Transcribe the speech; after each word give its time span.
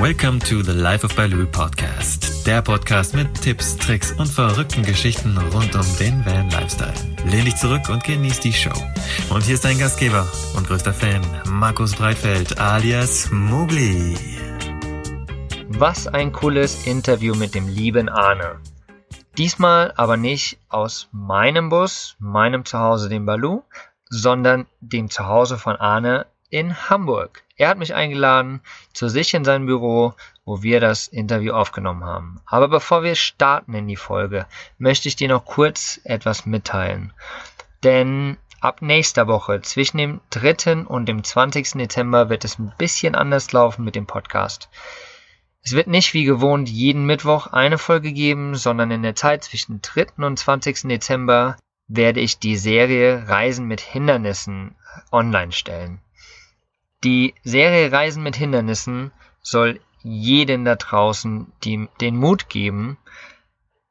Welcome 0.00 0.40
to 0.48 0.62
the 0.62 0.72
Life 0.72 1.04
of 1.04 1.14
Baloo 1.14 1.44
Podcast. 1.44 2.46
Der 2.46 2.62
Podcast 2.62 3.14
mit 3.14 3.34
Tipps, 3.42 3.76
Tricks 3.76 4.12
und 4.12 4.28
verrückten 4.28 4.82
Geschichten 4.82 5.36
rund 5.36 5.74
um 5.74 5.84
den 5.98 6.24
Van 6.24 6.48
Lifestyle. 6.48 6.94
Lehn 7.26 7.44
dich 7.44 7.56
zurück 7.56 7.86
und 7.90 8.02
genieß 8.02 8.40
die 8.40 8.54
Show. 8.54 8.72
Und 9.28 9.42
hier 9.42 9.56
ist 9.56 9.64
dein 9.66 9.78
Gastgeber 9.78 10.26
und 10.56 10.66
größter 10.66 10.94
Fan, 10.94 11.20
Markus 11.50 11.94
Breitfeld 11.94 12.58
alias 12.58 13.30
Mugli. 13.30 14.16
Was 15.68 16.06
ein 16.06 16.32
cooles 16.32 16.86
Interview 16.86 17.34
mit 17.34 17.54
dem 17.54 17.68
lieben 17.68 18.08
Arne. 18.08 18.58
Diesmal 19.36 19.92
aber 19.96 20.16
nicht 20.16 20.56
aus 20.70 21.10
meinem 21.12 21.68
Bus, 21.68 22.16
meinem 22.18 22.64
Zuhause, 22.64 23.10
dem 23.10 23.26
Baloo, 23.26 23.64
sondern 24.08 24.66
dem 24.80 25.10
Zuhause 25.10 25.58
von 25.58 25.76
Arne 25.76 26.24
in 26.48 26.88
Hamburg. 26.88 27.44
Er 27.60 27.68
hat 27.68 27.76
mich 27.76 27.94
eingeladen 27.94 28.62
zu 28.94 29.10
sich 29.10 29.34
in 29.34 29.44
sein 29.44 29.66
Büro, 29.66 30.14
wo 30.46 30.62
wir 30.62 30.80
das 30.80 31.08
Interview 31.08 31.52
aufgenommen 31.52 32.04
haben. 32.04 32.40
Aber 32.46 32.68
bevor 32.68 33.02
wir 33.02 33.14
starten 33.14 33.74
in 33.74 33.86
die 33.86 33.96
Folge, 33.96 34.46
möchte 34.78 35.08
ich 35.08 35.16
dir 35.16 35.28
noch 35.28 35.44
kurz 35.44 36.00
etwas 36.04 36.46
mitteilen. 36.46 37.12
Denn 37.84 38.38
ab 38.62 38.80
nächster 38.80 39.26
Woche, 39.26 39.60
zwischen 39.60 39.98
dem 39.98 40.22
3. 40.30 40.86
und 40.86 41.04
dem 41.04 41.22
20. 41.22 41.72
Dezember, 41.72 42.30
wird 42.30 42.46
es 42.46 42.58
ein 42.58 42.72
bisschen 42.78 43.14
anders 43.14 43.52
laufen 43.52 43.84
mit 43.84 43.94
dem 43.94 44.06
Podcast. 44.06 44.70
Es 45.62 45.72
wird 45.72 45.86
nicht 45.86 46.14
wie 46.14 46.24
gewohnt 46.24 46.70
jeden 46.70 47.04
Mittwoch 47.04 47.48
eine 47.48 47.76
Folge 47.76 48.14
geben, 48.14 48.54
sondern 48.54 48.90
in 48.90 49.02
der 49.02 49.16
Zeit 49.16 49.44
zwischen 49.44 49.82
3. 49.82 50.24
und 50.24 50.38
20. 50.38 50.88
Dezember 50.88 51.58
werde 51.88 52.20
ich 52.20 52.38
die 52.38 52.56
Serie 52.56 53.28
Reisen 53.28 53.66
mit 53.66 53.82
Hindernissen 53.82 54.76
online 55.12 55.52
stellen. 55.52 56.00
Die 57.02 57.34
Serie 57.44 57.90
Reisen 57.90 58.22
mit 58.22 58.36
Hindernissen 58.36 59.10
soll 59.40 59.80
jeden 60.02 60.66
da 60.66 60.76
draußen 60.76 61.50
die, 61.64 61.88
den 62.00 62.16
Mut 62.16 62.50
geben, 62.50 62.98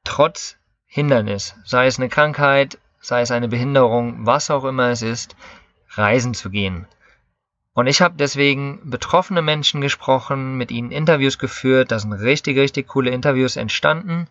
trotz 0.03 0.57
Hindernis, 0.85 1.55
sei 1.65 1.87
es 1.87 1.97
eine 1.97 2.09
Krankheit, 2.09 2.77
sei 2.99 3.21
es 3.21 3.31
eine 3.31 3.47
Behinderung, 3.47 4.25
was 4.25 4.51
auch 4.51 4.63
immer 4.63 4.89
es 4.89 5.01
ist, 5.01 5.35
reisen 5.89 6.33
zu 6.33 6.49
gehen. 6.49 6.87
Und 7.73 7.87
ich 7.87 8.01
habe 8.01 8.15
deswegen 8.17 8.89
betroffene 8.89 9.41
Menschen 9.41 9.81
gesprochen, 9.81 10.57
mit 10.57 10.69
ihnen 10.69 10.91
Interviews 10.91 11.39
geführt, 11.39 11.91
da 11.91 11.99
sind 11.99 12.13
richtig, 12.13 12.57
richtig 12.57 12.87
coole 12.87 13.09
Interviews 13.09 13.55
entstanden 13.55 14.27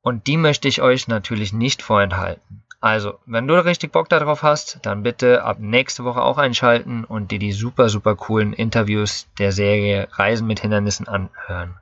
und 0.00 0.26
die 0.26 0.36
möchte 0.36 0.68
ich 0.68 0.80
euch 0.80 1.08
natürlich 1.08 1.52
nicht 1.52 1.82
vorenthalten. 1.82 2.62
Also, 2.82 3.18
wenn 3.26 3.46
du 3.46 3.62
richtig 3.62 3.92
Bock 3.92 4.08
darauf 4.08 4.42
hast, 4.42 4.78
dann 4.82 5.02
bitte 5.02 5.44
ab 5.44 5.58
nächste 5.60 6.04
Woche 6.04 6.22
auch 6.22 6.38
einschalten 6.38 7.04
und 7.04 7.30
dir 7.30 7.38
die 7.38 7.52
super, 7.52 7.90
super 7.90 8.16
coolen 8.16 8.54
Interviews 8.54 9.28
der 9.38 9.52
Serie 9.52 10.08
Reisen 10.12 10.46
mit 10.46 10.60
Hindernissen 10.60 11.06
anhören. 11.06 11.78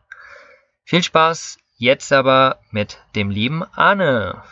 Viel 0.82 1.04
Spaß 1.04 1.58
jetzt 1.76 2.12
aber 2.12 2.58
mit 2.72 2.98
dem 3.14 3.30
lieben 3.30 3.62
Arne. 3.74 4.42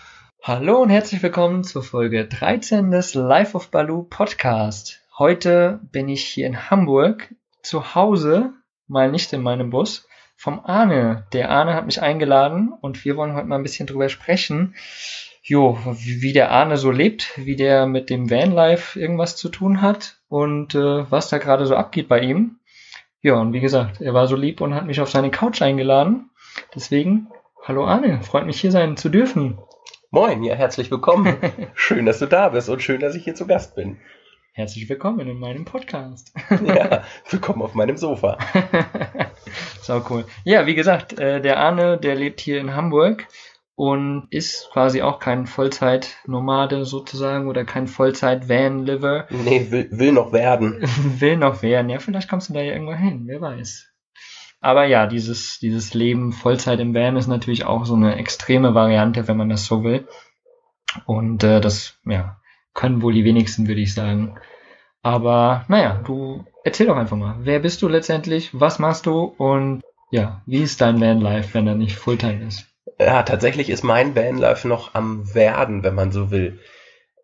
Hallo 0.40 0.76
und 0.82 0.90
herzlich 0.90 1.20
willkommen 1.20 1.64
zur 1.64 1.82
Folge 1.82 2.28
13 2.28 2.92
des 2.92 3.14
Life 3.14 3.56
of 3.56 3.72
Baloo 3.72 4.04
Podcast. 4.04 5.00
Heute 5.18 5.80
bin 5.90 6.08
ich 6.08 6.24
hier 6.24 6.46
in 6.46 6.70
Hamburg 6.70 7.34
zu 7.62 7.96
Hause, 7.96 8.52
mal 8.86 9.10
nicht 9.10 9.32
in 9.32 9.42
meinem 9.42 9.70
Bus, 9.70 10.06
vom 10.36 10.60
Arne. 10.64 11.26
Der 11.32 11.50
Arne 11.50 11.74
hat 11.74 11.86
mich 11.86 12.00
eingeladen 12.00 12.72
und 12.80 13.04
wir 13.04 13.16
wollen 13.16 13.34
heute 13.34 13.48
mal 13.48 13.56
ein 13.56 13.64
bisschen 13.64 13.88
drüber 13.88 14.08
sprechen, 14.08 14.76
jo, 15.48 15.78
wie 15.84 16.32
der 16.32 16.50
Arne 16.50 16.76
so 16.76 16.90
lebt, 16.90 17.32
wie 17.36 17.54
der 17.54 17.86
mit 17.86 18.10
dem 18.10 18.30
Vanlife 18.30 18.98
irgendwas 18.98 19.36
zu 19.36 19.48
tun 19.48 19.80
hat 19.80 20.18
und 20.28 20.74
äh, 20.74 21.10
was 21.10 21.28
da 21.28 21.38
gerade 21.38 21.66
so 21.66 21.76
abgeht 21.76 22.08
bei 22.08 22.20
ihm. 22.20 22.58
Ja, 23.22 23.34
und 23.34 23.52
wie 23.52 23.60
gesagt, 23.60 24.00
er 24.00 24.12
war 24.12 24.26
so 24.26 24.34
lieb 24.34 24.60
und 24.60 24.74
hat 24.74 24.86
mich 24.86 25.00
auf 25.00 25.08
seine 25.08 25.30
Couch 25.30 25.62
eingeladen. 25.62 26.30
Deswegen, 26.74 27.28
hallo 27.62 27.86
Arne, 27.86 28.22
freut 28.22 28.44
mich 28.44 28.60
hier 28.60 28.72
sein 28.72 28.96
zu 28.96 29.08
dürfen. 29.08 29.58
Moin, 30.10 30.42
ja, 30.42 30.54
herzlich 30.54 30.90
willkommen. 30.90 31.36
schön, 31.74 32.06
dass 32.06 32.18
du 32.18 32.26
da 32.26 32.48
bist 32.48 32.68
und 32.68 32.82
schön, 32.82 33.00
dass 33.00 33.14
ich 33.14 33.22
hier 33.22 33.36
zu 33.36 33.46
Gast 33.46 33.76
bin. 33.76 33.98
Herzlich 34.52 34.88
willkommen 34.88 35.28
in 35.28 35.38
meinem 35.38 35.64
Podcast. 35.64 36.32
ja, 36.64 37.04
willkommen 37.30 37.62
auf 37.62 37.74
meinem 37.74 37.96
Sofa. 37.96 38.38
Sau 39.82 40.02
cool. 40.10 40.24
Ja, 40.44 40.66
wie 40.66 40.74
gesagt, 40.74 41.18
äh, 41.20 41.40
der 41.40 41.58
Arne, 41.60 41.98
der 41.98 42.16
lebt 42.16 42.40
hier 42.40 42.58
in 42.58 42.74
Hamburg 42.74 43.28
und 43.76 44.26
ist 44.30 44.70
quasi 44.72 45.02
auch 45.02 45.18
kein 45.18 45.46
Vollzeit-Nomade 45.46 46.86
sozusagen 46.86 47.46
oder 47.46 47.64
kein 47.64 47.86
Vollzeit-Van-Liver. 47.86 49.26
Nee, 49.30 49.70
will, 49.70 49.88
will 49.92 50.12
noch 50.12 50.32
werden. 50.32 50.80
will 51.20 51.36
noch 51.36 51.62
werden. 51.62 51.90
Ja, 51.90 51.98
vielleicht 51.98 52.28
kommst 52.28 52.48
du 52.48 52.54
da 52.54 52.62
ja 52.62 52.72
irgendwann 52.72 52.98
hin, 52.98 53.22
wer 53.26 53.40
weiß. 53.40 53.92
Aber 54.60 54.86
ja, 54.86 55.06
dieses, 55.06 55.58
dieses 55.58 55.92
Leben 55.92 56.32
Vollzeit 56.32 56.80
im 56.80 56.94
Van 56.94 57.16
ist 57.16 57.26
natürlich 57.26 57.66
auch 57.66 57.84
so 57.84 57.94
eine 57.94 58.16
extreme 58.16 58.74
Variante, 58.74 59.28
wenn 59.28 59.36
man 59.36 59.50
das 59.50 59.66
so 59.66 59.84
will. 59.84 60.08
Und 61.04 61.44
äh, 61.44 61.60
das, 61.60 62.00
ja, 62.06 62.40
können 62.72 63.02
wohl 63.02 63.12
die 63.12 63.24
wenigsten, 63.24 63.68
würde 63.68 63.82
ich 63.82 63.92
sagen. 63.92 64.38
Aber 65.02 65.66
naja, 65.68 66.00
du 66.02 66.46
erzähl 66.64 66.86
doch 66.86 66.96
einfach 66.96 67.18
mal. 67.18 67.36
Wer 67.40 67.60
bist 67.60 67.82
du 67.82 67.88
letztendlich? 67.88 68.58
Was 68.58 68.78
machst 68.78 69.04
du? 69.04 69.20
Und 69.20 69.82
ja, 70.10 70.40
wie 70.46 70.62
ist 70.62 70.80
dein 70.80 70.98
Van-Life, 70.98 71.52
wenn 71.52 71.66
er 71.66 71.74
nicht 71.74 71.96
Fulltime 71.96 72.46
ist? 72.46 72.66
Ja, 72.98 73.22
tatsächlich 73.22 73.70
ist 73.70 73.84
mein 73.84 74.14
Vanlife 74.14 74.68
noch 74.68 74.94
am 74.94 75.34
Werden, 75.34 75.82
wenn 75.82 75.94
man 75.94 76.12
so 76.12 76.30
will. 76.30 76.60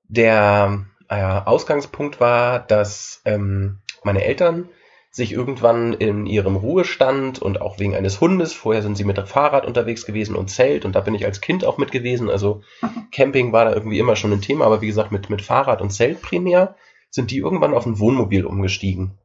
Der 0.08 0.84
äh, 1.08 1.22
Ausgangspunkt 1.22 2.20
war, 2.20 2.60
dass 2.60 3.22
ähm, 3.24 3.80
meine 4.04 4.24
Eltern 4.24 4.68
sich 5.10 5.32
irgendwann 5.32 5.92
in 5.92 6.24
ihrem 6.24 6.56
Ruhestand 6.56 7.40
und 7.40 7.60
auch 7.60 7.78
wegen 7.78 7.94
eines 7.94 8.20
Hundes, 8.20 8.54
vorher 8.54 8.82
sind 8.82 8.96
sie 8.96 9.04
mit 9.04 9.18
dem 9.18 9.26
Fahrrad 9.26 9.66
unterwegs 9.66 10.06
gewesen 10.06 10.36
und 10.36 10.48
Zelt 10.48 10.86
und 10.86 10.96
da 10.96 11.00
bin 11.00 11.14
ich 11.14 11.26
als 11.26 11.42
Kind 11.42 11.66
auch 11.66 11.76
mit 11.76 11.92
gewesen, 11.92 12.30
also 12.30 12.62
Camping 13.12 13.52
war 13.52 13.66
da 13.66 13.74
irgendwie 13.74 13.98
immer 13.98 14.16
schon 14.16 14.32
ein 14.32 14.40
Thema, 14.40 14.64
aber 14.64 14.80
wie 14.80 14.86
gesagt 14.86 15.12
mit, 15.12 15.28
mit 15.28 15.42
Fahrrad 15.42 15.82
und 15.82 15.90
Zelt 15.90 16.22
primär, 16.22 16.76
sind 17.10 17.30
die 17.30 17.38
irgendwann 17.38 17.74
auf 17.74 17.84
ein 17.84 17.98
Wohnmobil 17.98 18.46
umgestiegen. 18.46 19.18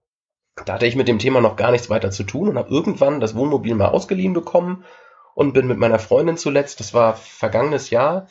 Da 0.66 0.74
hatte 0.74 0.88
ich 0.88 0.98
mit 0.98 1.08
dem 1.08 1.20
Thema 1.20 1.40
noch 1.40 1.56
gar 1.56 1.72
nichts 1.72 1.90
weiter 1.90 2.12
zu 2.12 2.24
tun 2.24 2.50
und 2.50 2.58
habe 2.58 2.70
irgendwann 2.70 3.22
das 3.22 3.36
Wohnmobil 3.36 3.76
mal 3.76 3.88
ausgeliehen 3.88 4.34
bekommen 4.34 4.84
und 5.38 5.54
bin 5.54 5.68
mit 5.68 5.78
meiner 5.78 6.00
Freundin 6.00 6.36
zuletzt, 6.36 6.80
das 6.80 6.96
war 6.96 7.14
vergangenes 7.16 7.92
Jahr, 7.92 8.26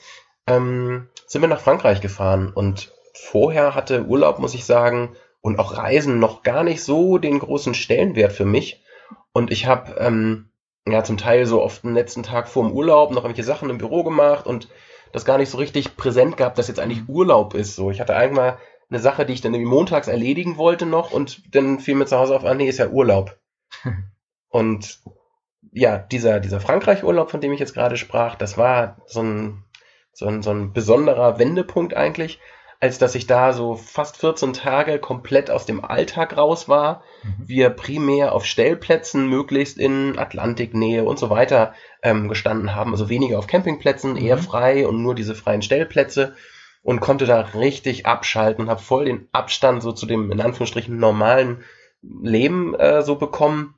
ähm, 0.49 1.09
sind 1.29 1.41
wir 1.41 1.47
nach 1.47 1.61
Frankreich 1.61 2.01
gefahren. 2.01 2.51
Und 2.53 2.93
vorher 3.15 3.77
hatte 3.77 4.07
Urlaub, 4.07 4.41
muss 4.41 4.55
ich 4.55 4.65
sagen, 4.65 5.15
und 5.41 5.61
auch 5.61 5.77
Reisen 5.77 6.19
noch 6.19 6.43
gar 6.43 6.65
nicht 6.65 6.83
so 6.83 7.19
den 7.19 7.39
großen 7.39 7.75
Stellenwert 7.75 8.33
für 8.33 8.45
mich. 8.45 8.83
Und 9.33 9.53
ich 9.53 9.67
habe 9.67 9.95
ähm, 10.01 10.51
ja 10.85 11.05
zum 11.05 11.17
Teil 11.17 11.47
so 11.47 11.63
oft 11.63 11.85
den 11.85 11.95
letzten 11.95 12.25
Tag 12.25 12.49
vor 12.49 12.65
dem 12.65 12.73
Urlaub 12.73 13.13
noch 13.13 13.23
irgendwelche 13.23 13.47
Sachen 13.47 13.71
im 13.71 13.79
Büro 13.79 14.03
gemacht 14.03 14.45
und 14.45 14.67
das 15.13 15.25
gar 15.25 15.39
nicht 15.39 15.51
so 15.51 15.59
richtig 15.59 15.97
präsent 15.97 16.37
gehabt, 16.37 16.59
dass 16.59 16.67
jetzt 16.67 16.81
eigentlich 16.81 17.09
Urlaub 17.09 17.55
ist. 17.55 17.77
So, 17.77 17.93
ich 17.93 18.01
hatte 18.01 18.17
einmal 18.17 18.59
eine 18.91 18.99
Sache, 18.99 19.25
die 19.25 19.33
ich 19.33 19.43
dann 19.43 19.55
irgendwie 19.55 19.71
montags 19.71 20.09
erledigen 20.09 20.57
wollte 20.57 20.87
noch 20.87 21.13
und 21.13 21.55
dann 21.55 21.79
fiel 21.79 21.95
mir 21.95 22.07
zu 22.07 22.19
Hause 22.19 22.35
auf, 22.35 22.45
ah 22.45 22.55
nee, 22.55 22.69
ist 22.69 22.79
ja 22.79 22.89
Urlaub. 22.89 23.39
und 24.49 24.99
ja, 25.77 25.99
dieser, 25.99 26.41
dieser 26.41 26.59
Frankreich-Urlaub, 26.59 27.31
von 27.31 27.43
dem 27.43 27.53
ich 27.53 27.61
jetzt 27.61 27.75
gerade 27.75 27.99
sprach, 27.99 28.35
das 28.35 28.57
war 28.57 28.97
so 29.05 29.23
ein, 29.23 29.65
so 30.11 30.27
ein, 30.27 30.43
so 30.43 30.51
ein 30.51 30.73
besonderer 30.73 31.39
Wendepunkt 31.39 31.95
eigentlich, 31.95 32.41
als 32.81 32.97
dass 32.97 33.15
ich 33.15 33.27
da 33.27 33.53
so 33.53 33.75
fast 33.75 34.17
14 34.17 34.55
Tage 34.55 34.99
komplett 34.99 35.51
aus 35.51 35.67
dem 35.67 35.85
Alltag 35.85 36.35
raus 36.39 36.67
war. 36.67 37.03
Mhm. 37.23 37.49
Wir 37.49 37.71
primär 37.71 38.33
auf 38.33 38.47
Stellplätzen, 38.47 39.29
möglichst 39.29 39.77
in 39.77 40.19
Atlantiknähe 40.19 41.05
und 41.05 41.19
so 41.19 41.29
weiter 41.29 41.75
ähm, 42.03 42.29
gestanden 42.31 42.75
haben. 42.75 42.93
Also 42.93 43.11
weniger 43.11 43.39
auf 43.39 43.47
Campingplätzen, 43.47 44.13
mhm. 44.13 44.19
eher 44.19 44.39
frei 44.39 44.87
und 44.89 45.03
nur 45.03 45.15
diese 45.15 45.35
freien 45.35 45.61
Stellplätze 45.61 46.37
und 46.83 47.01
konnte 47.01 47.27
da 47.27 47.41
richtig 47.41 48.07
abschalten 48.07 48.65
und 48.65 48.71
habe 48.71 48.81
voll 48.81 49.05
den 49.05 49.29
Abstand 49.33 49.83
so 49.83 49.93
zu 49.93 50.07
dem 50.07 50.33
in 50.33 50.41
Anführungsstrichen 50.41 50.97
normalen 50.97 51.65
Leben 52.01 52.75
äh, 52.75 53.03
so 53.03 53.17
bekommen 53.17 53.76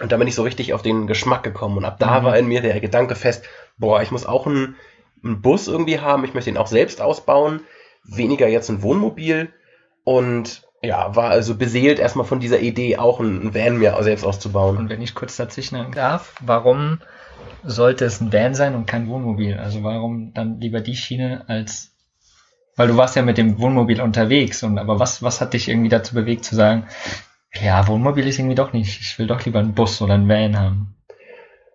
und 0.00 0.12
da 0.12 0.16
bin 0.16 0.28
ich 0.28 0.34
so 0.34 0.42
richtig 0.42 0.74
auf 0.74 0.82
den 0.82 1.06
Geschmack 1.06 1.42
gekommen. 1.42 1.78
Und 1.78 1.84
ab 1.84 1.98
da 1.98 2.20
mhm. 2.20 2.24
war 2.24 2.38
in 2.38 2.46
mir 2.46 2.60
der 2.60 2.80
Gedanke 2.80 3.14
fest, 3.14 3.44
boah, 3.78 4.02
ich 4.02 4.10
muss 4.10 4.26
auch 4.26 4.46
einen, 4.46 4.76
einen 5.24 5.40
Bus 5.40 5.68
irgendwie 5.68 6.00
haben, 6.00 6.24
ich 6.24 6.34
möchte 6.34 6.50
ihn 6.50 6.58
auch 6.58 6.66
selbst 6.66 7.00
ausbauen, 7.00 7.60
weniger 8.04 8.46
jetzt 8.46 8.68
ein 8.68 8.82
Wohnmobil. 8.82 9.52
Und 10.04 10.62
ja, 10.82 11.16
war 11.16 11.30
also 11.30 11.56
beseelt 11.56 11.98
erstmal 11.98 12.26
von 12.26 12.40
dieser 12.40 12.60
Idee, 12.60 12.98
auch 12.98 13.20
ein 13.20 13.54
Van 13.54 13.78
mir 13.78 13.96
selbst 14.02 14.24
auszubauen. 14.24 14.76
Und 14.76 14.90
wenn 14.90 15.00
ich 15.00 15.14
kurz 15.14 15.36
dazwischen 15.36 15.92
darf, 15.92 16.34
warum 16.44 16.98
sollte 17.64 18.04
es 18.04 18.20
ein 18.20 18.32
Van 18.32 18.54
sein 18.54 18.74
und 18.74 18.86
kein 18.86 19.08
Wohnmobil? 19.08 19.56
Also 19.56 19.82
warum 19.82 20.34
dann 20.34 20.60
lieber 20.60 20.80
die 20.80 20.96
Schiene 20.96 21.44
als 21.48 21.92
weil 22.78 22.88
du 22.88 22.96
warst 22.98 23.16
ja 23.16 23.22
mit 23.22 23.38
dem 23.38 23.58
Wohnmobil 23.58 24.02
unterwegs 24.02 24.62
und 24.62 24.78
aber 24.78 25.00
was 25.00 25.22
was 25.22 25.40
hat 25.40 25.54
dich 25.54 25.68
irgendwie 25.68 25.88
dazu 25.88 26.14
bewegt 26.14 26.44
zu 26.44 26.54
sagen, 26.54 26.86
ja, 27.62 27.86
Wohnmobil 27.88 28.26
ist 28.26 28.38
irgendwie 28.38 28.54
doch 28.54 28.72
nicht. 28.72 29.00
Ich 29.00 29.18
will 29.18 29.26
doch 29.26 29.44
lieber 29.44 29.58
einen 29.58 29.74
Bus 29.74 30.00
oder 30.02 30.14
einen 30.14 30.28
Van 30.28 30.58
haben. 30.58 30.96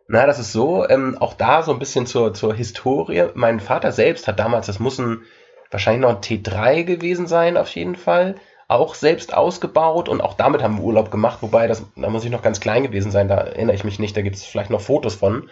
Na, 0.08 0.26
das 0.26 0.40
ist 0.40 0.52
so. 0.52 0.88
Ähm, 0.90 1.18
auch 1.20 1.34
da 1.34 1.64
so 1.64 1.72
ein 1.72 1.80
bisschen 1.80 2.06
zur, 2.06 2.34
zur 2.34 2.54
Historie. 2.54 3.28
Mein 3.34 3.60
Vater 3.60 3.92
selbst 3.92 4.28
hat 4.28 4.40
damals, 4.40 4.68
das 4.68 4.80
muss 4.80 5.00
ein, 5.00 5.22
wahrscheinlich 5.70 6.02
noch 6.02 6.10
ein 6.10 6.22
T3 6.22 6.84
gewesen 6.84 7.28
sein, 7.28 7.58
auf 7.58 7.70
jeden 7.76 7.96
Fall. 7.96 8.36
auch 8.68 8.96
selbst 8.96 9.34
ausgebaut 9.34 10.08
und 10.08 10.22
auch 10.22 10.34
damit 10.36 10.64
haben 10.64 10.78
wir 10.78 10.84
Urlaub 10.84 11.12
gemacht, 11.12 11.40
wobei 11.42 11.68
das, 11.68 11.84
da 11.98 12.10
muss 12.10 12.24
ich 12.24 12.32
noch 12.32 12.42
ganz 12.42 12.62
klein 12.62 12.84
gewesen 12.84 13.12
sein, 13.12 13.28
da 13.28 13.36
erinnere 13.36 13.76
ich 13.76 13.84
mich 13.84 14.00
nicht, 14.00 14.16
da 14.16 14.22
gibt 14.22 14.38
es 14.38 14.46
vielleicht 14.46 14.70
noch 14.70 14.80
Fotos 14.80 15.16
von. 15.16 15.50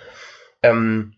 Ähm, 0.63 1.15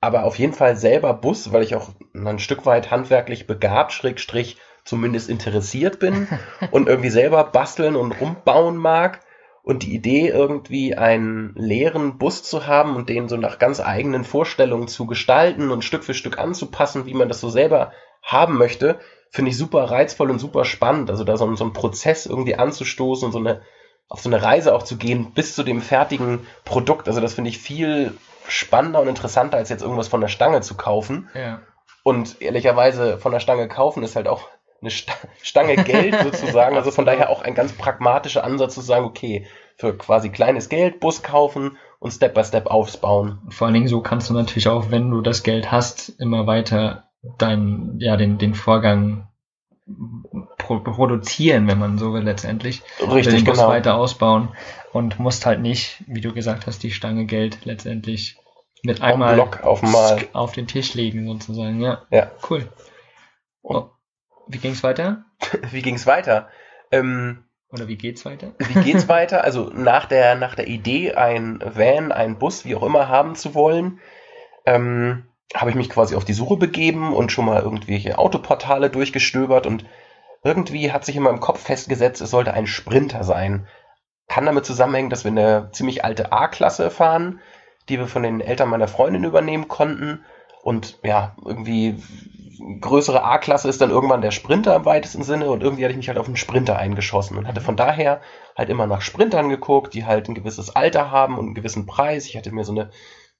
aber 0.00 0.24
auf 0.24 0.38
jeden 0.38 0.52
Fall 0.52 0.76
selber 0.76 1.14
Bus, 1.14 1.52
weil 1.52 1.62
ich 1.62 1.74
auch 1.74 1.90
ein 2.14 2.38
Stück 2.38 2.66
weit 2.66 2.90
handwerklich 2.90 3.46
begabt, 3.46 3.92
Schrägstrich 3.92 4.56
zumindest 4.86 5.28
interessiert 5.28 5.98
bin 5.98 6.26
und 6.70 6.88
irgendwie 6.88 7.10
selber 7.10 7.44
basteln 7.44 7.96
und 7.96 8.18
rumbauen 8.18 8.76
mag. 8.76 9.20
Und 9.62 9.82
die 9.82 9.96
Idee, 9.96 10.28
irgendwie 10.28 10.94
einen 10.94 11.52
leeren 11.56 12.18
Bus 12.18 12.44
zu 12.44 12.68
haben 12.68 12.94
und 12.94 13.08
den 13.08 13.28
so 13.28 13.36
nach 13.36 13.58
ganz 13.58 13.80
eigenen 13.80 14.22
Vorstellungen 14.22 14.86
zu 14.86 15.06
gestalten 15.06 15.72
und 15.72 15.84
Stück 15.84 16.04
für 16.04 16.14
Stück 16.14 16.38
anzupassen, 16.38 17.04
wie 17.04 17.14
man 17.14 17.26
das 17.26 17.40
so 17.40 17.50
selber 17.50 17.92
haben 18.22 18.58
möchte, 18.58 19.00
finde 19.30 19.50
ich 19.50 19.58
super 19.58 19.90
reizvoll 19.90 20.30
und 20.30 20.38
super 20.38 20.64
spannend. 20.64 21.10
Also 21.10 21.24
da 21.24 21.36
so, 21.36 21.52
so 21.56 21.64
einen 21.64 21.72
Prozess 21.72 22.26
irgendwie 22.26 22.54
anzustoßen 22.54 23.26
und 23.26 23.32
so 23.32 23.40
eine, 23.40 23.60
auf 24.08 24.20
so 24.20 24.28
eine 24.28 24.40
Reise 24.40 24.72
auch 24.72 24.84
zu 24.84 24.96
gehen 24.96 25.32
bis 25.32 25.56
zu 25.56 25.64
dem 25.64 25.80
fertigen 25.80 26.46
Produkt. 26.64 27.08
Also 27.08 27.20
das 27.20 27.34
finde 27.34 27.50
ich 27.50 27.58
viel 27.58 28.16
spannender 28.46 29.00
und 29.00 29.08
interessanter, 29.08 29.56
als 29.56 29.68
jetzt 29.68 29.82
irgendwas 29.82 30.06
von 30.06 30.20
der 30.20 30.28
Stange 30.28 30.60
zu 30.60 30.76
kaufen. 30.76 31.28
Ja. 31.34 31.60
Und 32.04 32.40
ehrlicherweise 32.40 33.18
von 33.18 33.32
der 33.32 33.40
Stange 33.40 33.66
kaufen 33.66 34.04
ist 34.04 34.14
halt 34.14 34.28
auch 34.28 34.48
eine 34.80 34.90
Stange 34.90 35.76
Geld 35.76 36.14
sozusagen. 36.22 36.76
Also 36.76 36.90
von 36.90 37.06
daher 37.06 37.30
auch 37.30 37.42
ein 37.42 37.54
ganz 37.54 37.72
pragmatischer 37.72 38.44
Ansatz 38.44 38.74
zu 38.74 38.80
sagen, 38.80 39.04
okay, 39.04 39.46
für 39.76 39.96
quasi 39.96 40.30
kleines 40.30 40.68
Geld 40.68 41.00
Bus 41.00 41.22
kaufen 41.22 41.76
und 41.98 42.10
Step 42.10 42.34
by 42.34 42.44
Step 42.44 42.66
aufbauen. 42.66 43.38
Vor 43.50 43.66
allen 43.66 43.74
Dingen 43.74 43.88
so 43.88 44.00
kannst 44.00 44.30
du 44.30 44.34
natürlich 44.34 44.68
auch, 44.68 44.90
wenn 44.90 45.10
du 45.10 45.20
das 45.20 45.42
Geld 45.42 45.70
hast, 45.70 46.08
immer 46.20 46.46
weiter 46.46 47.08
dein, 47.38 47.96
ja, 47.98 48.16
den, 48.16 48.38
den 48.38 48.54
Vorgang 48.54 49.28
pro 50.58 50.80
produzieren, 50.80 51.68
wenn 51.68 51.78
man 51.78 51.98
so 51.98 52.12
will, 52.12 52.22
letztendlich. 52.22 52.82
Richtig, 53.00 53.34
den 53.34 53.44
Bus 53.44 53.58
genau. 53.58 53.68
weiter 53.68 53.96
ausbauen 53.96 54.48
und 54.92 55.18
musst 55.18 55.46
halt 55.46 55.60
nicht, 55.60 56.02
wie 56.06 56.20
du 56.20 56.32
gesagt 56.32 56.66
hast, 56.66 56.82
die 56.82 56.90
Stange 56.90 57.26
Geld 57.26 57.64
letztendlich 57.64 58.36
mit 58.82 59.00
einmal 59.00 59.38
auf 59.40 59.82
auf 60.32 60.52
den 60.52 60.66
Tisch 60.66 60.94
legen, 60.94 61.26
sozusagen. 61.26 61.80
Ja, 61.80 62.02
Ja. 62.10 62.30
cool. 62.50 62.68
Oh, 63.62 63.90
wie 64.46 64.58
ging's 64.58 64.82
weiter? 64.82 65.24
Wie 65.70 65.82
ging's 65.82 66.06
weiter? 66.06 66.48
Ähm, 66.90 67.44
Oder 67.70 67.88
wie 67.88 67.96
geht's 67.96 68.24
weiter? 68.24 68.52
wie 68.58 68.80
geht's 68.80 69.08
weiter? 69.08 69.44
Also 69.44 69.70
nach 69.74 70.06
der, 70.06 70.34
nach 70.34 70.54
der 70.54 70.66
Idee, 70.68 71.14
ein 71.14 71.60
Van, 71.62 72.12
ein 72.12 72.38
Bus, 72.38 72.64
wie 72.64 72.74
auch 72.74 72.82
immer 72.82 73.08
haben 73.08 73.34
zu 73.34 73.54
wollen, 73.54 74.00
ähm, 74.64 75.26
habe 75.54 75.70
ich 75.70 75.76
mich 75.76 75.90
quasi 75.90 76.14
auf 76.16 76.24
die 76.24 76.32
Suche 76.32 76.56
begeben 76.56 77.12
und 77.14 77.32
schon 77.32 77.44
mal 77.44 77.62
irgendwelche 77.62 78.18
Autoportale 78.18 78.90
durchgestöbert 78.90 79.66
und 79.66 79.84
irgendwie 80.42 80.92
hat 80.92 81.04
sich 81.04 81.16
in 81.16 81.22
meinem 81.22 81.40
Kopf 81.40 81.60
festgesetzt, 81.60 82.20
es 82.20 82.30
sollte 82.30 82.54
ein 82.54 82.66
Sprinter 82.66 83.24
sein. 83.24 83.66
Kann 84.28 84.46
damit 84.46 84.64
zusammenhängen, 84.64 85.10
dass 85.10 85.24
wir 85.24 85.30
eine 85.30 85.70
ziemlich 85.72 86.04
alte 86.04 86.32
A-Klasse 86.32 86.90
fahren, 86.90 87.40
die 87.88 87.98
wir 87.98 88.06
von 88.06 88.22
den 88.22 88.40
Eltern 88.40 88.68
meiner 88.68 88.88
Freundin 88.88 89.24
übernehmen 89.24 89.68
konnten. 89.68 90.24
Und 90.62 90.98
ja, 91.02 91.36
irgendwie 91.44 92.02
größere 92.80 93.22
A-Klasse 93.24 93.68
ist 93.68 93.80
dann 93.80 93.90
irgendwann 93.90 94.20
der 94.22 94.30
Sprinter 94.30 94.74
im 94.76 94.84
weitesten 94.84 95.22
Sinne 95.22 95.50
und 95.50 95.62
irgendwie 95.62 95.84
hatte 95.84 95.92
ich 95.92 95.96
mich 95.98 96.08
halt 96.08 96.18
auf 96.18 96.26
einen 96.26 96.36
Sprinter 96.36 96.76
eingeschossen 96.76 97.36
und 97.36 97.46
hatte 97.46 97.60
von 97.60 97.76
daher 97.76 98.20
halt 98.56 98.68
immer 98.68 98.86
nach 98.86 99.00
Sprintern 99.02 99.48
geguckt, 99.48 99.94
die 99.94 100.04
halt 100.06 100.28
ein 100.28 100.34
gewisses 100.34 100.74
Alter 100.74 101.10
haben 101.10 101.38
und 101.38 101.46
einen 101.46 101.54
gewissen 101.54 101.86
Preis. 101.86 102.26
Ich 102.26 102.36
hatte 102.36 102.52
mir 102.52 102.64
so 102.64 102.72
eine 102.72 102.90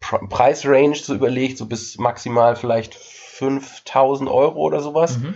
Pre- 0.00 0.26
Preisrange 0.28 0.94
so 0.96 1.14
überlegt, 1.14 1.56
so 1.58 1.66
bis 1.66 1.98
maximal 1.98 2.56
vielleicht 2.56 2.94
5000 2.94 4.28
Euro 4.30 4.60
oder 4.60 4.80
sowas 4.80 5.18
Mhm. 5.18 5.34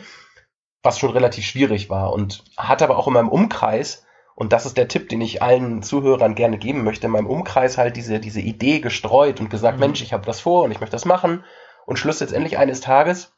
was 0.83 0.99
schon 0.99 1.11
relativ 1.11 1.45
schwierig 1.45 1.91
war 1.91 2.13
und 2.13 2.45
hatte 2.57 2.85
aber 2.85 2.99
auch 2.99 3.07
in 3.07 3.13
meinem 3.15 3.29
Umkreis, 3.29 4.05
und 4.35 4.55
das 4.55 4.65
ist 4.65 4.79
der 4.79 4.89
Tipp, 4.89 5.11
den 5.11 5.21
ich 5.21 5.43
allen 5.43 5.83
Zuhörern 5.83 6.35
gerne 6.35 6.57
geben 6.57 6.83
möchte, 6.83 7.07
in 7.07 7.13
meinem 7.13 7.27
Umkreis 7.27 7.77
halt 7.77 7.97
diese, 7.97 8.21
diese 8.21 8.41
Idee 8.41 8.81
gestreut 8.81 9.39
und 9.41 9.51
gesagt, 9.51 9.77
Mhm. 9.77 9.81
Mensch, 9.81 10.01
ich 10.03 10.15
habe 10.15 10.25
das 10.25 10.41
vor 10.41 10.63
und 10.65 10.71
ich 10.71 10.81
möchte 10.81 10.95
das 10.97 11.05
machen. 11.05 11.45
Und 11.85 11.99
Schluss 11.99 12.21
letztendlich 12.21 12.57
eines 12.57 12.81
Tages 12.81 13.33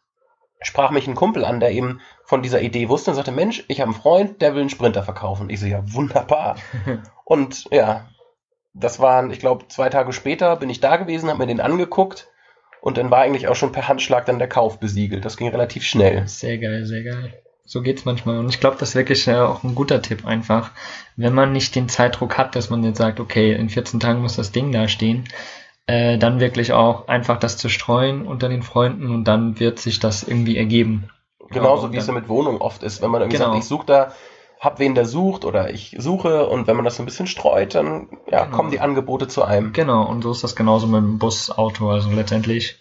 sprach 0.62 0.90
mich 0.90 1.06
ein 1.06 1.14
Kumpel 1.14 1.44
an, 1.44 1.60
der 1.60 1.72
eben 1.72 2.00
von 2.24 2.42
dieser 2.42 2.60
Idee 2.60 2.88
wusste 2.88 3.10
und 3.10 3.16
sagte, 3.16 3.32
Mensch, 3.32 3.64
ich 3.68 3.80
habe 3.80 3.90
einen 3.90 4.00
Freund, 4.00 4.40
der 4.40 4.54
will 4.54 4.60
einen 4.60 4.70
Sprinter 4.70 5.02
verkaufen. 5.02 5.50
Ich 5.50 5.60
so, 5.60 5.66
ja, 5.66 5.82
wunderbar. 5.92 6.56
und 7.24 7.64
ja, 7.70 8.08
das 8.74 9.00
waren, 9.00 9.30
ich 9.30 9.38
glaube, 9.38 9.68
zwei 9.68 9.88
Tage 9.88 10.12
später 10.12 10.56
bin 10.56 10.70
ich 10.70 10.80
da 10.80 10.96
gewesen, 10.96 11.28
habe 11.28 11.40
mir 11.40 11.46
den 11.46 11.60
angeguckt 11.60 12.28
und 12.80 12.96
dann 12.96 13.10
war 13.10 13.20
eigentlich 13.20 13.48
auch 13.48 13.54
schon 13.54 13.72
per 13.72 13.88
Handschlag 13.88 14.26
dann 14.26 14.38
der 14.38 14.48
Kauf 14.48 14.80
besiegelt. 14.80 15.24
Das 15.24 15.36
ging 15.36 15.48
relativ 15.48 15.84
schnell. 15.84 16.26
Sehr 16.26 16.58
geil, 16.58 16.84
sehr 16.84 17.04
geil. 17.04 17.42
So 17.64 17.80
geht's 17.80 18.04
manchmal. 18.04 18.38
Und 18.38 18.48
ich 18.48 18.60
glaube, 18.60 18.76
das 18.78 18.90
ist 18.90 18.94
wirklich 18.96 19.28
äh, 19.28 19.36
auch 19.36 19.62
ein 19.62 19.74
guter 19.74 20.02
Tipp 20.02 20.26
einfach. 20.26 20.72
Wenn 21.16 21.32
man 21.32 21.52
nicht 21.52 21.74
den 21.76 21.88
Zeitdruck 21.88 22.36
hat, 22.36 22.56
dass 22.56 22.70
man 22.70 22.82
jetzt 22.82 22.98
sagt, 22.98 23.20
okay, 23.20 23.52
in 23.52 23.68
14 23.68 24.00
Tagen 24.00 24.20
muss 24.20 24.36
das 24.36 24.52
Ding 24.52 24.72
da 24.72 24.88
stehen, 24.88 25.24
äh, 25.86 26.18
dann 26.18 26.40
wirklich 26.40 26.72
auch 26.72 27.08
einfach 27.08 27.38
das 27.38 27.56
zu 27.56 27.68
streuen 27.68 28.26
unter 28.26 28.48
den 28.48 28.62
Freunden 28.62 29.10
und 29.14 29.24
dann 29.24 29.58
wird 29.60 29.78
sich 29.78 29.98
das 30.00 30.22
irgendwie 30.22 30.56
ergeben. 30.56 31.08
Genauso 31.50 31.86
Ja, 31.88 31.92
wie 31.92 31.96
es 31.98 32.06
ja 32.06 32.12
mit 32.12 32.28
Wohnungen 32.28 32.60
oft 32.60 32.82
ist, 32.82 33.02
wenn 33.02 33.10
man 33.10 33.20
irgendwie 33.20 33.38
Genau. 33.38 33.50
sagt, 33.52 33.62
ich 33.62 33.68
suche 33.68 33.86
da, 33.86 34.12
hab 34.60 34.78
wen 34.78 34.94
der 34.94 35.04
sucht 35.06 35.44
oder 35.44 35.70
ich 35.70 35.96
suche 35.98 36.46
und 36.46 36.66
wenn 36.68 36.76
man 36.76 36.84
das 36.84 36.96
so 36.96 37.02
ein 37.02 37.06
bisschen 37.06 37.26
streut, 37.26 37.74
dann 37.74 38.08
ja, 38.30 38.44
Genau. 38.44 38.56
kommen 38.56 38.70
die 38.70 38.80
Angebote 38.80 39.26
zu 39.28 39.42
einem. 39.42 39.72
Genau, 39.72 40.04
und 40.08 40.22
so 40.22 40.30
ist 40.30 40.44
das 40.44 40.54
genauso 40.56 40.86
mit 40.86 41.02
dem 41.02 41.18
Bus, 41.18 41.50
Auto. 41.50 41.90
Also 41.90 42.10
letztendlich 42.10 42.76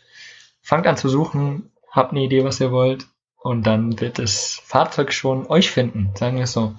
fangt 0.61 0.85
an 0.85 0.95
zu 0.95 1.09
suchen, 1.09 1.71
habt 1.89 2.11
eine 2.11 2.21
Idee, 2.21 2.43
was 2.43 2.59
ihr 2.61 2.71
wollt, 2.71 3.07
und 3.41 3.65
dann 3.65 3.99
wird 3.99 4.19
das 4.19 4.61
Fahrzeug 4.63 5.11
schon 5.11 5.47
euch 5.47 5.71
finden, 5.71 6.11
sagen 6.15 6.37
wir 6.37 6.43
es 6.43 6.53
so. 6.53 6.75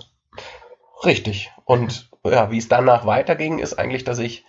Richtig. 1.05 1.51
Und 1.65 2.09
ja, 2.25 2.51
wie 2.53 2.59
es 2.59 2.69
danach 2.69 3.05
weiterging, 3.05 3.59
ist 3.59 3.75
eigentlich, 3.75 4.05
dass 4.05 4.21
ich 4.21 4.45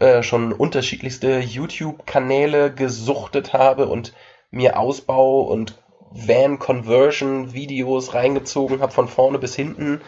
äh, 0.00 0.22
schon 0.22 0.52
unterschiedlichste 0.52 1.38
YouTube-Kanäle 1.38 2.72
gesuchtet 2.72 3.52
habe 3.52 3.86
und 3.86 4.12
mir 4.50 4.78
Ausbau 4.78 5.42
und 5.42 5.80
Van-Conversion-Videos 6.10 8.14
reingezogen 8.14 8.80
habe, 8.80 8.92
von 8.92 9.08
vorne 9.08 9.38
bis 9.38 9.56
hinten 9.56 10.00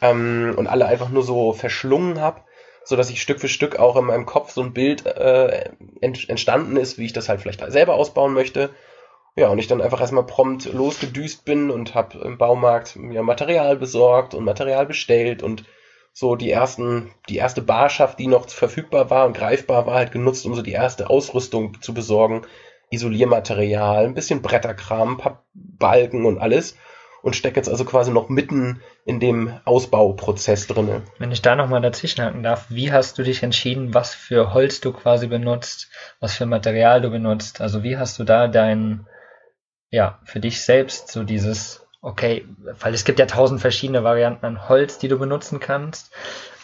ähm, 0.00 0.54
und 0.56 0.66
alle 0.66 0.86
einfach 0.86 1.08
nur 1.08 1.22
so 1.22 1.52
verschlungen 1.52 2.20
habe, 2.20 2.40
so 2.84 2.96
dass 2.96 3.10
ich 3.10 3.22
Stück 3.22 3.40
für 3.40 3.48
Stück 3.48 3.78
auch 3.78 3.96
in 3.96 4.04
meinem 4.04 4.26
Kopf 4.26 4.52
so 4.52 4.62
ein 4.62 4.72
Bild 4.72 5.06
äh, 5.06 5.70
ent 6.00 6.28
entstanden 6.28 6.76
ist, 6.76 6.98
wie 6.98 7.06
ich 7.06 7.12
das 7.12 7.28
halt 7.28 7.40
vielleicht 7.40 7.64
selber 7.70 7.94
ausbauen 7.94 8.34
möchte. 8.34 8.70
Ja, 9.34 9.48
und 9.48 9.58
ich 9.58 9.66
dann 9.66 9.80
einfach 9.80 10.00
erstmal 10.00 10.26
prompt 10.26 10.70
losgedüst 10.72 11.44
bin 11.44 11.70
und 11.70 11.94
habe 11.94 12.18
im 12.18 12.36
Baumarkt 12.36 12.96
mir 12.96 13.22
Material 13.22 13.76
besorgt 13.76 14.34
und 14.34 14.44
Material 14.44 14.84
bestellt 14.84 15.42
und 15.42 15.64
so 16.12 16.36
die 16.36 16.50
ersten, 16.50 17.10
die 17.28 17.36
erste 17.36 17.62
Barschaft, 17.62 18.18
die 18.18 18.26
noch 18.26 18.48
verfügbar 18.48 19.10
war 19.10 19.26
und 19.26 19.36
greifbar 19.36 19.86
war, 19.86 19.94
halt 19.94 20.12
genutzt, 20.12 20.44
um 20.44 20.54
so 20.54 20.62
die 20.62 20.72
erste 20.72 21.08
Ausrüstung 21.08 21.80
zu 21.80 21.94
besorgen. 21.94 22.42
Isoliermaterial, 22.90 24.04
ein 24.04 24.14
bisschen 24.14 24.42
Bretterkram, 24.42 25.12
ein 25.12 25.16
paar 25.16 25.46
Balken 25.54 26.26
und 26.26 26.38
alles. 26.38 26.76
Und 27.22 27.36
stecke 27.36 27.56
jetzt 27.56 27.68
also 27.68 27.84
quasi 27.84 28.10
noch 28.10 28.28
mitten 28.28 28.82
in 29.04 29.20
dem 29.20 29.58
Ausbauprozess 29.64 30.66
drinne. 30.66 31.02
Wenn 31.18 31.30
ich 31.30 31.40
da 31.40 31.54
nochmal 31.54 31.80
dazwischenhaken 31.80 32.42
darf, 32.42 32.66
wie 32.68 32.92
hast 32.92 33.16
du 33.16 33.22
dich 33.22 33.44
entschieden, 33.44 33.94
was 33.94 34.12
für 34.12 34.52
Holz 34.52 34.80
du 34.80 34.92
quasi 34.92 35.28
benutzt, 35.28 35.88
was 36.18 36.34
für 36.34 36.46
Material 36.46 37.00
du 37.00 37.10
benutzt? 37.10 37.60
Also 37.60 37.84
wie 37.84 37.96
hast 37.96 38.18
du 38.18 38.24
da 38.24 38.48
dein, 38.48 39.06
ja, 39.90 40.18
für 40.24 40.40
dich 40.40 40.62
selbst 40.62 41.12
so 41.12 41.22
dieses, 41.22 41.81
okay, 42.02 42.44
weil 42.80 42.92
es 42.92 43.04
gibt 43.04 43.18
ja 43.18 43.26
tausend 43.26 43.60
verschiedene 43.60 44.04
Varianten 44.04 44.44
an 44.44 44.68
Holz, 44.68 44.98
die 44.98 45.08
du 45.08 45.18
benutzen 45.18 45.60
kannst. 45.60 46.12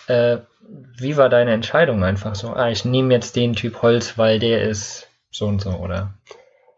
Äh, 0.08 0.38
wie 0.60 1.16
war 1.16 1.28
deine 1.28 1.52
Entscheidung 1.52 2.04
einfach 2.04 2.34
so? 2.34 2.48
Ah, 2.48 2.68
ich 2.68 2.84
nehme 2.84 3.14
jetzt 3.14 3.36
den 3.36 3.54
Typ 3.54 3.80
Holz, 3.80 4.18
weil 4.18 4.38
der 4.38 4.62
ist 4.62 5.08
so 5.30 5.46
und 5.46 5.62
so, 5.62 5.70
oder? 5.70 6.14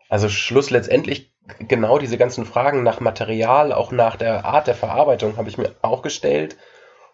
Also 0.09 0.29
Schluss 0.29 0.71
letztendlich 0.71 1.33
genau 1.59 1.99
diese 1.99 2.19
ganzen 2.19 2.45
Fragen 2.45 2.83
nach 2.83 3.01
Material, 3.01 3.73
auch 3.73 3.91
nach 3.91 4.17
der 4.17 4.45
Art 4.45 4.67
der 4.67 4.75
Verarbeitung 4.75 5.37
habe 5.37 5.49
ich 5.49 5.59
mir 5.59 5.75
auch 5.83 6.03
gestellt 6.03 6.57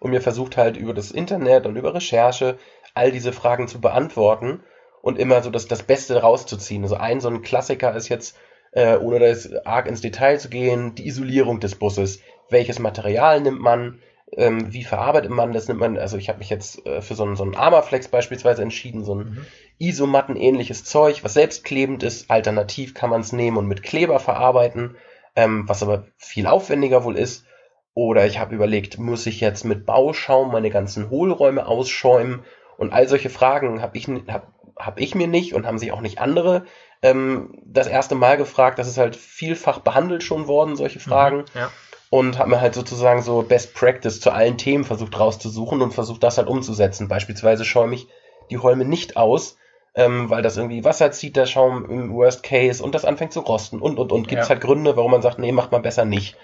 und 0.01 0.11
mir 0.11 0.21
versucht 0.21 0.57
halt 0.57 0.77
über 0.77 0.93
das 0.93 1.11
Internet 1.11 1.67
und 1.67 1.77
über 1.77 1.95
Recherche 1.95 2.59
all 2.95 3.13
diese 3.13 3.33
Fragen 3.33 3.69
zu 3.69 3.81
beantworten 3.81 4.63
und 5.01 5.19
immer 5.19 5.43
so 5.43 5.51
das, 5.51 5.69
das 5.69 5.83
Beste 5.83 6.21
rauszuziehen. 6.21 6.83
Also 6.83 6.97
ein 6.97 7.21
so 7.21 7.29
ein 7.29 7.43
Klassiker 7.43 7.95
ist 7.95 8.09
jetzt, 8.09 8.37
äh, 8.77 8.99
ohne 8.99 9.19
da 9.19 9.27
jetzt 9.27 9.67
arg 9.67 9.87
ins 9.87 10.03
Detail 10.03 10.39
zu 10.39 10.51
gehen, 10.51 10.95
die 10.95 11.07
Isolierung 11.07 11.61
des 11.61 11.77
Busses. 11.77 12.21
Welches 12.51 12.79
Material 12.79 13.41
nimmt 13.41 13.61
man? 13.61 14.01
Ähm, 14.37 14.71
wie 14.75 14.85
verarbeitet 14.85 15.31
man 15.31 15.55
das? 15.55 15.67
Nimmt 15.67 15.81
man, 15.81 15.97
also 15.97 16.19
ich 16.19 16.29
habe 16.29 16.41
mich 16.41 16.51
jetzt 16.51 16.85
äh, 16.85 17.01
für 17.01 17.15
so 17.15 17.25
einen, 17.25 17.37
so 17.37 17.45
einen 17.45 17.55
Armaflex 17.55 18.09
beispielsweise 18.09 18.61
entschieden, 18.61 19.03
so 19.03 19.15
ein 19.15 19.19
Mhm. 19.19 19.47
Isomatten-ähnliches 19.79 20.85
Zeug, 20.85 21.25
was 21.25 21.33
selbstklebend 21.33 22.03
ist. 22.03 22.31
Alternativ 22.31 22.93
kann 22.93 23.09
man 23.09 23.23
es 23.23 23.33
nehmen 23.33 23.57
und 23.57 23.67
mit 23.67 23.83
Kleber 23.83 24.21
verarbeiten, 24.21 24.97
ähm, 25.37 25.67
was 25.67 25.83
aber 25.83 26.05
viel 26.19 26.47
aufwendiger 26.47 27.03
wohl 27.03 27.17
ist. 27.17 27.47
Oder 27.95 28.27
ich 28.27 28.39
habe 28.39 28.55
überlegt, 28.55 28.99
muss 28.99 29.25
ich 29.27 29.41
jetzt 29.41 29.65
mit 29.65 29.87
Bauschaum 29.87 30.53
meine 30.53 30.69
ganzen 30.69 31.09
Hohlräume 31.09 31.67
ausschäumen? 31.67 32.45
Und 32.77 32.93
all 32.93 33.09
solche 33.09 33.31
Fragen 33.31 33.81
habe 33.81 33.97
ich, 33.97 34.07
hab, 34.07 34.53
hab 34.77 35.01
ich 35.01 35.15
mir 35.15 35.29
nicht 35.29 35.55
und 35.55 35.67
haben 35.67 35.79
sich 35.79 35.93
auch 35.93 36.03
nicht 36.03 36.19
andere 36.19 36.67
ähm, 37.03 37.59
das 37.65 37.87
erste 37.87 38.15
Mal 38.15 38.37
gefragt. 38.37 38.79
Das 38.79 38.89
ist 38.89 38.99
halt 38.99 39.17
vielfach 39.17 39.81
behandelt 39.81 40.23
schon 40.23 40.47
worden, 40.47 40.77
solche 40.77 41.01
Fragen. 41.01 41.39
Mhm, 41.39 41.45
ja. 41.55 41.71
und 42.11 42.39
habe 42.39 42.51
mir 42.51 42.61
halt 42.61 42.75
sozusagen 42.75 43.23
so 43.23 43.43
Best 43.43 43.75
Practice 43.75 44.21
zu 44.21 44.31
allen 44.31 44.57
Themen 44.59 44.85
versucht 44.85 45.19
rauszusuchen 45.19 45.83
und 45.83 45.93
versucht 45.95 46.23
das 46.23 46.39
halt 46.39 46.49
umzusetzen. 46.49 47.09
Beispielsweise 47.09 47.65
schäume 47.65 47.95
ich 47.97 48.07
die 48.51 48.59
Holme 48.59 48.85
nicht 48.85 49.17
aus, 49.17 49.57
ähm, 49.95 50.31
weil 50.31 50.43
das 50.43 50.57
irgendwie 50.57 50.85
Wasser 50.85 51.11
zieht, 51.11 51.37
der 51.37 51.47
Schaum 51.47 51.91
im 51.91 52.15
Worst 52.15 52.43
Case 52.43 52.83
und 52.83 52.95
das 52.95 53.05
anfängt 53.05 53.33
zu 53.33 53.41
rosten 53.41 53.81
und 53.81 53.99
und 53.99 54.13
und. 54.13 54.29
Gibt 54.29 54.43
es 54.43 54.49
Ja. 54.49 54.55
halt 54.55 54.63
Gründe, 54.63 54.97
warum 54.97 55.11
man 55.11 55.23
sagt, 55.23 55.39
nee, 55.39 55.53
macht 55.53 55.73
man 55.73 55.83
besser 55.83 56.05
nicht. 56.05 56.37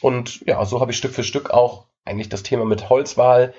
Und 0.00 0.40
ja, 0.46 0.64
so 0.64 0.80
habe 0.80 0.90
ich 0.90 0.96
Stück 0.98 1.12
für 1.14 1.22
Stück 1.24 1.50
auch 1.50 1.86
eigentlich 2.04 2.28
das 2.28 2.42
Thema 2.42 2.64
mit 2.64 2.88
Holzwahl 2.90 3.54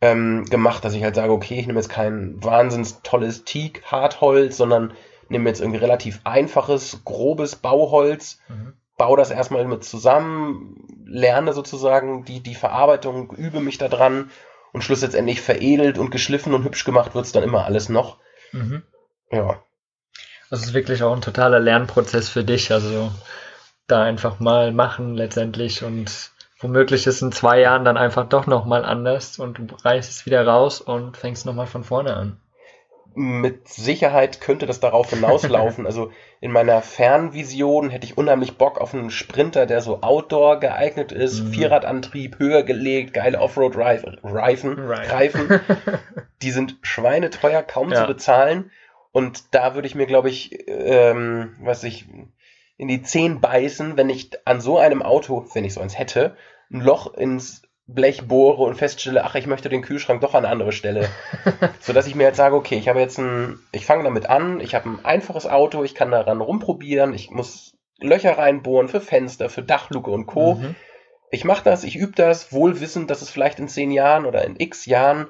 ähm, 0.00 0.44
gemacht, 0.44 0.84
dass 0.84 0.92
ich 0.94 1.02
halt 1.02 1.14
sage, 1.14 1.32
okay, 1.32 1.58
ich 1.58 1.66
nehme 1.66 1.78
jetzt 1.78 1.88
kein 1.88 2.42
wahnsinns 2.44 3.00
tolles 3.02 3.44
Teak 3.44 3.82
Hartholz, 3.86 4.56
sondern 4.56 4.92
nehme 5.28 5.48
jetzt 5.48 5.60
irgendwie 5.60 5.80
relativ 5.80 6.20
einfaches, 6.24 7.00
grobes 7.04 7.56
Bauholz, 7.56 8.38
Mhm. 8.48 8.74
baue 8.96 9.16
das 9.16 9.30
erstmal 9.30 9.64
mit 9.64 9.84
zusammen, 9.84 11.04
lerne 11.04 11.52
sozusagen 11.52 12.24
die, 12.24 12.40
die 12.40 12.54
Verarbeitung, 12.54 13.30
übe 13.32 13.60
mich 13.60 13.78
da 13.78 13.88
dran 13.88 14.30
und 14.72 14.82
schlussendlich 14.82 15.40
veredelt 15.40 15.98
und 15.98 16.10
geschliffen 16.10 16.54
und 16.54 16.64
hübsch 16.64 16.84
gemacht 16.84 17.14
wird's 17.14 17.32
dann 17.32 17.44
immer 17.44 17.64
alles 17.64 17.88
noch. 17.88 18.18
Mhm. 18.52 18.82
Ja. 19.30 19.62
Das 20.50 20.62
ist 20.62 20.74
wirklich 20.74 21.02
auch 21.02 21.14
ein 21.14 21.20
totaler 21.20 21.60
Lernprozess 21.60 22.28
für 22.28 22.44
dich. 22.44 22.72
Also 22.72 23.10
da 23.86 24.02
einfach 24.02 24.40
mal 24.40 24.72
machen 24.72 25.14
letztendlich 25.14 25.84
und 25.84 26.32
womöglich 26.60 27.06
ist 27.06 27.22
in 27.22 27.32
zwei 27.32 27.60
Jahren 27.60 27.84
dann 27.84 27.96
einfach 27.96 28.28
doch 28.28 28.46
nochmal 28.46 28.84
anders 28.84 29.38
und 29.38 29.58
du 29.58 29.66
reißt 29.84 30.10
es 30.10 30.26
wieder 30.26 30.46
raus 30.46 30.80
und 30.80 31.16
fängst 31.16 31.46
nochmal 31.46 31.66
von 31.66 31.84
vorne 31.84 32.14
an. 32.14 32.40
Mit 33.20 33.66
Sicherheit 33.66 34.40
könnte 34.40 34.66
das 34.66 34.78
darauf 34.78 35.10
hinauslaufen. 35.10 35.86
also 35.86 36.12
in 36.40 36.52
meiner 36.52 36.82
Fernvision 36.82 37.90
hätte 37.90 38.06
ich 38.06 38.16
unheimlich 38.16 38.56
Bock 38.58 38.80
auf 38.80 38.94
einen 38.94 39.10
Sprinter, 39.10 39.66
der 39.66 39.80
so 39.80 40.02
outdoor 40.02 40.60
geeignet 40.60 41.10
ist, 41.10 41.40
Mhm. 41.40 41.52
Vierradantrieb, 41.52 42.38
höher 42.38 42.62
gelegt, 42.62 43.14
geile 43.14 43.40
Offroad-Reifen, 43.40 44.18
Reifen, 44.22 44.78
Right. 44.78 45.12
Reifen. 45.12 45.48
Die 46.42 46.52
sind 46.52 46.76
schweineteuer, 46.82 47.62
kaum 47.64 47.90
Ja. 47.90 48.02
zu 48.02 48.06
bezahlen. 48.06 48.70
Und 49.10 49.52
da 49.54 49.74
würde 49.74 49.88
ich 49.88 49.96
mir, 49.96 50.06
glaube 50.06 50.28
ich, 50.28 50.68
ähm, 50.68 51.56
was 51.60 51.82
ich, 51.82 52.06
in 52.76 52.86
die 52.86 53.02
Zehen 53.02 53.40
beißen, 53.40 53.96
wenn 53.96 54.10
ich 54.10 54.30
an 54.44 54.60
so 54.60 54.78
einem 54.78 55.02
Auto, 55.02 55.44
wenn 55.54 55.64
ich 55.64 55.74
so 55.74 55.80
eins 55.80 55.98
hätte, 55.98 56.36
ein 56.72 56.80
Loch 56.82 57.14
ins 57.14 57.62
Blech 57.88 58.28
bohre 58.28 58.62
und 58.64 58.74
feststelle, 58.74 59.24
ach, 59.24 59.34
ich 59.34 59.46
möchte 59.46 59.70
den 59.70 59.80
Kühlschrank 59.80 60.20
doch 60.20 60.34
an 60.34 60.44
eine 60.44 60.52
andere 60.52 60.72
Stelle. 60.72 61.08
so 61.80 61.94
dass 61.94 62.06
ich 62.06 62.14
mir 62.14 62.24
jetzt 62.24 62.36
sage, 62.36 62.54
okay, 62.54 62.76
ich 62.76 62.86
habe 62.86 63.00
jetzt 63.00 63.18
ein, 63.18 63.58
ich 63.72 63.86
fange 63.86 64.04
damit 64.04 64.28
an, 64.28 64.60
ich 64.60 64.74
habe 64.74 64.90
ein 64.90 65.04
einfaches 65.04 65.46
Auto, 65.46 65.82
ich 65.82 65.94
kann 65.94 66.10
daran 66.10 66.42
rumprobieren, 66.42 67.14
ich 67.14 67.30
muss 67.30 67.72
Löcher 67.98 68.36
reinbohren 68.36 68.88
für 68.88 69.00
Fenster, 69.00 69.48
für 69.48 69.62
Dachluke 69.62 70.10
und 70.10 70.26
Co. 70.26 70.56
Mhm. 70.56 70.74
Ich 71.30 71.44
mache 71.44 71.64
das, 71.64 71.82
ich 71.82 71.96
übe 71.96 72.12
das, 72.14 72.52
wohl 72.52 72.80
wissend, 72.80 73.10
dass 73.10 73.22
es 73.22 73.30
vielleicht 73.30 73.58
in 73.58 73.68
zehn 73.68 73.90
Jahren 73.90 74.26
oder 74.26 74.44
in 74.44 74.56
x 74.58 74.84
Jahren 74.84 75.28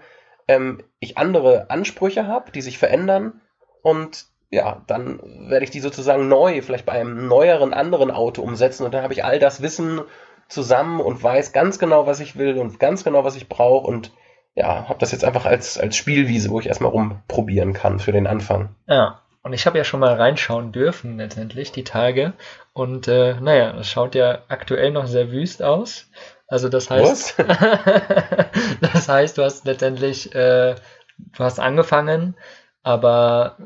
ähm, 0.49 0.83
ich 0.99 1.17
andere 1.17 1.71
Ansprüche 1.71 2.27
habe, 2.27 2.50
die 2.50 2.61
sich 2.61 2.77
verändern. 2.77 3.41
Und 3.83 4.27
ja, 4.50 4.83
dann 4.88 5.21
werde 5.49 5.65
ich 5.65 5.71
die 5.71 5.81
sozusagen 5.81 6.27
neu, 6.27 6.61
vielleicht 6.62 6.87
bei 6.87 6.93
einem 6.93 7.29
neueren, 7.29 7.73
anderen 7.73 8.11
Auto 8.11 8.43
umsetzen. 8.43 8.85
Und 8.85 8.95
dann 8.95 9.03
habe 9.03 9.12
ich 9.12 9.25
all 9.25 9.38
das 9.38 9.62
Wissen 9.62 10.00
zusammen 10.49 11.00
und 11.00 11.23
weiß 11.23 11.52
ganz 11.52 11.78
genau, 11.78 12.07
was 12.07 12.21
ich 12.21 12.37
will 12.37 12.59
und 12.59 12.81
ganz 12.81 13.05
genau, 13.05 13.25
was 13.25 13.37
ich 13.37 13.49
brauche. 13.49 13.87
Und 13.87 14.12
ja, 14.55 14.88
habe 14.88 14.99
das 14.99 15.12
jetzt 15.12 15.25
einfach 15.25 15.45
als, 15.45 15.78
als 15.78 15.97
Spielwiese, 15.97 16.50
wo 16.50 16.61
ich 16.61 16.67
erstmal 16.67 16.90
rumprobieren 16.90 17.73
kann 17.73 18.00
für 18.00 18.12
den 18.12 18.26
Anfang. 18.26 18.75
Ja, 18.87 19.21
und 19.43 19.52
ich 19.52 19.67
habe 19.67 19.78
ja 19.78 19.85
schon 19.85 20.00
mal 20.00 20.14
reinschauen 20.14 20.73
dürfen 20.73 21.17
letztendlich 21.19 21.71
die 21.73 21.85
Tage 21.85 22.33
und 22.73 23.09
äh, 23.09 23.35
naja, 23.40 23.78
es 23.78 23.88
schaut 23.88 24.14
ja 24.14 24.40
aktuell 24.49 24.90
noch 24.90 25.07
sehr 25.07 25.31
wüst 25.31 25.62
aus. 25.62 26.11
Also 26.49 26.69
das 26.69 26.90
heißt, 26.90 27.37
das 28.81 29.09
heißt, 29.09 29.38
du 29.38 29.45
hast 29.45 29.64
letztendlich, 29.64 30.35
äh, 30.35 30.75
du 31.19 31.45
hast 31.45 31.61
angefangen, 31.61 32.37
aber 32.83 33.57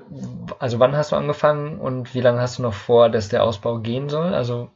also 0.59 0.79
wann 0.79 0.97
hast 0.97 1.13
du 1.13 1.17
angefangen 1.17 1.79
und 1.79 2.15
wie 2.15 2.21
lange 2.21 2.41
hast 2.41 2.59
du 2.59 2.63
noch 2.63 2.75
vor, 2.75 3.09
dass 3.09 3.29
der 3.29 3.45
Ausbau 3.45 3.79
gehen 3.79 4.09
soll? 4.09 4.35
Also 4.35 4.71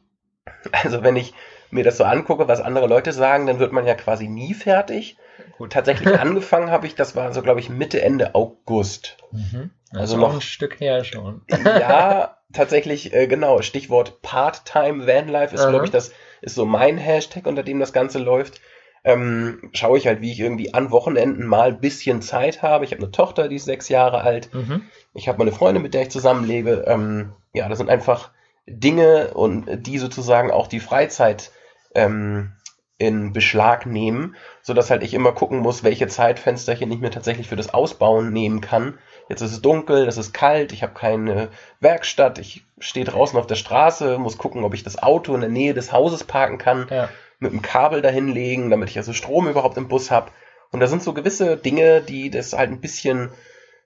Also 0.71 1.03
wenn 1.03 1.15
ich 1.15 1.33
mir 1.71 1.83
das 1.83 1.97
so 1.97 2.03
angucke, 2.03 2.47
was 2.47 2.61
andere 2.61 2.87
Leute 2.87 3.11
sagen, 3.11 3.45
dann 3.47 3.59
wird 3.59 3.71
man 3.73 3.85
ja 3.85 3.95
quasi 3.95 4.27
nie 4.27 4.53
fertig. 4.53 5.17
gut. 5.57 5.71
Tatsächlich 5.73 6.07
angefangen 6.19 6.71
habe 6.71 6.87
ich, 6.87 6.95
das 6.95 7.15
war 7.15 7.33
so, 7.33 7.41
glaube 7.41 7.59
ich, 7.59 7.69
Mitte, 7.69 8.01
Ende 8.01 8.35
August. 8.35 9.17
Mhm. 9.31 9.71
Also 9.91 10.15
Also 10.15 10.17
noch- 10.17 10.33
ein 10.35 10.41
Stück 10.41 10.79
her 10.79 11.03
schon. 11.03 11.41
Ja, 11.65 12.37
tatsächlich, 12.53 13.13
äh, 13.13 13.27
genau. 13.27 13.61
Stichwort 13.61 14.21
Part-Time 14.21 15.07
Vanlife 15.07 15.55
ist, 15.55 15.67
glaube 15.67 15.85
ich, 15.85 15.91
das 15.91 16.11
ist 16.41 16.55
so 16.55 16.65
mein 16.65 16.97
Hashtag, 16.97 17.45
unter 17.47 17.63
dem 17.63 17.79
das 17.79 17.93
Ganze 17.93 18.19
läuft. 18.19 18.61
Ähm, 19.03 19.69
schaue 19.73 19.97
ich 19.97 20.05
halt, 20.07 20.19
wie 20.21 20.31
ich 20.31 20.39
irgendwie 20.41 20.73
an 20.73 20.91
Wochenenden 20.91 21.45
mal 21.47 21.69
ein 21.69 21.79
bisschen 21.79 22.21
Zeit 22.21 22.61
habe. 22.61 22.83
Ich 22.83 22.91
habe 22.91 23.01
eine 23.01 23.11
Tochter, 23.11 23.47
die 23.47 23.55
ist 23.55 23.63
sechs 23.65 23.87
Jahre 23.87 24.21
alt. 24.21 24.53
Mhm. 24.53 24.81
Ich 25.13 25.27
habe 25.29 25.37
meine 25.37 25.53
Freundin, 25.53 25.81
mit 25.81 25.93
der 25.93 26.01
ich 26.01 26.09
zusammenlebe. 26.11 26.83
Ähm, 26.87 27.31
ja, 27.53 27.69
das 27.69 27.77
sind 27.77 27.89
einfach 27.89 28.31
Dinge 28.65 29.33
und 29.33 29.65
die 29.87 29.97
sozusagen 29.97 30.51
auch 30.51 30.67
die 30.67 30.81
Freizeit 30.81 31.51
ähm, 31.97 32.53
in 32.99 33.31
Beschlag 33.33 33.85
nehmen, 33.85 34.35
so 34.63 34.73
dass 34.73 34.89
halt 34.89 35.03
ich 35.03 35.13
immer 35.13 35.31
gucken 35.31 35.59
muss, 35.59 35.83
welche 35.83 36.07
Zeitfensterchen 36.07 36.91
ich 36.91 36.99
mir 36.99 37.11
tatsächlich 37.11 37.47
für 37.47 37.55
das 37.55 37.73
Ausbauen 37.73 38.31
nehmen 38.31 38.59
kann. 38.61 38.97
Jetzt 39.29 39.41
ist 39.41 39.51
es 39.51 39.61
dunkel, 39.61 40.07
es 40.07 40.17
ist 40.17 40.33
kalt, 40.33 40.71
ich 40.71 40.81
habe 40.81 40.93
keine 40.93 41.49
Werkstatt, 41.79 42.39
ich 42.39 42.65
stehe 42.79 43.05
draußen 43.05 43.37
auf 43.37 43.45
der 43.45 43.55
Straße, 43.55 44.17
muss 44.17 44.37
gucken, 44.37 44.63
ob 44.63 44.73
ich 44.73 44.83
das 44.83 45.01
Auto 45.01 45.35
in 45.35 45.41
der 45.41 45.49
Nähe 45.49 45.73
des 45.75 45.91
Hauses 45.91 46.23
parken 46.23 46.57
kann, 46.57 46.87
Ja. 46.89 47.09
mit 47.39 47.51
einem 47.51 47.61
Kabel 47.61 48.01
dahin 48.01 48.29
legen, 48.29 48.71
damit 48.71 48.89
ich 48.89 48.97
also 48.97 49.13
Strom 49.13 49.47
überhaupt 49.47 49.77
im 49.77 49.87
Bus 49.89 50.09
habe. 50.09 50.31
Und 50.71 50.79
da 50.79 50.87
sind 50.87 51.03
so 51.03 51.13
gewisse 51.13 51.55
Dinge, 51.55 52.01
die 52.01 52.31
das 52.31 52.53
halt 52.53 52.71
ein 52.71 52.81
bisschen 52.81 53.29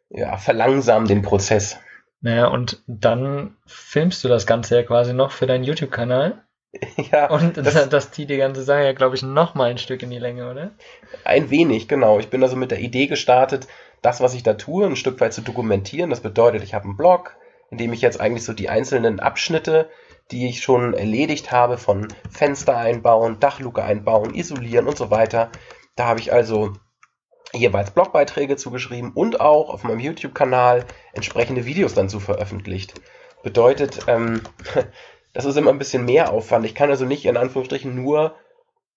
ja, 0.10 0.38
verlangsamen, 0.38 1.08
den 1.08 1.22
Prozess. 1.22 1.77
Naja, 2.22 2.48
und 2.48 2.82
dann 2.88 3.58
filmst 3.65 4.24
du 4.24 4.27
das 4.30 4.46
Ganze 4.46 4.75
ja 4.75 4.84
quasi 4.84 5.13
noch 5.13 5.32
für 5.32 5.48
deinen 5.48 5.63
YouTube-Kanal. 5.63 6.44
ja, 7.12 7.30
Und 7.30 7.58
das, 7.58 7.90
das, 7.90 8.12
zieht 8.12 8.30
die 8.30 8.38
ganze 8.38 8.63
Sache 8.63 8.84
ja, 8.84 8.94
glaube 8.94 9.16
ich, 9.16 9.24
noch 9.24 9.56
mal 9.56 9.70
ein 9.70 9.78
Stück 9.78 10.04
in 10.04 10.10
die 10.10 10.20
Länge, 10.20 10.50
oder? 10.50 10.72
ein 11.24 11.50
wenig, 11.50 11.88
genau. 11.88 12.20
Ich 12.20 12.30
bin 12.30 12.42
also 12.44 12.56
mit 12.56 12.72
der 12.72 12.80
Idee 12.80 13.08
gestartet, 13.08 13.68
das, 14.01 14.22
was 14.22 14.34
ich 14.34 14.44
da 14.44 14.54
tue, 14.54 14.86
ein 14.86 14.96
Stück 14.96 15.20
weit 15.20 15.34
zu 15.34 15.42
dokumentieren. 15.42 16.10
Das 16.10 16.22
bedeutet, 16.22 16.63
ich 16.63 16.74
habe 16.74 16.86
einen 16.86 16.98
Blog, 16.98 17.36
in 17.70 17.78
dem 17.78 17.94
ich 17.94 18.01
jetzt 18.01 18.20
eigentlich 18.20 18.44
so 18.44 18.54
die 18.54 18.70
einzelnen 18.70 19.20
Abschnitte, 19.20 19.90
die 20.32 20.48
ich 20.48 20.63
schon 20.63 20.94
erledigt 20.94 21.51
habe, 21.51 21.78
von 21.78 22.08
Fenster 22.30 22.78
einbauen, 22.78 23.40
Dachluke 23.40 23.84
einbauen, 23.84 24.34
isolieren 24.34 24.88
und 24.88 24.98
so 24.98 25.12
weiter. 25.12 25.51
Da 25.96 26.06
habe 26.06 26.20
ich 26.20 26.32
also 26.32 26.74
jeweils 27.54 27.92
Blogbeiträge 27.92 28.56
zugeschrieben 28.56 29.12
und 29.13 29.42
auch 29.42 29.70
auf 29.70 29.84
meinem 29.84 30.00
YouTube-Kanal 30.00 30.86
entsprechende 31.13 31.66
Videos 31.66 31.94
dann 31.94 32.10
zu 32.10 32.20
veröffentlicht. 32.20 32.94
Bedeutet, 33.44 34.06
ähm, 34.08 34.42
das 35.34 35.46
ist 35.46 35.58
immer 35.58 35.72
ein 35.72 35.80
bisschen 35.80 36.06
mehr 36.06 36.32
Aufwand. 36.32 36.66
Ich 36.66 36.76
kann 36.76 36.90
also 36.90 37.06
nicht 37.06 37.26
in 37.26 37.38
Anführungsstrichen 37.38 37.96
nur 37.96 38.36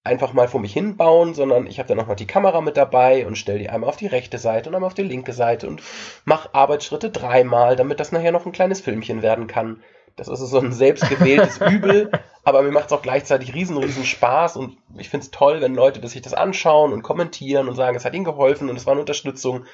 einfach 0.05 0.35
mal 0.35 0.49
vor 0.49 0.61
mich 0.61 0.73
hinbauen, 0.73 1.33
sondern 1.35 1.67
ich 1.67 1.79
habe 1.79 1.89
dann 1.89 1.97
nochmal 1.97 2.17
die 2.17 2.27
Kamera 2.27 2.61
mit 2.61 2.77
dabei 2.77 3.27
und 3.27 3.39
stelle 3.39 3.59
die 3.59 3.71
einmal 3.71 3.89
auf 3.89 3.97
die 3.97 4.07
rechte 4.07 4.37
Seite 4.37 4.69
und 4.69 4.75
einmal 4.75 4.89
auf 4.89 4.95
die 4.95 5.03
linke 5.03 5.33
Seite 5.33 5.67
und 5.67 5.83
mache 6.27 6.55
Arbeitsschritte 6.55 7.11
dreimal, 7.11 7.75
damit 7.75 8.01
das 8.01 8.13
nachher 8.13 8.33
noch 8.33 8.45
ein 8.45 8.53
kleines 8.53 8.83
Filmchen 8.83 9.23
werden 9.23 9.47
kann. 9.47 9.83
Das 10.17 10.29
ist 10.29 10.39
so 10.39 10.61
ein 10.61 10.73
selbstgewähltes 10.73 11.59
Übel, 11.71 12.11
aber 12.45 12.63
mir 12.63 12.71
macht 12.71 12.87
es 12.87 12.93
auch 12.93 13.03
gleichzeitig 13.03 13.55
riesen, 13.55 13.79
riesen 13.79 14.05
Spaß 14.05 14.57
und 14.57 14.77
ich 14.99 15.09
finde 15.09 15.25
es 15.25 15.31
toll, 15.31 15.61
wenn 15.63 15.75
Leute 15.75 16.07
sich 16.07 16.23
das 16.23 16.35
anschauen 16.35 16.93
und 16.93 17.03
kommentieren 17.03 17.69
und 17.69 17.75
sagen, 17.75 17.97
es 17.97 18.05
hat 18.05 18.15
ihnen 18.15 18.25
geholfen 18.25 18.69
und 18.69 18.77
es 18.77 18.87
war 18.87 18.93
eine 18.93 19.01
Unterstützung, 19.01 19.65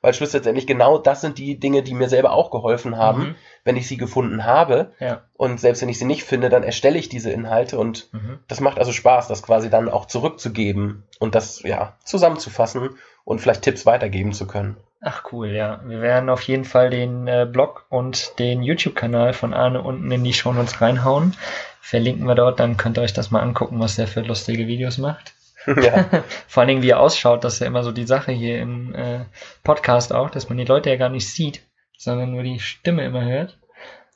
weil 0.00 0.14
schlussendlich 0.14 0.66
genau 0.66 0.98
das 0.98 1.20
sind 1.20 1.38
die 1.38 1.58
Dinge, 1.58 1.82
die 1.82 1.94
mir 1.94 2.08
selber 2.08 2.32
auch 2.32 2.50
geholfen 2.50 2.96
haben, 2.96 3.20
Mhm. 3.22 3.34
wenn 3.64 3.76
ich 3.76 3.86
sie 3.88 3.96
gefunden 3.96 4.44
habe. 4.44 4.92
Ja. 5.00 5.22
Und 5.36 5.60
selbst 5.60 5.82
wenn 5.82 5.88
ich 5.88 5.98
sie 5.98 6.04
nicht 6.06 6.24
finde, 6.24 6.48
dann 6.48 6.62
erstelle 6.62 6.98
ich 6.98 7.08
diese 7.08 7.30
Inhalte 7.30 7.78
und 7.78 8.08
Mhm. 8.12 8.38
das 8.48 8.60
macht 8.60 8.78
also 8.78 8.92
Spaß, 8.92 9.28
das 9.28 9.42
quasi 9.42 9.68
dann 9.70 9.88
auch 9.88 10.06
zurückzugeben 10.06 11.04
und 11.18 11.34
das 11.34 11.62
ja 11.62 11.96
zusammenzufassen 12.04 12.90
und 13.24 13.40
vielleicht 13.40 13.62
Tipps 13.62 13.84
weitergeben 13.86 14.32
zu 14.32 14.46
können. 14.46 14.76
Ach 15.02 15.24
cool, 15.32 15.48
ja. 15.48 15.80
Wir 15.86 16.02
werden 16.02 16.28
auf 16.28 16.42
jeden 16.42 16.64
Fall 16.64 16.90
den 16.90 17.26
äh, 17.26 17.46
Blog 17.50 17.86
und 17.88 18.38
den 18.38 18.62
YouTube-Kanal 18.62 19.32
von 19.32 19.54
Arne 19.54 19.80
unten 19.82 20.10
in 20.10 20.24
die 20.24 20.34
Shownotes 20.34 20.80
reinhauen. 20.82 21.34
Verlinken 21.80 22.26
wir 22.26 22.34
dort, 22.34 22.60
dann 22.60 22.76
könnt 22.76 22.98
ihr 22.98 23.02
euch 23.02 23.14
das 23.14 23.30
mal 23.30 23.40
angucken, 23.40 23.80
was 23.80 23.96
der 23.96 24.06
für 24.06 24.20
lustige 24.20 24.66
Videos 24.66 24.98
macht. 24.98 25.32
Ja, 25.66 26.04
Vor 26.48 26.60
allen 26.60 26.68
Dingen, 26.68 26.82
wie 26.82 26.90
er 26.90 27.00
ausschaut, 27.00 27.44
das 27.44 27.54
ist 27.54 27.60
ja 27.60 27.66
immer 27.66 27.82
so 27.82 27.92
die 27.92 28.06
Sache 28.06 28.32
hier 28.32 28.60
im 28.60 28.94
äh, 28.94 29.20
Podcast 29.62 30.12
auch, 30.12 30.30
dass 30.30 30.48
man 30.48 30.58
die 30.58 30.64
Leute 30.64 30.90
ja 30.90 30.96
gar 30.96 31.08
nicht 31.08 31.28
sieht, 31.28 31.62
sondern 31.96 32.32
nur 32.32 32.42
die 32.42 32.60
Stimme 32.60 33.04
immer 33.04 33.24
hört. 33.24 33.58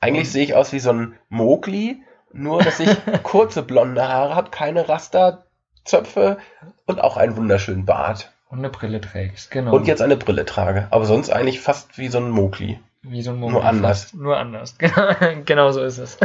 eigentlich 0.00 0.30
sehe 0.30 0.44
ich 0.44 0.54
aus 0.54 0.72
wie 0.72 0.80
so 0.80 0.90
ein 0.90 1.18
Mowgli, 1.28 2.02
nur 2.32 2.62
dass 2.62 2.80
ich 2.80 2.90
kurze 3.22 3.62
blonde 3.62 4.06
Haare 4.06 4.34
habe, 4.34 4.50
keine 4.50 4.88
Rasterzöpfe 4.88 6.38
und 6.86 7.00
auch 7.00 7.16
einen 7.16 7.36
wunderschönen 7.36 7.84
Bart. 7.84 8.30
Und 8.48 8.58
eine 8.58 8.70
Brille 8.70 9.00
trägst, 9.00 9.50
genau. 9.50 9.74
Und 9.74 9.86
jetzt 9.86 10.02
eine 10.02 10.16
Brille 10.16 10.44
trage, 10.44 10.86
aber 10.90 11.06
sonst 11.06 11.30
eigentlich 11.30 11.60
fast 11.60 11.98
wie 11.98 12.08
so 12.08 12.18
ein 12.18 12.30
Mowgli. 12.30 12.78
Wie 13.02 13.20
so 13.20 13.32
ein 13.32 13.40
Nur 13.40 13.64
anders. 13.64 14.14
Nur 14.14 14.38
anders. 14.38 14.76
genau 15.44 15.72
so 15.72 15.82
ist 15.82 15.98
es. 15.98 16.16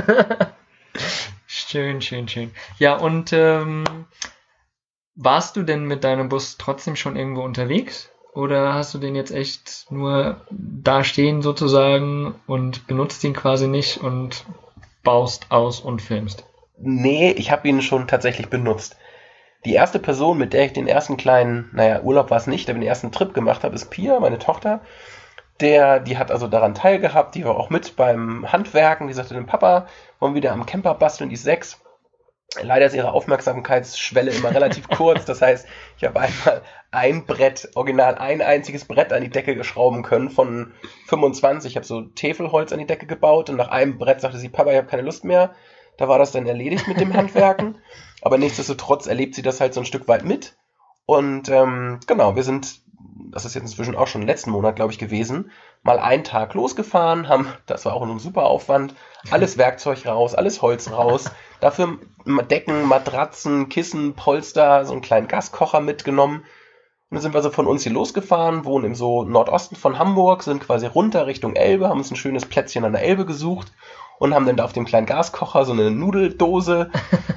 schön, 1.47 2.01
schön, 2.01 2.27
schön. 2.29 2.51
Ja, 2.77 2.95
und 2.95 3.33
ähm, 3.33 3.83
warst 5.19 5.57
du 5.57 5.63
denn 5.63 5.83
mit 5.83 6.03
deinem 6.03 6.29
Bus 6.29 6.57
trotzdem 6.57 6.95
schon 6.95 7.17
irgendwo 7.17 7.41
unterwegs? 7.41 8.09
Oder 8.33 8.73
hast 8.73 8.93
du 8.93 8.99
den 8.99 9.15
jetzt 9.15 9.31
echt 9.31 9.87
nur 9.89 10.41
da 10.49 11.03
stehen 11.03 11.41
sozusagen 11.41 12.35
und 12.47 12.87
benutzt 12.87 13.23
ihn 13.25 13.33
quasi 13.33 13.67
nicht 13.67 14.01
und 14.01 14.45
baust 15.03 15.47
aus 15.49 15.81
und 15.81 16.01
filmst? 16.01 16.45
Nee, 16.77 17.31
ich 17.31 17.51
habe 17.51 17.67
ihn 17.67 17.81
schon 17.81 18.07
tatsächlich 18.07 18.49
benutzt. 18.49 18.95
Die 19.65 19.73
erste 19.73 19.99
Person, 19.99 20.37
mit 20.37 20.53
der 20.53 20.65
ich 20.65 20.73
den 20.73 20.87
ersten 20.87 21.17
kleinen, 21.17 21.69
naja, 21.73 22.01
Urlaub 22.01 22.29
war 22.29 22.37
es 22.37 22.47
nicht, 22.47 22.69
aber 22.69 22.79
den 22.79 22.87
ersten 22.87 23.11
Trip 23.11 23.33
gemacht 23.33 23.65
habe, 23.65 23.75
ist 23.75 23.89
Pia, 23.89 24.21
meine 24.21 24.39
Tochter. 24.39 24.79
Der, 25.59 25.99
die 25.99 26.17
hat 26.17 26.31
also 26.31 26.47
daran 26.47 26.75
teilgehabt, 26.75 27.35
die 27.35 27.43
war 27.43 27.57
auch 27.57 27.69
mit 27.69 27.97
beim 27.97 28.49
Handwerken, 28.49 29.07
die 29.09 29.13
sagte, 29.13 29.33
dem 29.33 29.47
Papa, 29.47 29.87
wollen 30.19 30.33
wir 30.33 30.37
wieder 30.37 30.53
am 30.53 30.65
Camper 30.65 30.93
basteln, 30.93 31.29
die 31.29 31.33
ist 31.33 31.43
sechs. 31.43 31.81
Leider 32.63 32.85
ist 32.85 32.95
ihre 32.95 33.11
Aufmerksamkeitsschwelle 33.11 34.31
immer 34.31 34.53
relativ 34.53 34.87
kurz. 34.95 35.25
Das 35.25 35.41
heißt, 35.41 35.67
ich 35.97 36.03
habe 36.03 36.19
einmal 36.19 36.61
ein 36.91 37.25
Brett, 37.25 37.69
original 37.75 38.15
ein 38.15 38.41
einziges 38.41 38.85
Brett 38.85 39.13
an 39.13 39.21
die 39.21 39.29
Decke 39.29 39.55
geschrauben 39.55 40.03
können 40.03 40.29
von 40.29 40.73
25. 41.07 41.71
Ich 41.71 41.75
habe 41.75 41.85
so 41.85 42.01
Täfelholz 42.01 42.71
an 42.71 42.79
die 42.79 42.87
Decke 42.87 43.05
gebaut 43.05 43.49
und 43.49 43.57
nach 43.57 43.69
einem 43.69 43.97
Brett 43.97 44.21
sagte 44.21 44.37
sie, 44.37 44.49
Papa, 44.49 44.71
ich 44.71 44.77
habe 44.77 44.87
keine 44.87 45.03
Lust 45.03 45.23
mehr. 45.23 45.53
Da 45.97 46.07
war 46.07 46.17
das 46.17 46.31
dann 46.31 46.47
erledigt 46.47 46.87
mit 46.87 46.99
dem 46.99 47.13
Handwerken. 47.13 47.77
Aber 48.21 48.37
nichtsdestotrotz 48.37 49.07
erlebt 49.07 49.35
sie 49.35 49.41
das 49.41 49.59
halt 49.59 49.73
so 49.73 49.81
ein 49.81 49.85
Stück 49.85 50.07
weit 50.07 50.23
mit. 50.23 50.57
Und 51.05 51.49
ähm, 51.49 51.99
genau, 52.07 52.35
wir 52.35 52.43
sind, 52.43 52.81
das 53.31 53.45
ist 53.45 53.53
jetzt 53.55 53.63
inzwischen 53.63 53.95
auch 53.95 54.07
schon 54.07 54.23
letzten 54.23 54.51
Monat, 54.51 54.75
glaube 54.75 54.91
ich, 54.91 54.99
gewesen, 54.99 55.51
mal 55.83 55.99
einen 55.99 56.23
Tag 56.23 56.53
losgefahren, 56.53 57.29
haben, 57.29 57.47
das 57.65 57.85
war 57.85 57.93
auch 57.93 58.01
ein 58.01 58.19
super 58.19 58.43
Aufwand, 58.43 58.95
alles 59.31 59.57
Werkzeug 59.57 60.05
raus, 60.05 60.35
alles 60.35 60.61
Holz 60.61 60.91
raus, 60.91 61.31
dafür 61.59 61.97
Decken, 62.25 62.85
Matratzen, 62.85 63.69
Kissen, 63.69 64.13
Polster, 64.15 64.85
so 64.85 64.93
einen 64.93 65.01
kleinen 65.01 65.27
Gaskocher 65.27 65.79
mitgenommen. 65.81 66.43
Und 67.09 67.15
dann 67.15 67.21
sind 67.21 67.33
wir 67.33 67.41
so 67.41 67.49
von 67.49 67.65
uns 67.65 67.83
hier 67.83 67.91
losgefahren, 67.91 68.65
wohnen 68.65 68.85
im 68.85 68.95
so 68.95 69.23
Nordosten 69.23 69.75
von 69.75 69.97
Hamburg, 69.97 70.43
sind 70.43 70.61
quasi 70.61 70.85
runter 70.85 71.25
Richtung 71.25 71.55
Elbe, 71.55 71.89
haben 71.89 71.99
uns 71.99 72.11
ein 72.11 72.15
schönes 72.15 72.45
Plätzchen 72.45 72.85
an 72.85 72.91
der 72.91 73.01
Elbe 73.01 73.25
gesucht 73.25 73.71
und 74.19 74.35
haben 74.35 74.45
dann 74.45 74.57
da 74.57 74.65
auf 74.65 74.73
dem 74.73 74.85
kleinen 74.85 75.07
Gaskocher 75.07 75.65
so 75.65 75.71
eine 75.71 75.89
Nudeldose, 75.89 76.91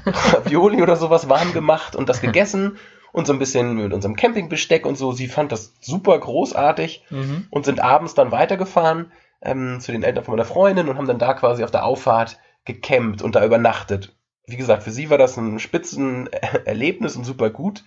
Ravioli 0.06 0.82
oder 0.82 0.96
sowas 0.96 1.30
warm 1.30 1.54
gemacht 1.54 1.96
und 1.96 2.10
das 2.10 2.20
gegessen 2.20 2.78
und 3.12 3.26
so 3.26 3.32
ein 3.32 3.38
bisschen 3.38 3.74
mit 3.76 3.92
unserem 3.92 4.16
Campingbesteck 4.16 4.86
und 4.86 4.96
so. 4.96 5.12
Sie 5.12 5.28
fand 5.28 5.52
das 5.52 5.74
super 5.80 6.18
großartig 6.18 7.04
Mhm. 7.10 7.46
und 7.50 7.64
sind 7.64 7.80
abends 7.80 8.14
dann 8.14 8.32
weitergefahren 8.32 9.12
ähm, 9.42 9.80
zu 9.80 9.92
den 9.92 10.02
Eltern 10.02 10.24
von 10.24 10.32
meiner 10.34 10.46
Freundin 10.46 10.88
und 10.88 10.96
haben 10.96 11.06
dann 11.06 11.18
da 11.18 11.34
quasi 11.34 11.62
auf 11.64 11.70
der 11.70 11.84
Auffahrt 11.84 12.38
gecampt 12.64 13.22
und 13.22 13.34
da 13.34 13.44
übernachtet. 13.44 14.14
Wie 14.46 14.56
gesagt, 14.56 14.82
für 14.82 14.90
sie 14.90 15.10
war 15.10 15.18
das 15.18 15.36
ein 15.36 15.58
spitzen 15.58 16.28
Erlebnis 16.64 17.16
und 17.16 17.24
super 17.24 17.50
gut. 17.50 17.84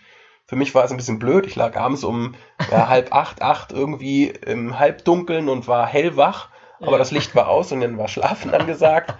Für 0.47 0.55
mich 0.55 0.75
war 0.75 0.83
es 0.85 0.91
ein 0.91 0.97
bisschen 0.97 1.17
blöd. 1.19 1.45
Ich 1.47 1.55
lag 1.55 1.75
abends 1.75 2.03
um 2.03 2.35
ja, 2.71 2.87
halb 2.89 3.13
acht, 3.13 3.41
acht 3.41 3.71
irgendwie 3.71 4.27
im 4.27 4.77
Halbdunkeln 4.77 5.49
und 5.49 5.67
war 5.67 5.87
hellwach. 5.87 6.49
Aber 6.79 6.93
Ja. 6.93 6.97
das 6.97 7.11
Licht 7.11 7.33
war 7.35 7.47
aus 7.47 7.71
und 7.71 7.81
dann 7.81 7.97
war 7.97 8.07
Schlafen 8.07 8.53
angesagt. 8.53 9.15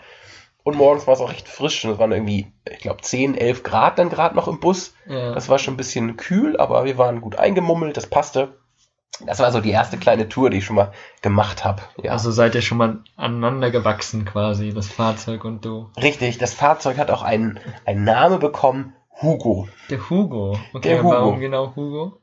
Und 0.63 0.77
morgens 0.77 1.07
war 1.07 1.13
es 1.15 1.19
auch 1.21 1.31
recht 1.31 1.47
frisch. 1.47 1.83
Und 1.85 1.91
es 1.91 1.97
waren 1.99 2.11
irgendwie, 2.11 2.51
ich 2.69 2.79
glaube, 2.79 3.01
10, 3.01 3.35
11 3.35 3.63
Grad 3.63 3.99
dann 3.99 4.09
gerade 4.09 4.35
noch 4.35 4.47
im 4.47 4.59
Bus. 4.59 4.93
Ja. 5.07 5.33
Das 5.33 5.49
war 5.49 5.59
schon 5.59 5.75
ein 5.75 5.77
bisschen 5.77 6.17
kühl, 6.17 6.57
aber 6.57 6.85
wir 6.85 6.97
waren 6.97 7.21
gut 7.21 7.37
eingemummelt, 7.37 7.95
das 7.97 8.07
passte. 8.07 8.57
Das 9.25 9.39
war 9.39 9.51
so 9.51 9.61
die 9.61 9.71
erste 9.71 9.97
kleine 9.97 10.27
Tour, 10.27 10.49
die 10.49 10.57
ich 10.57 10.65
schon 10.65 10.75
mal 10.75 10.91
gemacht 11.21 11.63
habe. 11.63 11.81
Ja. 12.03 12.11
Also 12.11 12.31
seid 12.31 12.53
ihr 12.55 12.61
schon 12.61 12.77
mal 12.77 12.99
aneinander 13.15 13.71
gewachsen 13.71 14.25
quasi, 14.25 14.73
das 14.73 14.87
Fahrzeug 14.89 15.45
und 15.45 15.63
du. 15.63 15.89
Richtig, 16.01 16.37
das 16.37 16.53
Fahrzeug 16.53 16.97
hat 16.97 17.11
auch 17.11 17.21
einen, 17.21 17.59
einen 17.85 18.03
Namen 18.03 18.39
bekommen, 18.39 18.93
Hugo. 19.21 19.69
Der 19.89 20.09
Hugo. 20.09 20.59
Okay, 20.73 20.89
Der 20.89 20.99
Hugo. 21.03 21.11
warum 21.15 21.39
genau 21.39 21.73
Hugo? 21.75 22.19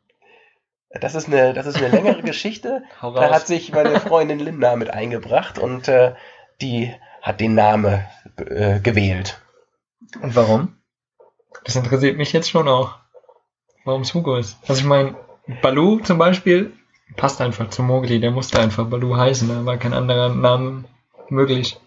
Das 0.91 1.15
ist 1.15 1.29
eine, 1.29 1.55
das 1.55 1.65
ist 1.65 1.77
eine 1.79 1.89
längere 1.89 2.21
Geschichte. 2.23 2.83
Da 3.01 3.31
hat 3.31 3.47
sich 3.47 3.73
meine 3.73 3.99
Freundin 3.99 4.39
Linda 4.39 4.77
mit 4.77 4.91
eingebracht 4.91 5.59
und 5.59 5.89
äh, 5.89 6.13
die 6.61 6.93
hat 7.23 7.41
den 7.41 7.55
Namen 7.55 8.05
äh, 8.37 8.81
gewählt. 8.81 9.41
Und 10.21 10.37
warum? 10.37 10.77
Das 11.65 11.77
interessiert 11.77 12.17
mich 12.17 12.33
jetzt 12.33 12.51
schon 12.51 12.69
auch. 12.69 12.97
Warum 13.85 14.03
es 14.03 14.15
Hugo 14.15 14.37
ist. 14.37 14.57
Also 14.69 14.81
ich 14.81 14.87
meine, 14.87 15.17
Balu 15.61 15.99
zum 16.01 16.19
Beispiel 16.19 16.73
passt 17.17 17.41
einfach 17.41 17.69
zu 17.71 17.83
Mowgli, 17.83 18.21
der 18.21 18.31
musste 18.31 18.61
einfach 18.61 18.87
Balu 18.87 19.17
heißen, 19.17 19.49
da 19.49 19.65
war 19.65 19.77
kein 19.77 19.93
anderer 19.93 20.29
Name 20.29 20.85
möglich. 21.29 21.79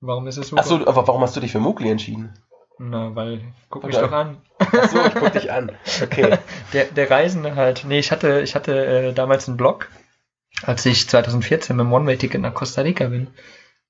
Warum 0.00 0.26
ist 0.26 0.38
es 0.38 0.50
Hugo? 0.50 0.60
Achso, 0.60 0.76
aber 0.86 1.06
warum 1.06 1.22
hast 1.22 1.36
du 1.36 1.40
dich 1.40 1.52
für 1.52 1.60
Mowgli 1.60 1.90
entschieden? 1.90 2.32
Na, 2.78 3.14
weil, 3.14 3.42
guck 3.68 3.84
mich 3.84 3.96
doch 3.96 4.10
an. 4.10 4.38
Achso, 4.58 5.04
ich 5.06 5.14
guck 5.14 5.32
dich 5.32 5.52
an. 5.52 5.72
Okay. 6.02 6.38
Der, 6.72 6.86
der 6.86 7.10
Reisende 7.10 7.54
halt. 7.54 7.84
Nee, 7.86 7.98
ich 7.98 8.10
hatte, 8.10 8.40
ich 8.40 8.54
hatte 8.54 8.86
äh, 8.86 9.12
damals 9.12 9.48
einen 9.48 9.58
Blog, 9.58 9.88
als 10.62 10.86
ich 10.86 11.06
2014 11.06 11.76
mit 11.76 11.84
dem 11.84 11.92
One-Way-Ticket 11.92 12.40
nach 12.40 12.54
Costa 12.54 12.80
Rica 12.80 13.08
bin. 13.08 13.28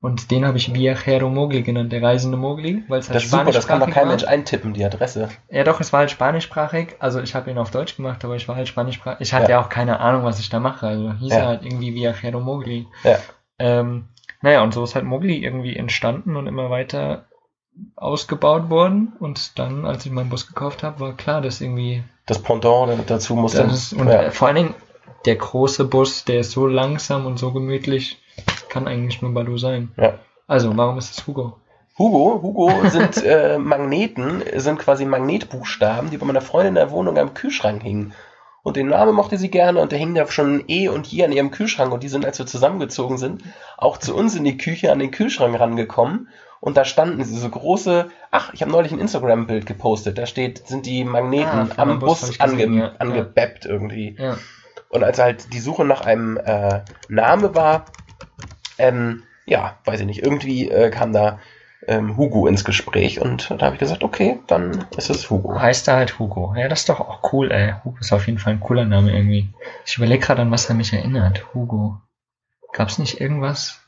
Und 0.03 0.31
den 0.31 0.47
habe 0.47 0.57
ich 0.57 0.73
Viajero 0.73 1.29
Mogli 1.29 1.63
genannt, 1.63 1.93
der 1.93 2.03
reisende 2.03 2.39
Mogli, 2.39 2.85
weil 2.89 3.01
es 3.01 3.09
halt 3.11 3.17
Das 3.17 3.25
ist 3.25 3.31
super, 3.33 3.53
das 3.53 3.67
kann 3.67 3.81
doch 3.81 3.91
kein 3.91 4.09
Mensch 4.09 4.25
eintippen, 4.25 4.73
die 4.73 4.83
Adresse. 4.85 5.29
Ja 5.51 5.63
doch, 5.63 5.79
es 5.81 5.93
war 5.93 6.01
halt 6.01 6.11
spanischsprachig. 6.11 6.97
Also 7.01 7.21
ich 7.21 7.35
habe 7.35 7.51
ihn 7.51 7.59
auf 7.59 7.71
Deutsch 7.71 7.97
gemacht, 7.97 8.25
aber 8.25 8.35
ich 8.37 8.49
war 8.49 8.57
halt 8.57 8.67
spanischsprachig. 8.67 9.21
Ich 9.21 9.35
hatte 9.35 9.45
Ja. 9.51 9.59
ja, 9.59 9.61
auch 9.65 9.69
keine 9.69 10.01
Ahnung, 10.01 10.25
was 10.25 10.41
ich 10.41 10.49
da 10.49 10.59
mache. 10.59 10.87
Also 10.87 11.13
hieß 11.13 11.33
Ja. 11.33 11.39
er 11.41 11.47
halt 11.49 11.65
irgendwie 11.67 11.95
Viajero 11.95 12.41
Mogli. 12.41 12.87
Ja. 13.05 13.19
Ähm, 13.59 14.09
naja, 14.41 14.63
und 14.63 14.73
so 14.73 14.83
ist 14.85 14.95
halt 14.95 15.05
Mogli 15.05 15.37
irgendwie 15.45 15.77
entstanden 15.77 16.35
und 16.37 16.47
immer 16.47 16.71
weiter 16.71 17.27
ausgebaut 17.97 18.71
worden. 18.71 19.13
Und 19.21 19.59
dann, 19.59 19.85
als 19.85 20.07
ich 20.07 20.13
meinen 20.13 20.31
Bus 20.31 20.47
gekauft 20.47 20.83
habe, 20.83 21.01
war 21.01 21.13
klar, 21.17 21.41
dass 21.43 21.61
irgendwie 21.61 22.03
Das 22.27 22.41
Pendant 22.43 22.91
dazu 23.09 23.35
muss 23.35 23.53
dann. 23.53 23.71
und 23.71 24.09
ja. 24.09 24.31
vor 24.31 24.49
allen 24.49 24.57
Dingen 24.57 24.75
der 25.27 25.37
große 25.37 25.85
Bus, 25.85 26.25
der 26.25 26.41
ist 26.41 26.53
so 26.53 26.67
langsam 26.67 27.27
und 27.27 27.39
so 27.39 27.53
gemütlich, 27.53 28.19
kann 28.69 28.87
eigentlich 28.89 29.23
nur 29.23 29.33
Balu 29.35 29.59
sein. 29.59 29.93
Ja. 29.97 30.15
Also, 30.47 30.77
warum 30.77 30.99
ist 30.99 31.17
es 31.17 31.27
Hugo? 31.27 31.59
Hugo, 31.99 32.41
Hugo 32.43 32.89
sind 32.89 33.23
äh, 33.25 33.59
Magneten, 33.59 34.43
sind 34.57 34.79
quasi 34.79 35.05
Magnetbuchstaben, 35.05 36.11
die 36.11 36.17
bei 36.17 36.27
meiner 36.27 36.41
Freundin 36.41 36.71
in 36.71 36.75
der 36.77 36.91
Wohnung 36.91 37.19
am 37.19 37.35
Kühlschrank 37.35 37.83
hingen. 37.83 38.15
Und 38.63 38.77
den 38.77 38.89
Namen 38.89 39.15
mochte 39.15 39.39
sie 39.39 39.51
gerne 39.51 39.81
und 39.81 39.91
der 39.93 39.99
hing 39.99 40.15
da 40.15 40.27
schon 40.27 40.65
eh 40.69 40.89
und 40.89 41.07
je 41.07 41.25
an 41.25 41.33
ihrem 41.33 41.51
Kühlschrank. 41.51 41.93
Und 41.93 42.03
die 42.03 42.09
sind, 42.09 42.27
als 42.27 42.39
wir 42.39 42.47
zusammengezogen 42.47 43.17
sind, 43.17 43.43
auch 43.79 43.97
zu 43.97 44.15
uns 44.15 44.35
in 44.35 44.45
die 44.45 44.59
Küche 44.59 44.93
an 44.93 44.99
den 44.99 45.11
Kühlschrank 45.11 45.59
rangekommen. 45.59 46.29
Und 46.61 46.77
da 46.77 46.85
standen 46.85 47.25
sie 47.25 47.39
so 47.39 47.49
große, 47.49 48.11
ach, 48.31 48.53
ich 48.53 48.61
habe 48.61 48.71
neulich 48.71 48.93
ein 48.93 49.01
Instagram-Bild 49.01 49.65
gepostet, 49.65 50.19
da 50.19 50.27
steht, 50.27 50.69
sind 50.69 50.85
die 50.85 51.05
Magneten 51.05 51.71
Ah, 51.75 51.83
am 51.83 51.99
Bus 51.99 52.21
Bus 52.21 52.39
gesehen, 52.39 52.73
ange, 52.73 52.79
ja. 52.79 52.93
angebappt 52.99 53.65
irgendwie. 53.65 54.17
Ja. 54.19 54.37
Und 54.91 55.03
als 55.03 55.19
halt 55.19 55.55
die 55.55 55.61
Suche 55.61 55.87
nach 55.87 56.03
einem 56.03 56.37
äh, 56.37 56.81
Name 57.09 57.55
war, 57.55 57.87
ähm, 58.79 59.23
ja, 59.47 59.79
weiß 59.85 60.01
ich 60.01 60.07
nicht, 60.07 60.23
irgendwie 60.23 60.71
äh, 60.71 60.91
kam 60.91 61.13
da 61.13 61.39
ähm, 61.87 62.17
Hugo 62.17 62.47
ins 62.47 62.65
Gespräch 62.65 63.21
und 63.21 63.51
da 63.51 63.67
habe 63.67 63.75
ich 63.75 63.81
gesagt, 63.81 64.05
okay, 64.05 64.39
dann 64.47 64.85
ist 64.97 65.11
es 65.11 65.31
Hugo. 65.31 65.59
Heißt 65.59 65.89
er 65.89 65.97
halt 65.97 66.19
Hugo. 66.19 66.55
Ja, 66.57 66.69
das 66.69 66.81
ist 66.81 66.89
doch 66.89 67.01
auch 67.01 67.33
cool, 67.33 67.51
ey. 67.51 67.75
Hugo 67.85 67.99
ist 68.01 68.13
auf 68.13 68.27
jeden 68.27 68.39
Fall 68.39 68.55
ein 68.55 68.61
cooler 68.61 68.85
Name 68.85 69.13
irgendwie. 69.13 69.49
Ich 69.87 69.97
überlege 69.97 70.25
gerade, 70.25 70.43
an 70.43 70.51
was 70.51 70.69
er 70.69 70.75
mich 70.75 70.93
erinnert. 70.93 71.55
Hugo. 71.55 72.01
Gab's 72.73 72.99
nicht 72.99 73.21
irgendwas? 73.21 73.81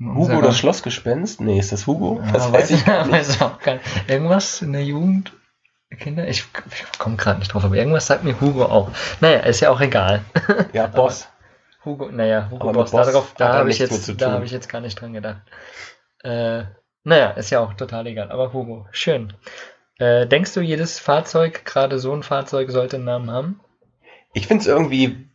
Hugo 0.00 0.40
das 0.42 0.58
Schlossgespenst? 0.58 1.40
Nee, 1.40 1.58
ist 1.58 1.72
das 1.72 1.86
Hugo? 1.86 2.20
Ja, 2.24 2.32
das 2.32 2.52
weiß 2.52 2.70
ich 2.70 2.84
gar 2.84 3.04
nicht. 3.04 3.12
weiß 3.12 3.42
auch 3.42 3.58
gar 3.60 3.74
nicht. 3.74 3.84
Irgendwas 4.06 4.62
in 4.62 4.72
der 4.72 4.84
Jugend? 4.84 5.32
Kinder? 5.98 6.28
Ich, 6.28 6.46
ich 6.70 6.98
komme 6.98 7.16
gerade 7.16 7.38
nicht 7.38 7.52
drauf, 7.52 7.64
aber 7.64 7.74
irgendwas 7.74 8.06
sagt 8.06 8.22
mir 8.22 8.38
Hugo 8.40 8.66
auch. 8.66 8.90
Naja, 9.20 9.40
ist 9.40 9.60
ja 9.60 9.70
auch 9.70 9.80
egal. 9.80 10.22
Ja, 10.72 10.86
Boss. 10.86 11.28
Hugo, 11.88 12.10
naja, 12.10 12.48
Hugo 12.50 12.72
Boss, 12.72 12.90
Boss 12.90 13.06
darauf, 13.06 13.34
da 13.36 13.54
habe 13.54 13.70
ich 13.70 13.78
jetzt, 13.78 14.20
da 14.20 14.32
habe 14.32 14.44
ich 14.44 14.50
jetzt 14.50 14.68
gar 14.68 14.80
nicht 14.80 15.00
dran 15.00 15.14
gedacht. 15.14 15.40
Äh, 16.22 16.64
naja, 17.02 17.30
ist 17.30 17.50
ja 17.50 17.60
auch 17.60 17.72
total 17.74 18.06
egal. 18.06 18.30
Aber 18.30 18.52
Hugo, 18.52 18.86
schön. 18.92 19.32
Äh, 19.98 20.26
denkst 20.26 20.52
du, 20.52 20.60
jedes 20.60 20.98
Fahrzeug, 20.98 21.64
gerade 21.64 21.98
so 21.98 22.12
ein 22.12 22.22
Fahrzeug, 22.22 22.70
sollte 22.70 22.96
einen 22.96 23.06
Namen 23.06 23.30
haben? 23.30 23.60
Ich 24.34 24.46
finde 24.46 24.60
es 24.60 24.68
irgendwie 24.68 25.28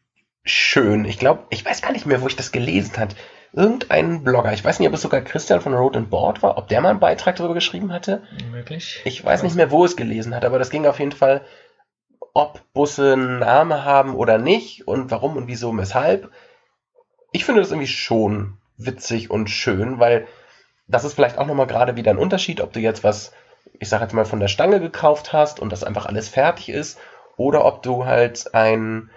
schön. 0.43 1.05
Ich 1.05 1.17
glaube, 1.17 1.43
ich 1.49 1.65
weiß 1.65 1.81
gar 1.81 1.91
nicht 1.91 2.05
mehr, 2.05 2.21
wo 2.21 2.27
ich 2.27 2.35
das 2.35 2.51
gelesen 2.51 2.97
hat. 2.97 3.15
Irgendein 3.55 4.23
Blogger, 4.23 4.53
ich 4.53 4.63
weiß 4.63 4.79
nicht, 4.79 4.87
ob 4.87 4.95
es 4.95 5.01
sogar 5.01 5.21
Christian 5.21 5.61
von 5.61 5.73
Road 5.73 5.95
and 5.95 6.09
Board 6.09 6.41
war, 6.41 6.57
ob 6.57 6.67
der 6.67 6.81
mal 6.81 6.89
einen 6.89 6.99
Beitrag 6.99 7.35
darüber 7.35 7.53
geschrieben 7.53 7.91
hatte. 7.91 8.23
Möglich? 8.51 9.01
Ich 9.05 9.23
weiß 9.23 9.43
nicht 9.43 9.55
mehr, 9.55 9.69
wo 9.71 9.85
es 9.85 9.95
gelesen 9.95 10.33
hat, 10.35 10.45
aber 10.45 10.59
das 10.59 10.69
ging 10.69 10.85
auf 10.85 10.99
jeden 10.99 11.11
Fall, 11.11 11.41
ob 12.33 12.61
Busse 12.73 13.13
einen 13.13 13.39
Namen 13.39 13.83
haben 13.83 14.15
oder 14.15 14.37
nicht 14.37 14.87
und 14.87 15.11
warum 15.11 15.37
und 15.37 15.47
wieso 15.47 15.69
und 15.69 15.77
weshalb. 15.77 16.31
Ich 17.31 17.45
finde 17.45 17.61
das 17.61 17.71
irgendwie 17.71 17.87
schon 17.87 18.57
witzig 18.77 19.29
und 19.29 19.49
schön, 19.49 19.99
weil 19.99 20.27
das 20.87 21.03
ist 21.03 21.13
vielleicht 21.13 21.37
auch 21.37 21.47
nochmal 21.47 21.67
gerade 21.67 21.95
wieder 21.95 22.11
ein 22.11 22.17
Unterschied, 22.17 22.61
ob 22.61 22.73
du 22.73 22.79
jetzt 22.79 23.03
was, 23.03 23.33
ich 23.79 23.89
sag 23.89 24.01
jetzt 24.01 24.13
mal, 24.13 24.25
von 24.25 24.39
der 24.39 24.47
Stange 24.47 24.79
gekauft 24.79 25.33
hast 25.33 25.59
und 25.59 25.71
das 25.71 25.83
einfach 25.83 26.05
alles 26.05 26.29
fertig 26.29 26.69
ist 26.69 26.99
oder 27.37 27.65
ob 27.65 27.83
du 27.83 28.05
halt 28.05 28.53
ein, 28.53 29.09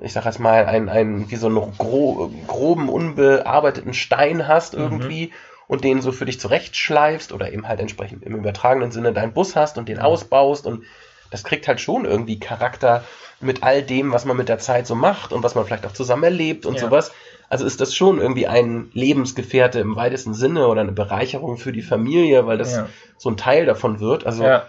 ich 0.00 0.12
sag 0.12 0.24
jetzt 0.24 0.40
mal, 0.40 0.66
ein, 0.66 0.88
ein 0.88 1.30
wie 1.30 1.36
so 1.36 1.46
einen 1.46 1.76
gro 1.78 2.30
groben, 2.46 2.88
unbearbeiteten 2.88 3.94
Stein 3.94 4.48
hast 4.48 4.74
Mhm. 4.74 4.80
irgendwie 4.80 5.32
und 5.68 5.84
den 5.84 6.00
so 6.02 6.12
für 6.12 6.24
dich 6.24 6.40
zurechtschleifst 6.40 7.32
oder 7.32 7.52
eben 7.52 7.68
halt 7.68 7.80
entsprechend 7.80 8.24
im 8.24 8.34
übertragenen 8.34 8.90
Sinne 8.90 9.12
deinen 9.12 9.32
Bus 9.32 9.56
hast 9.56 9.78
und 9.78 9.88
den 9.88 10.00
ausbaust 10.00 10.66
und 10.66 10.84
das 11.30 11.44
kriegt 11.44 11.68
halt 11.68 11.80
schon 11.80 12.04
irgendwie 12.04 12.38
Charakter 12.38 13.04
mit 13.40 13.62
all 13.62 13.82
dem, 13.82 14.12
was 14.12 14.24
man 14.24 14.36
mit 14.36 14.48
der 14.48 14.58
Zeit 14.58 14.86
so 14.86 14.94
macht 14.94 15.32
und 15.32 15.42
was 15.42 15.54
man 15.54 15.64
vielleicht 15.64 15.86
auch 15.86 15.92
zusammen 15.92 16.24
erlebt 16.24 16.66
und 16.66 16.74
Ja. 16.74 16.80
sowas. 16.80 17.12
Also 17.48 17.64
ist 17.64 17.80
das 17.80 17.94
schon 17.94 18.20
irgendwie 18.20 18.46
ein 18.46 18.90
Lebensgefährte 18.92 19.80
im 19.80 19.96
weitesten 19.96 20.34
Sinne 20.34 20.68
oder 20.68 20.82
eine 20.82 20.92
Bereicherung 20.92 21.56
für 21.56 21.72
die 21.72 21.82
Familie, 21.82 22.46
weil 22.46 22.58
das 22.58 22.76
Ja. 22.76 22.88
so 23.16 23.30
ein 23.30 23.36
Teil 23.36 23.66
davon 23.66 24.00
wird. 24.00 24.26
Also 24.26 24.44
Ja. 24.44 24.66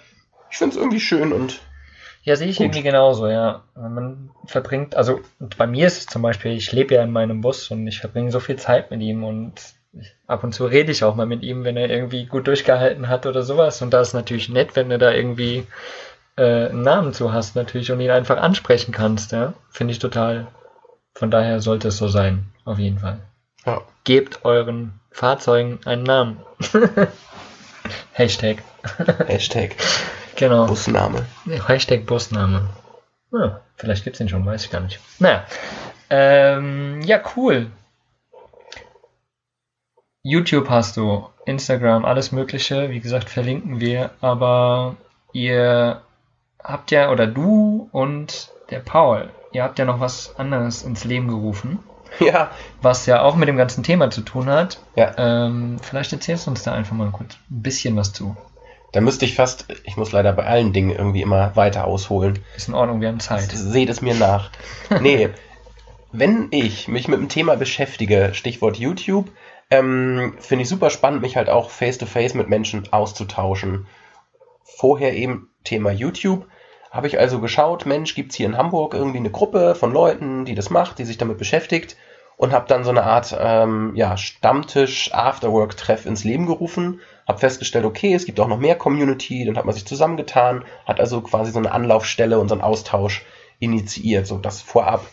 ich 0.49 0.57
finde 0.57 0.75
es 0.75 0.79
irgendwie 0.81 0.99
schön 0.99 1.31
und 1.31 1.59
Ja, 2.23 2.35
sehe 2.35 2.47
ich 2.49 2.57
Gut. 2.57 2.65
irgendwie 2.65 2.83
genauso, 2.83 3.27
ja. 3.27 3.63
Man 3.75 4.29
verbringt, 4.45 4.95
also 4.95 5.21
bei 5.57 5.65
mir 5.65 5.87
ist 5.87 5.97
es 5.97 6.05
zum 6.05 6.21
Beispiel, 6.21 6.51
ich 6.51 6.71
lebe 6.71 6.93
ja 6.93 7.01
in 7.01 7.11
meinem 7.11 7.41
Bus 7.41 7.71
und 7.71 7.87
ich 7.87 7.99
verbringe 7.99 8.31
so 8.31 8.39
viel 8.39 8.57
Zeit 8.57 8.91
mit 8.91 9.01
ihm 9.01 9.23
und 9.23 9.53
ich, 9.99 10.13
ab 10.27 10.43
und 10.43 10.53
zu 10.53 10.65
rede 10.65 10.91
ich 10.91 11.03
auch 11.03 11.15
mal 11.15 11.25
mit 11.25 11.41
ihm, 11.41 11.63
wenn 11.63 11.77
er 11.77 11.89
irgendwie 11.89 12.25
gut 12.25 12.45
durchgehalten 12.47 13.09
hat 13.09 13.25
oder 13.25 13.41
sowas. 13.41 13.81
Und 13.81 13.91
da 13.91 14.01
ist 14.01 14.13
natürlich 14.13 14.49
nett, 14.49 14.75
wenn 14.75 14.89
du 14.89 14.97
da 14.99 15.11
irgendwie 15.11 15.65
äh, 16.41 16.69
einen 16.69 16.81
Namen 16.81 17.13
zu 17.13 17.31
hast 17.33 17.55
natürlich 17.55 17.91
und 17.91 17.99
ihn 17.99 18.09
einfach 18.11 18.37
ansprechen 18.37 18.91
kannst, 18.91 19.31
ja. 19.31 19.53
Finde 19.69 19.91
ich 19.91 19.99
total. 19.99 20.47
Von 21.13 21.29
daher 21.29 21.59
sollte 21.61 21.89
es 21.89 21.97
so 21.97 22.07
sein, 22.07 22.45
auf 22.65 22.79
jeden 22.79 22.99
Fall. 22.99 23.19
ja. 23.65 23.81
Gebt 24.03 24.43
euren 24.45 24.99
Fahrzeugen 25.11 25.79
einen 25.85 26.03
Namen. 26.03 26.39
Hashtag. 28.13 28.63
Hashtag 29.27 29.75
Genau. 30.35 30.65
Busname. 30.65 31.25
Hashtag 31.67 32.07
Busname. 32.07 32.69
Ja, 33.31 33.61
vielleicht 33.75 34.03
gibt's 34.03 34.17
den 34.17 34.27
schon, 34.29 34.45
weiß 34.45 34.65
ich 34.65 34.71
gar 34.71 34.79
nicht. 34.81 34.99
Naja. 35.19 35.45
Ähm, 36.09 37.01
ja, 37.03 37.21
cool. 37.35 37.67
YouTube 40.23 40.69
hast 40.69 40.97
du, 40.97 41.29
Instagram, 41.45 42.05
alles 42.05 42.31
Mögliche. 42.31 42.89
Wie 42.89 42.99
gesagt, 42.99 43.29
verlinken 43.29 43.79
wir. 43.79 44.09
Aber 44.21 44.95
ihr 45.33 46.01
habt 46.63 46.91
ja, 46.91 47.11
oder 47.11 47.27
du 47.27 47.89
und 47.91 48.51
der 48.69 48.79
Paul, 48.79 49.29
ihr 49.51 49.63
habt 49.63 49.79
ja 49.79 49.85
noch 49.85 49.99
was 49.99 50.35
anderes 50.37 50.83
ins 50.83 51.03
Leben 51.03 51.27
gerufen, 51.27 51.79
Ja, 52.19 52.51
was 52.81 53.05
ja 53.05 53.21
auch 53.21 53.35
mit 53.35 53.47
dem 53.47 53.57
ganzen 53.57 53.83
Thema 53.83 54.09
zu 54.11 54.21
tun 54.21 54.47
hat. 54.49 54.79
ja. 54.95 55.13
Ähm, 55.17 55.77
vielleicht 55.81 56.11
erzählst 56.13 56.45
du 56.47 56.51
uns 56.51 56.63
da 56.63 56.73
einfach 56.73 56.95
mal 56.95 57.09
kurz 57.11 57.33
ein 57.49 57.61
bisschen 57.61 57.95
was 57.95 58.13
zu. 58.13 58.35
Da 58.93 58.99
müsste 58.99 59.23
ich 59.23 59.35
fast, 59.35 59.67
ich 59.85 59.95
muss 59.95 60.11
leider 60.11 60.33
bei 60.33 60.45
allen 60.45 60.73
Dingen 60.73 60.91
irgendwie 60.91 61.21
immer 61.21 61.55
weiter 61.55 61.85
ausholen. 61.85 62.39
Ist 62.57 62.67
in 62.67 62.73
Ordnung, 62.73 62.99
wir 62.99 63.07
haben 63.07 63.21
Zeit. 63.21 63.49
Seht 63.51 63.89
es 63.89 64.01
mir 64.01 64.15
nach. 64.15 64.51
Nee, 65.01 65.29
wenn 66.11 66.49
ich 66.51 66.89
mich 66.89 67.07
mit 67.07 67.19
dem 67.19 67.29
Thema 67.29 67.55
beschäftige, 67.55 68.31
Stichwort 68.33 68.75
YouTube, 68.75 69.29
ähm, 69.69 70.33
finde 70.39 70.63
ich 70.63 70.69
super 70.69 70.89
spannend, 70.89 71.21
mich 71.21 71.37
halt 71.37 71.49
auch 71.49 71.69
face-to-face 71.69 72.33
mit 72.33 72.49
Menschen 72.49 72.91
auszutauschen. 72.91 73.87
Vorher 74.65 75.13
eben 75.13 75.47
Thema 75.63 75.91
YouTube. 75.91 76.45
Habe 76.91 77.07
ich 77.07 77.17
also 77.17 77.39
geschaut, 77.39 77.85
Mensch, 77.85 78.15
gibt's 78.15 78.35
hier 78.35 78.45
in 78.45 78.57
Hamburg 78.57 78.93
irgendwie 78.93 79.19
eine 79.19 79.31
Gruppe 79.31 79.75
von 79.75 79.93
Leuten, 79.93 80.43
die 80.43 80.55
das 80.55 80.69
macht, 80.69 80.99
die 80.99 81.05
sich 81.05 81.17
damit 81.17 81.37
beschäftigt 81.37 81.95
und 82.35 82.51
habe 82.51 82.67
dann 82.67 82.83
so 82.83 82.89
eine 82.89 83.03
Art 83.03 83.37
ähm, 83.39 83.93
ja, 83.95 84.17
Stammtisch 84.17 85.13
Afterwork-Treff 85.13 86.05
ins 86.05 86.25
Leben 86.25 86.47
gerufen. 86.47 86.99
Habe 87.27 87.39
festgestellt, 87.39 87.85
okay, 87.85 88.13
es 88.13 88.25
gibt 88.25 88.41
auch 88.41 88.47
noch 88.47 88.57
mehr 88.57 88.75
Community, 88.75 89.45
dann 89.45 89.57
hat 89.57 89.63
man 89.63 89.73
sich 89.73 89.85
zusammengetan, 89.85 90.65
hat 90.85 90.99
also 90.99 91.21
quasi 91.21 91.51
so 91.51 91.59
eine 91.59 91.71
Anlaufstelle 91.71 92.39
und 92.39 92.49
so 92.49 92.55
einen 92.55 92.63
Austausch 92.63 93.23
initiiert, 93.59 94.27
so 94.27 94.37
das 94.37 94.61
vorab. 94.61 95.05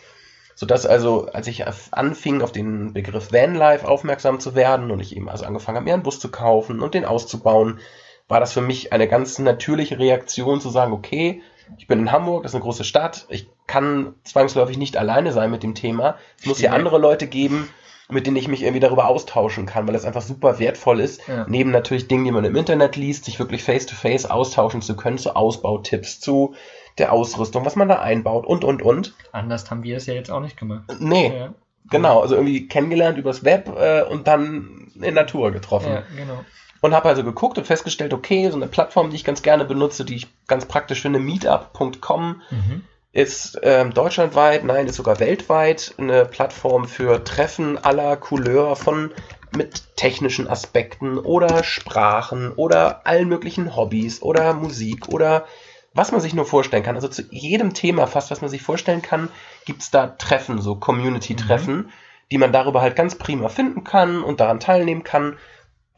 Sodass 0.55 0.85
also, 0.85 1.27
als 1.27 1.47
ich 1.47 1.65
anfing, 1.91 2.41
auf 2.41 2.51
den 2.51 2.91
Begriff 2.91 3.31
Vanlife 3.31 3.87
aufmerksam 3.87 4.41
zu 4.41 4.53
werden 4.55 4.91
und 4.91 4.99
ich 4.99 5.15
eben 5.15 5.29
also 5.29 5.45
angefangen 5.45 5.77
habe, 5.77 5.85
mir 5.85 5.93
einen 5.93 6.03
Bus 6.03 6.19
zu 6.19 6.29
kaufen 6.29 6.81
und 6.81 6.93
den 6.93 7.05
auszubauen, 7.05 7.79
war 8.27 8.41
das 8.41 8.53
für 8.53 8.61
mich 8.61 8.91
eine 8.91 9.07
ganz 9.07 9.39
natürliche 9.39 9.97
Reaktion 9.97 10.59
zu 10.59 10.69
sagen, 10.69 10.91
okay, 10.91 11.41
ich 11.77 11.87
bin 11.87 11.99
in 11.99 12.11
Hamburg, 12.11 12.43
das 12.43 12.51
ist 12.51 12.55
eine 12.55 12.63
große 12.63 12.83
Stadt, 12.83 13.25
ich 13.29 13.49
kann 13.67 14.15
zwangsläufig 14.23 14.77
nicht 14.77 14.97
alleine 14.97 15.31
sein 15.31 15.51
mit 15.51 15.63
dem 15.63 15.75
Thema. 15.75 16.15
Es 16.39 16.45
muss 16.45 16.57
hier 16.59 16.69
Ja. 16.69 16.75
andere 16.75 16.97
Leute 16.97 17.27
geben, 17.27 17.69
mit 18.09 18.25
denen 18.25 18.37
ich 18.37 18.47
mich 18.47 18.63
irgendwie 18.63 18.79
darüber 18.79 19.07
austauschen 19.07 19.65
kann, 19.67 19.85
weil 19.85 19.93
das 19.93 20.05
einfach 20.05 20.23
super 20.23 20.57
wertvoll 20.59 20.99
ist. 20.99 21.27
Ja. 21.27 21.45
Neben 21.47 21.69
natürlich 21.71 22.07
Dingen, 22.07 22.25
die 22.25 22.31
man 22.31 22.43
im 22.45 22.55
Internet 22.55 22.95
liest, 22.95 23.25
sich 23.25 23.37
wirklich 23.39 23.63
face-to-face 23.63 24.25
austauschen 24.25 24.81
zu 24.81 24.95
können, 24.95 25.19
zu 25.19 25.35
Ausbautipps, 25.35 26.19
zu 26.19 26.55
der 26.97 27.13
Ausrüstung, 27.13 27.65
was 27.65 27.75
man 27.75 27.87
da 27.87 27.99
einbaut 27.99 28.45
und, 28.47 28.63
und, 28.63 28.81
und. 28.81 29.13
Anders 29.31 29.69
haben 29.69 29.83
wir 29.83 29.97
es 29.97 30.07
ja 30.07 30.15
jetzt 30.15 30.31
auch 30.31 30.41
nicht 30.41 30.57
gemacht. 30.57 30.83
Nee, 30.99 31.31
Ja, 31.37 31.53
genau, 31.91 32.19
also 32.21 32.35
irgendwie 32.35 32.67
kennengelernt 32.67 33.17
übers 33.19 33.43
Web 33.45 33.71
äh, 33.79 34.01
und 34.03 34.27
dann 34.27 34.91
in 34.99 35.13
Natur 35.13 35.51
getroffen. 35.51 35.91
ja 35.93 36.03
genau. 36.17 36.43
Und 36.81 36.93
habe 36.93 37.09
also 37.09 37.23
geguckt 37.23 37.57
und 37.57 37.67
festgestellt, 37.67 38.13
okay, 38.13 38.49
so 38.49 38.55
eine 38.55 38.67
Plattform, 38.67 39.09
die 39.09 39.15
ich 39.17 39.25
ganz 39.25 39.41
gerne 39.41 39.65
benutze, 39.65 40.05
die 40.05 40.15
ich 40.15 40.27
ganz 40.47 40.65
praktisch 40.65 41.01
finde, 41.01 41.19
meetup.com, 41.19 42.41
Mhm. 42.49 42.83
ist 43.11 43.59
ähm, 43.63 43.93
deutschlandweit, 43.93 44.63
nein, 44.63 44.87
ist 44.87 44.95
sogar 44.95 45.19
weltweit 45.19 45.93
eine 45.97 46.25
Plattform 46.25 46.85
für 46.87 47.23
Treffen 47.23 47.77
aller 47.77 48.15
Couleur 48.17 48.75
von 48.75 49.11
mit 49.55 49.95
technischen 49.95 50.47
Aspekten 50.47 51.17
oder 51.17 51.63
Sprachen 51.63 52.51
oder 52.51 53.07
allen 53.07 53.27
möglichen 53.27 53.75
Hobbys 53.75 54.21
oder 54.21 54.53
Musik 54.53 55.09
oder 55.09 55.45
was 55.93 56.11
man 56.11 56.21
sich 56.21 56.35
nur 56.35 56.45
vorstellen 56.45 56.83
kann. 56.83 56.95
Also 56.95 57.07
zu 57.07 57.23
jedem 57.31 57.73
Thema 57.73 58.05
fast, 58.05 58.29
was 58.29 58.41
man 58.41 58.49
sich 58.51 58.61
vorstellen 58.61 59.01
kann, 59.01 59.29
gibt's 59.65 59.89
da 59.89 60.05
Treffen, 60.07 60.61
so 60.61 60.75
Community-Treffen, 60.75 61.89
die 62.31 62.37
man 62.37 62.51
darüber 62.53 62.81
halt 62.81 62.95
ganz 62.95 63.15
prima 63.15 63.49
finden 63.49 63.83
kann 63.83 64.23
und 64.23 64.39
daran 64.39 64.59
teilnehmen 64.59 65.03
kann. 65.03 65.37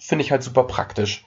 Finde 0.02 0.26
ich 0.26 0.32
halt 0.32 0.42
super 0.42 0.64
praktisch. 0.64 1.26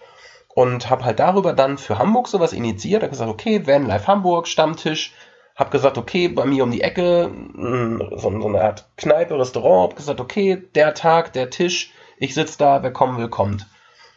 Und 0.49 0.91
habe 0.91 1.05
halt 1.05 1.21
darüber 1.21 1.53
dann 1.53 1.79
für 1.79 1.99
Hamburg 1.99 2.27
sowas 2.29 2.53
initiiert. 2.53 3.03
Habe 3.03 3.11
gesagt, 3.11 3.31
okay, 3.31 3.67
Vanlife 3.67 4.09
Hamburg, 4.09 4.49
Stammtisch. 4.49 5.13
Hab 5.55 5.71
gesagt, 5.71 5.97
okay, 5.97 6.27
bei 6.27 6.45
mir 6.45 6.65
um 6.65 6.73
die 6.73 6.81
Ecke, 6.81 7.29
mh, 7.29 8.19
so, 8.19 8.41
so 8.41 8.49
eine 8.49 8.61
Art 8.61 8.89
Kneipe, 8.97 9.39
Restaurant. 9.39 9.91
Hab 9.91 9.97
gesagt, 9.97 10.21
okay, 10.21 10.65
der 10.75 10.95
Tag, 10.95 11.33
der 11.33 11.51
Tisch, 11.51 11.93
ich 12.19 12.35
sitz 12.35 12.57
da, 12.57 12.83
wer 12.83 12.93
kommen 12.93 13.17
will, 13.17 13.29
kommt. 13.29 13.67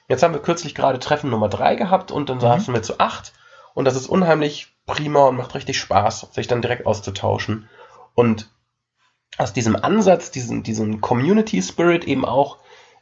Jetzt 0.10 0.24
haben 0.24 0.34
wir 0.34 0.42
kürzlich 0.42 0.74
gerade 0.74 1.00
Treffen 1.00 1.30
Nummer 1.30 1.50
drei 1.50 1.76
gehabt 1.76 2.12
und 2.12 2.30
dann 2.30 2.40
saßen 2.40 2.74
wir 2.74 2.82
zu 2.82 3.00
acht. 3.00 3.34
Und 3.76 3.86
das 3.86 3.96
ist 3.96 4.08
unheimlich 4.08 4.74
prima 4.88 5.28
und 5.28 5.36
macht 5.38 5.54
richtig 5.54 5.78
Spaß, 5.78 6.30
sich 6.32 6.48
dann 6.48 6.64
direkt 6.64 6.88
auszutauschen. 6.88 7.70
Und 8.16 8.50
aus 9.38 9.54
diesem 9.54 9.76
Ansatz, 9.76 10.32
diesen, 10.32 10.64
diesen 10.64 11.02
Community 11.02 11.62
Spirit 11.62 12.06
eben 12.06 12.26
auch 12.26 12.58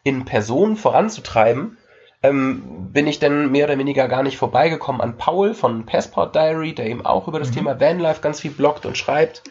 in 0.05 0.23
Person 0.23 0.77
voranzutreiben, 0.77 1.77
ähm, 2.21 2.91
bin 2.93 3.07
ich 3.07 3.19
dann 3.19 3.51
mehr 3.51 3.65
oder 3.65 3.77
weniger 3.77 4.07
gar 4.07 4.23
nicht 4.23 4.37
vorbeigekommen 4.37 5.01
an 5.01 5.17
Paul 5.17 5.53
von 5.53 5.85
Passport 5.85 6.35
Diary, 6.35 6.73
der 6.73 6.85
eben 6.85 7.05
auch 7.05 7.27
über 7.27 7.39
das 7.39 7.49
Mhm. 7.49 7.55
Thema 7.55 7.79
Vanlife 7.79 8.21
ganz 8.21 8.39
viel 8.39 8.51
bloggt 8.51 8.85
und 8.85 8.97
schreibt. 8.97 9.43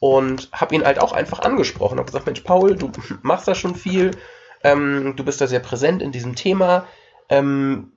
Und 0.00 0.50
habe 0.52 0.74
ihn 0.74 0.84
halt 0.84 1.00
auch 1.00 1.12
einfach 1.12 1.38
angesprochen. 1.40 1.96
Habe 1.96 2.06
gesagt, 2.06 2.26
Mensch, 2.26 2.42
Paul, 2.42 2.76
du 2.76 2.92
machst 3.22 3.48
da 3.48 3.54
schon 3.54 3.74
viel. 3.74 4.10
Ähm, 4.62 5.14
du 5.16 5.24
bist 5.24 5.40
da 5.40 5.46
sehr 5.46 5.60
präsent 5.60 6.02
in 6.02 6.12
diesem 6.12 6.34
Thema. 6.34 6.86
Ähm, 7.30 7.92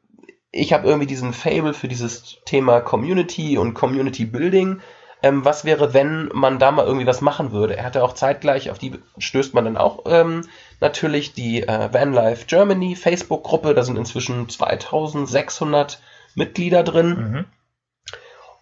ich 0.51 0.71
habe 0.71 0.87
irgendwie 0.87 1.07
diesen 1.07 1.33
Fable 1.33 1.73
für 1.73 1.89
dieses 1.89 2.37
Thema 2.45 2.79
Community 2.79 3.57
und 3.57 3.73
Community 3.73 4.23
Building. 4.23 4.79
Ähm, 5.23 5.43
was 5.43 5.65
wäre, 5.65 5.93
wenn 5.93 6.29
man 6.33 6.57
da 6.57 6.71
mal 6.71 6.85
irgendwie 6.85 7.07
was 7.07 7.19
machen 7.19 7.51
würde? 7.51 7.75
Er 7.75 7.83
hatte 7.83 8.03
auch 8.03 8.13
zeitgleich, 8.13 8.71
auf 8.71 8.79
die 8.79 8.93
stößt 9.17 9.53
man 9.53 9.65
dann 9.65 9.75
auch 9.77 10.03
ähm, 10.05 10.41
natürlich 10.79 11.33
die 11.33 11.63
äh, 11.63 11.93
Vanlife 11.93 12.45
Germany 12.45 12.95
Facebook-Gruppe. 12.95 13.73
Da 13.73 13.83
sind 13.83 13.97
inzwischen 13.97 14.47
2600 14.49 15.99
Mitglieder 16.35 16.83
drin 16.83 17.09
Mhm. 17.09 17.45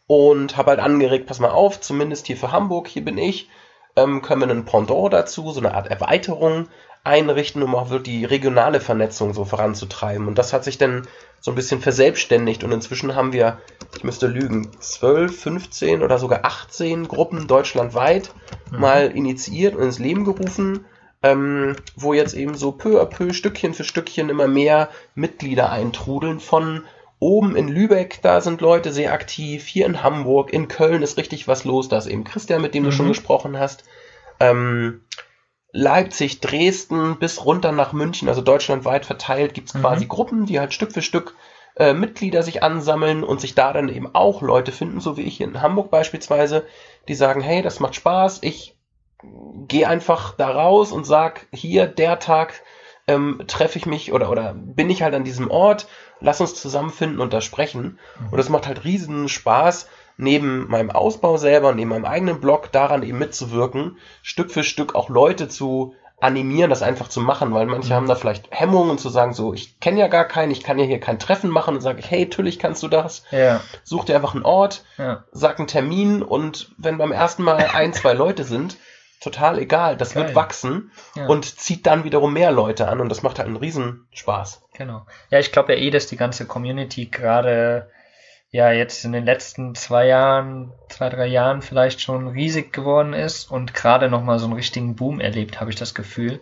und 0.08 0.58
habe 0.58 0.72
halt 0.72 0.80
angeregt, 0.80 1.26
pass 1.28 1.40
mal 1.40 1.50
auf, 1.50 1.82
zumindest 1.82 2.28
hier 2.28 2.38
für 2.38 2.52
Hamburg, 2.52 2.88
hier 2.88 3.04
bin 3.04 3.18
ich, 3.18 3.50
ähm, 3.96 4.22
können 4.22 4.42
wir 4.42 4.50
einen 4.50 4.66
Pendant 4.66 5.14
dazu, 5.14 5.52
so 5.52 5.60
eine 5.60 5.74
Art 5.74 5.88
Erweiterung 5.88 6.68
einrichten, 7.04 7.62
um 7.64 7.76
auch 7.76 7.90
wirklich 7.90 8.18
die 8.20 8.26
regionale 8.26 8.80
Vernetzung 8.82 9.34
so 9.34 9.46
voranzutreiben. 9.46 10.28
Und 10.28 10.38
das 10.38 10.54
hat 10.54 10.64
sich 10.64 10.78
dann 10.78 11.08
so 11.40 11.52
ein 11.52 11.56
bisschen 11.56 11.80
verselbstständigt 11.80 12.64
und 12.64 12.72
inzwischen 12.72 13.16
haben 13.16 13.32
wir, 13.32 13.60
ich 13.96 14.04
müsste 14.04 14.26
lügen, 14.28 14.72
12, 14.80 15.40
15 15.40 16.02
oder 16.02 16.18
sogar 16.18 16.40
18 16.44 17.08
Gruppen 17.08 17.48
deutschlandweit 17.48 18.32
Mhm. 18.72 18.80
mal 18.80 19.12
initiiert 19.12 19.76
und 19.76 19.84
ins 19.84 20.00
Leben 20.00 20.26
gerufen, 20.26 20.86
ähm, 21.26 21.76
wo 21.96 22.14
jetzt 22.14 22.36
eben 22.36 22.54
so 22.56 22.72
peu 22.72 23.02
à 23.02 23.06
peu, 23.06 23.34
Stückchen 23.34 23.74
für 23.74 23.84
Stückchen 23.84 24.30
immer 24.30 24.48
mehr 24.48 24.90
Mitglieder 25.16 25.72
eintrudeln 25.72 26.40
von 26.40 26.84
oben 27.18 27.56
in 27.56 27.68
Lübeck, 27.68 28.20
da 28.22 28.42
sind 28.42 28.62
Leute 28.62 28.92
sehr 28.92 29.12
aktiv, 29.12 29.66
hier 29.66 29.88
in 29.88 30.04
Hamburg, 30.04 30.54
in 30.54 30.68
Köln 30.68 31.02
ist 31.02 31.18
richtig 31.18 31.48
was 31.48 31.64
los, 31.64 31.90
da 31.90 31.98
ist 31.98 32.06
eben 32.06 32.26
Christian, 32.26 32.62
mit 32.62 32.76
dem 32.76 32.84
du 32.84 32.90
Mhm. 32.90 32.94
schon 32.94 33.08
gesprochen 33.08 33.58
hast. 33.58 33.86
Ähm, 34.40 35.02
Leipzig, 35.72 36.42
Dresden 36.42 37.18
bis 37.18 37.44
runter 37.44 37.72
nach 37.72 37.92
München, 37.92 38.30
also 38.30 38.42
deutschlandweit 38.42 39.06
verteilt, 39.06 39.56
gibt's 39.56 39.74
Mhm. 39.74 39.82
quasi 39.82 40.06
Gruppen, 40.06 40.46
die 40.46 40.60
halt 40.60 40.74
Stück 40.74 40.92
für 40.92 41.02
Stück 41.02 41.34
äh, 41.78 41.94
Mitglieder 41.94 42.44
sich 42.44 42.62
ansammeln 42.62 43.24
und 43.24 43.42
sich 43.42 43.56
da 43.56 43.74
dann 43.74 43.90
eben 43.90 44.14
auch 44.14 44.44
Leute 44.44 44.72
finden, 44.72 45.00
so 45.02 45.18
wie 45.18 45.24
ich 45.24 45.38
hier 45.38 45.48
in 45.48 45.62
Hamburg 45.62 45.90
beispielsweise, 45.90 46.66
die 47.08 47.16
sagen, 47.16 47.42
hey, 47.42 47.62
das 47.64 47.80
macht 47.80 47.96
Spaß, 47.96 48.40
ich 48.44 48.75
gehe 49.68 49.88
einfach 49.88 50.36
da 50.36 50.50
raus 50.50 50.92
und 50.92 51.06
sag, 51.06 51.48
hier, 51.52 51.88
der 51.88 52.20
Tag, 52.20 52.62
ähm, 53.08 53.44
treffe 53.48 53.78
ich 53.78 53.86
mich 53.86 54.14
oder, 54.14 54.30
oder 54.32 54.54
bin 54.56 54.90
ich 54.90 55.04
halt 55.04 55.14
an 55.14 55.24
diesem 55.24 55.50
Ort, 55.52 55.88
lass 56.22 56.42
uns 56.42 56.56
zusammenfinden 56.56 57.20
und 57.20 57.34
da 57.34 57.42
sprechen. 57.42 58.00
Mhm. 58.20 58.30
Und 58.32 58.40
es 58.40 58.50
macht 58.50 58.68
halt 58.68 58.84
riesen 58.84 59.30
Spaß, 59.30 59.88
neben 60.18 60.68
meinem 60.70 60.92
Ausbau 60.92 61.38
selber, 61.38 61.74
neben 61.74 61.90
meinem 61.90 62.06
eigenen 62.06 62.40
Blog 62.40 62.72
daran 62.72 63.04
eben 63.04 63.20
mitzuwirken, 63.20 63.98
Stück 64.24 64.52
für 64.52 64.64
Stück 64.64 64.96
auch 64.96 65.10
Leute 65.10 65.48
zu 65.50 65.94
animieren, 66.22 66.70
das 66.70 66.82
einfach 66.82 67.10
zu 67.10 67.20
machen, 67.20 67.54
weil 67.54 67.66
manche 67.66 67.90
Mhm. 67.90 67.96
haben 67.96 68.08
da 68.08 68.16
vielleicht 68.16 68.48
Hemmungen 68.50 68.98
zu 68.98 69.10
sagen, 69.10 69.34
so, 69.34 69.54
ich 69.54 69.80
kenne 69.82 70.00
ja 70.00 70.08
gar 70.08 70.24
keinen, 70.26 70.52
ich 70.52 70.64
kann 70.64 70.80
ja 70.80 70.86
hier 70.86 71.00
kein 71.02 71.20
Treffen 71.20 71.50
machen 71.50 71.76
und 71.76 71.82
sage 71.82 72.00
ich, 72.00 72.10
hey, 72.10 72.26
natürlich 72.26 72.58
kannst 72.58 72.82
du 72.82 72.88
das, 72.88 73.24
Ja, 73.32 73.60
such 73.84 74.06
dir 74.06 74.16
einfach 74.16 74.34
einen 74.34 74.46
Ort, 74.46 74.86
ja. 74.98 75.26
sag 75.34 75.60
einen 75.60 75.68
Termin 75.68 76.24
und 76.24 76.72
wenn 76.78 76.98
beim 76.98 77.12
ersten 77.12 77.44
Mal 77.44 77.58
ein, 77.74 77.94
zwei 77.94 78.14
Leute 78.14 78.46
sind, 78.46 78.78
total 79.26 79.60
egal, 79.60 79.98
das 79.98 80.14
Geil. 80.14 80.24
wird 80.24 80.36
wachsen 80.36 80.92
ja. 81.16 81.26
und 81.26 81.60
zieht 81.60 81.86
dann 81.86 82.04
wiederum 82.06 82.32
mehr 82.34 82.52
Leute 82.52 82.88
an 82.88 83.02
und 83.02 83.10
das 83.10 83.24
macht 83.24 83.40
halt 83.40 83.48
einen 83.48 83.58
riesen 83.58 84.08
Spaß. 84.14 84.62
Genau. 84.74 85.06
Ja, 85.30 85.40
ich 85.40 85.52
glaube 85.52 85.74
ja 85.74 85.80
eh, 85.80 85.90
dass 85.90 86.08
die 86.08 86.18
ganze 86.18 86.46
Community 86.46 87.08
gerade 87.08 87.90
ja 88.52 88.72
jetzt 88.72 89.04
in 89.04 89.12
den 89.12 89.26
letzten 89.26 89.76
zwei 89.76 90.08
Jahren, 90.08 90.72
zwei, 90.88 91.10
drei 91.10 91.28
Jahren 91.28 91.62
vielleicht 91.62 92.00
schon 92.00 92.30
riesig 92.30 92.72
geworden 92.72 93.14
ist 93.14 93.52
und 93.52 93.74
gerade 93.74 94.10
nochmal 94.10 94.40
so 94.40 94.46
einen 94.46 94.54
richtigen 94.54 94.96
Boom 94.96 95.20
erlebt, 95.20 95.60
habe 95.60 95.72
ich 95.72 95.76
das 95.76 95.94
Gefühl. 95.94 96.40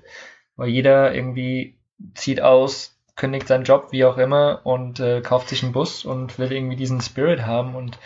Weil 0.56 0.70
jeder 0.70 1.16
irgendwie 1.16 1.80
zieht 2.14 2.42
aus, 2.42 3.00
kündigt 3.16 3.48
seinen 3.48 3.64
Job, 3.64 3.88
wie 3.92 4.06
auch 4.06 4.18
immer, 4.18 4.62
und 4.64 5.00
äh, 5.00 5.22
kauft 5.22 5.50
sich 5.50 5.64
einen 5.64 5.72
Bus 5.72 6.06
und 6.06 6.38
will 6.38 6.52
irgendwie 6.52 6.76
diesen 6.76 7.02
Spirit 7.02 7.46
haben. 7.46 7.76
Und 7.76 7.98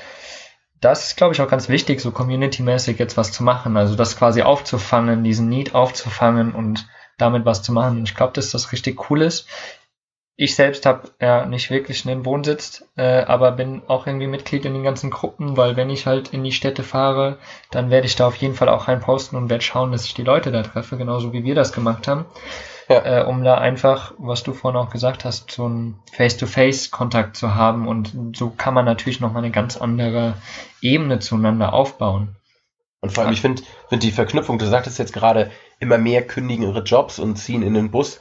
das 0.81 1.07
ist, 1.07 1.17
glaube 1.17 1.33
ich, 1.33 1.41
auch 1.41 1.49
ganz 1.49 1.69
wichtig, 1.69 2.01
so 2.01 2.11
community-mäßig 2.11 2.99
jetzt 2.99 3.17
was 3.17 3.31
zu 3.31 3.43
machen. 3.43 3.77
Also 3.77 3.95
das 3.95 4.17
quasi 4.17 4.41
aufzufangen, 4.43 5.23
diesen 5.23 5.49
Need 5.49 5.73
aufzufangen 5.73 6.53
und 6.53 6.87
damit 7.17 7.45
was 7.45 7.63
zu 7.63 7.71
machen. 7.71 7.99
Und 7.99 8.09
ich 8.09 8.15
glaube, 8.15 8.33
dass 8.33 8.51
das 8.51 8.71
richtig 8.71 9.09
cool 9.09 9.21
ist. 9.21 9.47
Ich 10.39 10.55
selbst 10.55 10.85
habe 10.85 11.09
ja 11.19 11.47
nicht 11.47 11.71
wirklich 11.71 12.07
einen 12.07 12.23
Wohnsitz, 12.23 12.85
äh, 12.95 13.23
aber 13.23 13.51
bin 13.53 13.81
auch 13.87 14.05
irgendwie 14.05 14.27
Mitglied 14.27 14.65
in 14.65 14.73
den 14.75 14.83
ganzen 14.83 15.09
Gruppen, 15.09 15.57
weil 15.57 15.75
wenn 15.75 15.89
ich 15.89 16.05
halt 16.05 16.29
in 16.31 16.43
die 16.43 16.51
Städte 16.51 16.83
fahre, 16.83 17.39
dann 17.71 17.89
werde 17.89 18.05
ich 18.05 18.15
da 18.15 18.27
auf 18.27 18.35
jeden 18.35 18.53
Fall 18.53 18.69
auch 18.69 18.87
reinposten 18.87 19.35
und 19.35 19.49
werde 19.49 19.63
schauen, 19.63 19.91
dass 19.91 20.05
ich 20.05 20.13
die 20.13 20.21
Leute 20.23 20.51
da 20.51 20.61
treffe, 20.61 20.95
genauso 20.95 21.33
wie 21.33 21.43
wir 21.43 21.55
das 21.55 21.73
gemacht 21.73 22.07
haben, 22.07 22.25
Ja. 22.87 23.21
äh, 23.21 23.23
um 23.25 23.43
da 23.43 23.55
einfach, 23.57 24.13
was 24.19 24.43
du 24.43 24.53
vorhin 24.53 24.79
auch 24.79 24.91
gesagt 24.91 25.25
hast, 25.25 25.49
so 25.49 25.65
einen 25.65 25.99
Face-to-Face-Kontakt 26.13 27.35
zu 27.35 27.55
haben 27.55 27.87
und 27.87 28.13
so 28.35 28.51
kann 28.51 28.75
man 28.75 28.85
natürlich 28.85 29.19
nochmal 29.19 29.43
eine 29.43 29.51
ganz 29.51 29.75
andere 29.75 30.35
Ebene 30.81 31.17
zueinander 31.17 31.73
aufbauen. 31.73 32.35
Und 33.01 33.11
vor 33.11 33.23
allem, 33.23 33.33
ich 33.33 33.41
finde 33.41 33.63
find 33.89 34.03
die 34.03 34.11
Verknüpfung, 34.11 34.59
du 34.59 34.67
sagtest 34.67 34.99
jetzt 34.99 35.13
gerade, 35.13 35.49
immer 35.79 35.97
mehr 35.97 36.25
kündigen 36.25 36.63
ihre 36.63 36.83
Jobs 36.83 37.17
und 37.17 37.37
ziehen 37.37 37.63
in 37.63 37.73
den 37.73 37.89
Bus. 37.89 38.19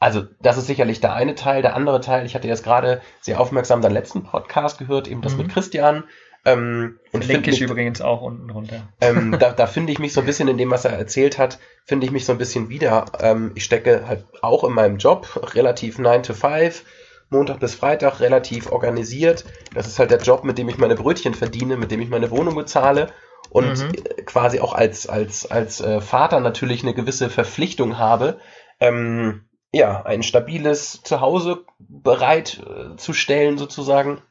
Also, 0.00 0.22
das 0.40 0.56
ist 0.58 0.66
sicherlich 0.68 1.00
der 1.00 1.14
eine 1.14 1.34
Teil. 1.34 1.62
Der 1.62 1.74
andere 1.74 2.00
Teil, 2.00 2.24
ich 2.24 2.34
hatte 2.34 2.46
jetzt 2.48 2.62
gerade 2.64 3.00
sehr 3.20 3.40
aufmerksam 3.40 3.82
deinen 3.82 3.92
letzten 3.94 4.22
Podcast 4.22 4.78
gehört, 4.78 5.08
eben 5.08 5.22
das 5.22 5.32
Mhm. 5.32 5.38
mit 5.42 5.48
Christian. 5.50 6.04
Ähm, 6.44 6.98
und 7.12 7.24
finde 7.24 7.50
ich 7.50 7.60
übrigens 7.60 8.00
auch 8.00 8.22
unten 8.22 8.46
drunter. 8.46 8.88
ähm, 9.00 9.36
da, 9.40 9.50
da 9.50 9.66
finde 9.66 9.92
ich 9.92 9.98
mich 9.98 10.12
so 10.12 10.20
ein 10.20 10.26
bisschen 10.26 10.48
in 10.48 10.56
dem, 10.56 10.70
was 10.70 10.84
er 10.84 10.92
erzählt 10.92 11.36
hat, 11.36 11.58
finde 11.84 12.06
ich 12.06 12.12
mich 12.12 12.24
so 12.24 12.32
ein 12.32 12.38
bisschen 12.38 12.68
wieder. 12.68 13.06
Ähm, 13.20 13.50
ich 13.56 13.64
stecke 13.64 14.06
halt 14.06 14.24
auch 14.40 14.62
in 14.62 14.72
meinem 14.72 14.98
Job 14.98 15.26
relativ 15.54 15.98
9 15.98 16.22
to 16.22 16.32
5, 16.34 16.84
Montag 17.30 17.58
bis 17.58 17.74
Freitag 17.74 18.20
relativ 18.20 18.70
organisiert. 18.70 19.44
Das 19.74 19.88
ist 19.88 19.98
halt 19.98 20.12
der 20.12 20.20
Job, 20.20 20.44
mit 20.44 20.58
dem 20.58 20.68
ich 20.68 20.78
meine 20.78 20.94
Brötchen 20.94 21.34
verdiene, 21.34 21.76
mit 21.76 21.90
dem 21.90 22.00
ich 22.00 22.08
meine 22.08 22.30
Wohnung 22.30 22.54
bezahle 22.54 23.08
und 23.50 23.66
Mhm. 23.76 23.92
quasi 24.24 24.60
auch 24.60 24.74
als, 24.74 25.08
als, 25.08 25.50
als 25.50 25.80
äh, 25.80 26.00
Vater 26.00 26.38
natürlich 26.40 26.84
eine 26.84 26.94
gewisse 26.94 27.30
Verpflichtung 27.30 27.98
habe, 27.98 28.38
ähm, 28.80 29.42
ja, 29.72 30.02
ein 30.02 30.22
stabiles 30.22 31.02
Zuhause 31.02 31.64
bereit 31.78 32.62
äh, 32.66 32.96
zu 32.96 33.12
stellen 33.12 33.58
sozusagen 33.58 34.22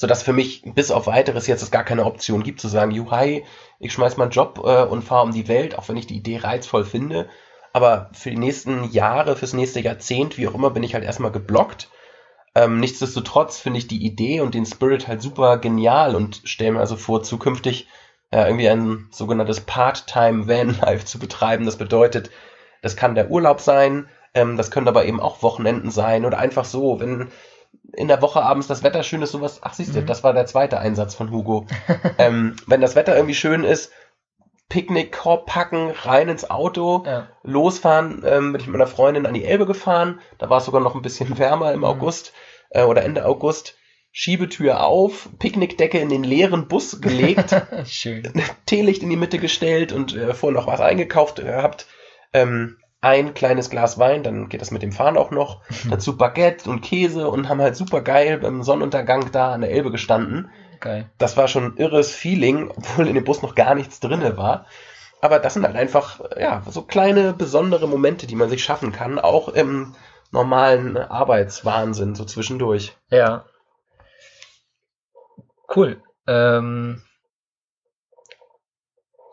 sodass 0.00 0.22
für 0.22 0.32
mich 0.32 0.62
bis 0.64 0.90
auf 0.90 1.06
weiteres 1.06 1.46
jetzt 1.46 1.60
es 1.60 1.70
gar 1.70 1.84
keine 1.84 2.06
Option 2.06 2.42
gibt 2.42 2.58
zu 2.58 2.68
sagen, 2.68 2.90
juhai, 2.90 3.44
ich 3.78 3.92
schmeiß 3.92 4.16
meinen 4.16 4.30
Job 4.30 4.58
äh, 4.64 4.84
und 4.84 5.04
fahre 5.04 5.24
um 5.24 5.32
die 5.32 5.46
Welt, 5.46 5.76
auch 5.76 5.90
wenn 5.90 5.98
ich 5.98 6.06
die 6.06 6.16
Idee 6.16 6.38
reizvoll 6.38 6.86
finde. 6.86 7.28
Aber 7.74 8.08
für 8.14 8.30
die 8.30 8.38
nächsten 8.38 8.90
Jahre, 8.92 9.36
fürs 9.36 9.52
nächste 9.52 9.80
Jahrzehnt, 9.80 10.38
wie 10.38 10.48
auch 10.48 10.54
immer, 10.54 10.70
bin 10.70 10.84
ich 10.84 10.94
halt 10.94 11.04
erstmal 11.04 11.32
geblockt. 11.32 11.90
Ähm, 12.54 12.80
nichtsdestotrotz 12.80 13.58
finde 13.58 13.78
ich 13.78 13.88
die 13.88 14.02
Idee 14.02 14.40
und 14.40 14.54
den 14.54 14.64
Spirit 14.64 15.06
halt 15.06 15.20
super 15.20 15.58
genial 15.58 16.16
und 16.16 16.40
stelle 16.44 16.72
mir 16.72 16.80
also 16.80 16.96
vor, 16.96 17.22
zukünftig 17.22 17.86
äh, 18.30 18.46
irgendwie 18.46 18.70
ein 18.70 19.08
sogenanntes 19.10 19.60
Part-Time 19.60 20.48
Van-Life 20.48 21.04
zu 21.04 21.18
betreiben. 21.18 21.66
Das 21.66 21.76
bedeutet, 21.76 22.30
das 22.80 22.96
kann 22.96 23.14
der 23.14 23.30
Urlaub 23.30 23.60
sein, 23.60 24.08
ähm, 24.34 24.56
das 24.56 24.70
können 24.70 24.88
aber 24.88 25.04
eben 25.04 25.20
auch 25.20 25.42
Wochenenden 25.42 25.90
sein 25.90 26.24
oder 26.24 26.38
einfach 26.38 26.64
so, 26.64 27.00
wenn 27.00 27.28
in 27.92 28.08
der 28.08 28.22
Woche 28.22 28.42
abends 28.42 28.66
das 28.66 28.82
Wetter 28.82 29.02
schön 29.02 29.22
ist, 29.22 29.32
sowas, 29.32 29.60
ach 29.62 29.74
siehst 29.74 29.94
du, 29.94 30.00
Mhm. 30.00 30.06
das 30.06 30.22
war 30.24 30.32
der 30.32 30.46
zweite 30.46 30.78
Einsatz 30.78 31.14
von 31.14 31.30
Hugo. 31.30 31.66
ähm, 32.18 32.56
wenn 32.66 32.80
das 32.80 32.94
Wetter 32.96 33.14
irgendwie 33.16 33.34
schön 33.34 33.64
ist, 33.64 33.90
Picknickkorb 34.68 35.46
packen, 35.46 35.90
rein 36.02 36.28
ins 36.28 36.48
Auto, 36.48 37.02
Ja. 37.04 37.28
losfahren, 37.42 38.22
ähm, 38.24 38.52
bin 38.52 38.60
ich 38.60 38.66
mit 38.68 38.74
meiner 38.76 38.86
Freundin 38.86 39.26
an 39.26 39.34
die 39.34 39.44
Elbe 39.44 39.66
gefahren, 39.66 40.20
da 40.38 40.48
war 40.48 40.58
es 40.58 40.64
sogar 40.64 40.80
noch 40.80 40.94
ein 40.94 41.02
bisschen 41.02 41.28
wärmer 41.38 41.72
im 41.72 41.80
Mhm. 41.80 41.84
August 41.86 42.32
äh, 42.70 42.82
oder 42.84 43.02
Ende 43.02 43.24
August, 43.24 43.76
Schiebetür 44.12 44.84
auf, 44.86 45.28
Picknickdecke 45.38 45.98
in 45.98 46.08
den 46.08 46.24
leeren 46.24 46.68
Bus 46.68 47.00
gelegt, 47.00 47.54
Schön. 47.86 48.32
Teelicht 48.66 49.02
in 49.02 49.10
die 49.10 49.16
Mitte 49.16 49.38
gestellt 49.38 49.92
und 49.92 50.14
äh, 50.16 50.34
vorher 50.34 50.58
noch 50.60 50.66
was 50.68 50.80
eingekauft 50.80 51.36
gehabt. 51.36 51.86
Ähm, 52.32 52.76
ein 53.00 53.34
kleines 53.34 53.70
Glas 53.70 53.98
Wein, 53.98 54.22
dann 54.22 54.48
geht 54.48 54.60
das 54.60 54.70
mit 54.70 54.82
dem 54.82 54.92
Fahren 54.92 55.16
auch 55.16 55.30
noch. 55.30 55.62
Dazu 55.90 56.16
Baguette 56.16 56.68
und 56.68 56.82
Käse 56.82 57.28
und 57.28 57.48
haben 57.48 57.60
halt 57.60 57.76
super 57.76 58.02
geil 58.02 58.38
beim 58.38 58.62
Sonnenuntergang 58.62 59.32
da 59.32 59.52
an 59.52 59.62
der 59.62 59.70
Elbe 59.70 59.90
gestanden. 59.90 60.50
Geil. 60.80 61.10
Das 61.18 61.36
war 61.36 61.48
schon 61.48 61.64
ein 61.64 61.76
irres 61.76 62.14
Feeling, 62.14 62.70
obwohl 62.76 63.08
in 63.08 63.14
dem 63.14 63.24
Bus 63.24 63.42
noch 63.42 63.54
gar 63.54 63.74
nichts 63.74 64.00
drinne 64.00 64.36
war. 64.36 64.66
Aber 65.22 65.38
das 65.38 65.54
sind 65.54 65.64
halt 65.66 65.76
einfach, 65.76 66.20
ja, 66.38 66.62
so 66.66 66.82
kleine, 66.82 67.34
besondere 67.34 67.86
Momente, 67.86 68.26
die 68.26 68.36
man 68.36 68.48
sich 68.48 68.64
schaffen 68.64 68.90
kann, 68.90 69.18
auch 69.18 69.48
im 69.48 69.94
normalen 70.30 70.96
Arbeitswahnsinn, 70.96 72.14
so 72.14 72.24
zwischendurch. 72.24 72.96
Ja. 73.10 73.44
Cool. 75.74 76.02
Ähm, 76.26 77.02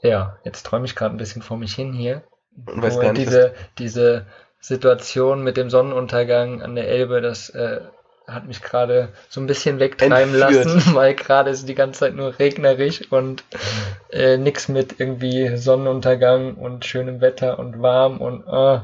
ja, 0.03 0.37
jetzt 0.43 0.63
träume 0.65 0.85
ich 0.85 0.95
gerade 0.95 1.15
ein 1.15 1.19
bisschen 1.19 1.41
vor 1.41 1.57
mich 1.57 1.73
hin 1.73 1.93
hier. 1.93 2.23
Und 2.65 2.81
weiß 2.81 2.99
gar 2.99 3.13
nicht, 3.13 3.27
diese, 3.27 3.53
diese 3.77 4.25
Situation 4.59 5.43
mit 5.43 5.57
dem 5.57 5.69
Sonnenuntergang 5.69 6.61
an 6.61 6.75
der 6.75 6.87
Elbe, 6.87 7.21
das 7.21 7.49
äh, 7.49 7.81
hat 8.27 8.45
mich 8.45 8.61
gerade 8.61 9.09
so 9.29 9.39
ein 9.39 9.47
bisschen 9.47 9.79
wegtreiben 9.79 10.35
Entführt. 10.35 10.65
lassen, 10.65 10.81
weil 10.95 11.15
gerade 11.15 11.49
ist 11.49 11.69
die 11.69 11.75
ganze 11.75 12.01
Zeit 12.01 12.15
nur 12.15 12.37
regnerisch 12.37 13.09
und 13.11 13.43
äh, 14.11 14.37
nix 14.37 14.67
mit 14.67 14.99
irgendwie 14.99 15.55
Sonnenuntergang 15.55 16.55
und 16.55 16.85
schönem 16.85 17.21
Wetter 17.21 17.57
und 17.57 17.81
warm 17.81 18.17
und 18.17 18.45
äh, 18.47 18.81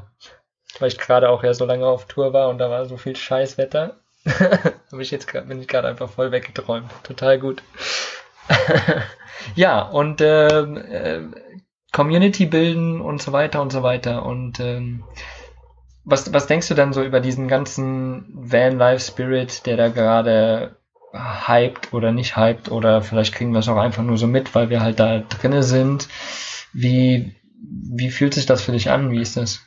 weil 0.79 0.87
ich 0.87 0.97
gerade 0.97 1.29
auch 1.29 1.43
ja 1.43 1.53
so 1.53 1.65
lange 1.65 1.85
auf 1.85 2.05
Tour 2.05 2.33
war 2.33 2.49
und 2.49 2.57
da 2.57 2.69
war 2.69 2.85
so 2.85 2.97
viel 2.97 3.15
Scheißwetter. 3.15 3.97
Hab 4.25 4.99
ich 4.99 5.11
jetzt 5.11 5.27
grad, 5.27 5.47
bin 5.49 5.59
ich 5.59 5.67
gerade 5.67 5.89
einfach 5.89 6.09
voll 6.09 6.31
weggeträumt. 6.31 6.89
Total 7.03 7.37
gut. 7.37 7.61
ja, 9.55 9.81
und 9.81 10.21
ähm, 10.21 10.77
äh, 10.77 11.19
Community 11.93 12.45
bilden 12.45 12.99
und 12.99 13.21
so 13.21 13.31
weiter 13.31 13.61
und 13.61 13.71
so 13.71 13.83
weiter. 13.83 14.25
Und 14.25 14.59
ähm, 14.59 15.03
was, 16.03 16.33
was 16.33 16.47
denkst 16.47 16.67
du 16.67 16.73
dann 16.73 16.91
so 16.91 17.01
über 17.01 17.21
diesen 17.21 17.47
ganzen 17.47 18.25
Van-Life-Spirit, 18.33 19.65
der 19.65 19.77
da 19.77 19.87
gerade 19.87 20.75
hyped 21.13 21.93
oder 21.93 22.11
nicht 22.11 22.35
hyped 22.35 22.71
oder 22.71 23.01
vielleicht 23.01 23.35
kriegen 23.35 23.51
wir 23.51 23.59
es 23.59 23.69
auch 23.69 23.77
einfach 23.77 24.03
nur 24.03 24.17
so 24.17 24.27
mit, 24.27 24.53
weil 24.55 24.69
wir 24.69 24.81
halt 24.81 24.99
da 24.99 25.19
drinne 25.19 25.63
sind. 25.63 26.09
Wie, 26.73 27.35
wie 27.61 28.09
fühlt 28.09 28.33
sich 28.33 28.47
das 28.47 28.63
für 28.63 28.71
dich 28.71 28.89
an? 28.89 29.11
Wie 29.11 29.21
ist 29.21 29.37
das? 29.37 29.61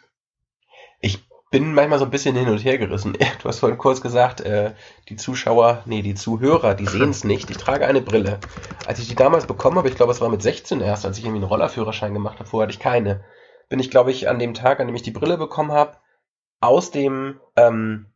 Bin 1.51 1.75
manchmal 1.75 1.99
so 1.99 2.05
ein 2.05 2.11
bisschen 2.11 2.35
hin 2.35 2.49
und 2.49 2.59
her 2.59 2.79
gerissen. 2.79 3.17
Du 3.43 3.49
hast 3.49 3.61
vorhin 3.61 3.79
kurz 3.79 4.01
gesagt, 4.01 4.41
äh, 4.41 4.75
die 5.09 5.17
Zuschauer, 5.17 5.83
nee, 5.87 6.03
die 6.03 6.15
Zuhörer, 6.15 6.75
die 6.75 6.87
sehen 6.87 7.11
es 7.11 7.25
nicht. 7.33 7.51
Ich 7.51 7.57
trage 7.57 7.87
eine 7.87 8.01
Brille. 8.01 8.41
Als 8.87 8.99
ich 8.99 9.09
die 9.09 9.15
damals 9.15 9.47
bekommen 9.47 9.79
habe, 9.79 9.89
ich 9.89 9.95
glaube, 9.95 10.13
es 10.13 10.21
war 10.21 10.29
mit 10.29 10.43
16 10.43 10.81
erst, 10.81 11.07
als 11.07 11.19
ich 11.19 11.25
irgendwie 11.25 11.43
einen 11.43 11.51
Rollerführerschein 11.51 12.15
gemacht 12.15 12.39
habe, 12.39 12.49
vorher 12.49 12.67
hatte 12.67 12.77
ich 12.77 12.83
keine, 12.83 13.25
bin 13.69 13.79
ich, 13.79 13.91
glaube 13.91 14.11
ich, 14.11 14.29
an 14.29 14.39
dem 14.39 14.55
Tag, 14.55 14.81
an 14.81 14.87
dem 14.87 14.97
ich 14.97 15.03
die 15.03 15.11
Brille 15.11 15.39
bekommen 15.39 15.73
habe, 15.73 15.97
aus 16.61 16.91
dem 16.91 17.41
ähm, 17.57 18.07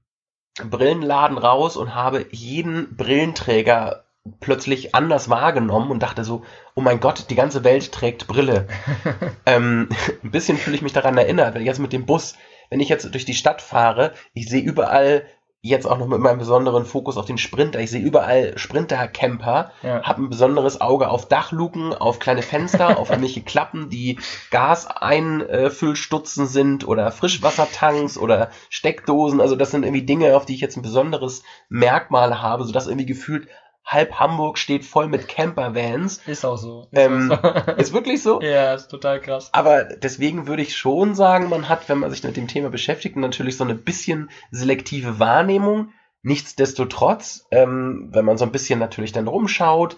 Brillenladen 0.64 1.38
raus 1.38 1.76
und 1.76 1.94
habe 1.94 2.26
jeden 2.30 2.96
Brillenträger 2.96 4.04
plötzlich 4.40 4.94
anders 4.94 5.30
wahrgenommen 5.30 5.90
und 5.90 6.02
dachte 6.02 6.24
so, 6.24 6.42
oh 6.74 6.80
mein 6.80 7.00
Gott, 7.00 7.26
die 7.30 7.34
ganze 7.34 7.64
Welt 7.64 7.92
trägt 7.92 8.26
Brille. 8.26 8.66
ähm, 9.46 9.88
ein 10.22 10.30
bisschen 10.30 10.58
fühle 10.58 10.76
ich 10.76 10.82
mich 10.82 10.92
daran 10.92 11.16
erinnert, 11.16 11.54
wenn 11.54 11.62
ich 11.62 11.68
jetzt 11.68 11.78
mit 11.78 11.92
dem 11.92 12.06
Bus, 12.06 12.36
wenn 12.70 12.80
ich 12.80 12.88
jetzt 12.88 13.12
durch 13.12 13.24
die 13.24 13.35
Stadt 13.35 13.61
fahre, 13.61 14.12
ich 14.33 14.48
sehe 14.48 14.62
überall 14.62 15.24
jetzt 15.62 15.87
auch 15.87 15.98
noch 15.98 16.06
mit 16.06 16.20
meinem 16.20 16.38
besonderen 16.38 16.87
Fokus 16.87 17.18
auf 17.18 17.26
den 17.26 17.37
Sprinter. 17.37 17.80
Ich 17.80 17.90
sehe 17.90 18.00
überall 18.00 18.56
Sprinter-Camper, 18.56 19.72
Ja. 19.83 20.02
habe 20.04 20.22
ein 20.22 20.30
besonderes 20.30 20.80
Auge 20.80 21.11
auf 21.11 21.28
Dachluken, 21.28 21.92
auf 21.92 22.18
kleine 22.18 22.40
Fenster, 22.40 22.98
auf 22.98 23.11
irgendwelche 23.11 23.42
Klappen, 23.42 23.90
die 23.90 24.18
Gaseinfüllstutzen 24.50 26.46
sind 26.46 26.88
oder 26.88 27.12
Frischwassertanks 27.12 28.16
oder 28.16 28.50
Steckdosen. 28.70 29.42
Also 29.42 29.54
das 29.54 29.70
sind 29.70 29.85
irgendwie 29.85 30.06
Dinge, 30.06 30.35
auf 30.35 30.46
die 30.46 30.54
ich 30.54 30.62
jetzt 30.62 30.76
ein 30.78 30.83
besonderes 30.83 31.42
Merkmal 31.68 32.40
habe, 32.40 32.64
sodass 32.64 32.87
irgendwie 32.87 33.06
gefühlt 33.06 33.48
halb 33.84 34.14
Hamburg 34.20 34.58
steht 34.58 34.84
voll 34.84 35.08
mit 35.08 35.26
Camper-Vans. 35.28 36.18
Ist 36.26 36.44
auch 36.44 36.56
so. 36.56 36.88
Ist 36.90 36.98
Ähm, 37.00 37.32
auch 37.32 37.66
so. 37.66 37.72
Ist 37.76 37.92
wirklich 37.92 38.22
so? 38.22 38.40
ja, 38.40 38.74
ist 38.74 38.88
total 38.88 39.20
krass. 39.20 39.50
Aber 39.52 39.84
deswegen 39.84 40.46
würde 40.46 40.62
ich 40.62 40.76
schon 40.76 41.14
sagen, 41.14 41.48
man 41.48 41.68
hat, 41.68 41.88
wenn 41.88 41.98
man 41.98 42.10
sich 42.10 42.22
mit 42.22 42.36
dem 42.36 42.48
Thema 42.48 42.70
beschäftigt, 42.70 43.16
natürlich 43.16 43.56
so 43.56 43.64
eine 43.64 43.74
bisschen 43.74 44.30
selektive 44.50 45.18
Wahrnehmung. 45.18 45.92
Nichtsdestotrotz, 46.22 47.46
ähm, 47.50 48.10
wenn 48.12 48.24
man 48.24 48.36
so 48.38 48.44
ein 48.44 48.52
bisschen 48.52 48.78
natürlich 48.78 49.12
dann 49.12 49.26
rumschaut, 49.26 49.96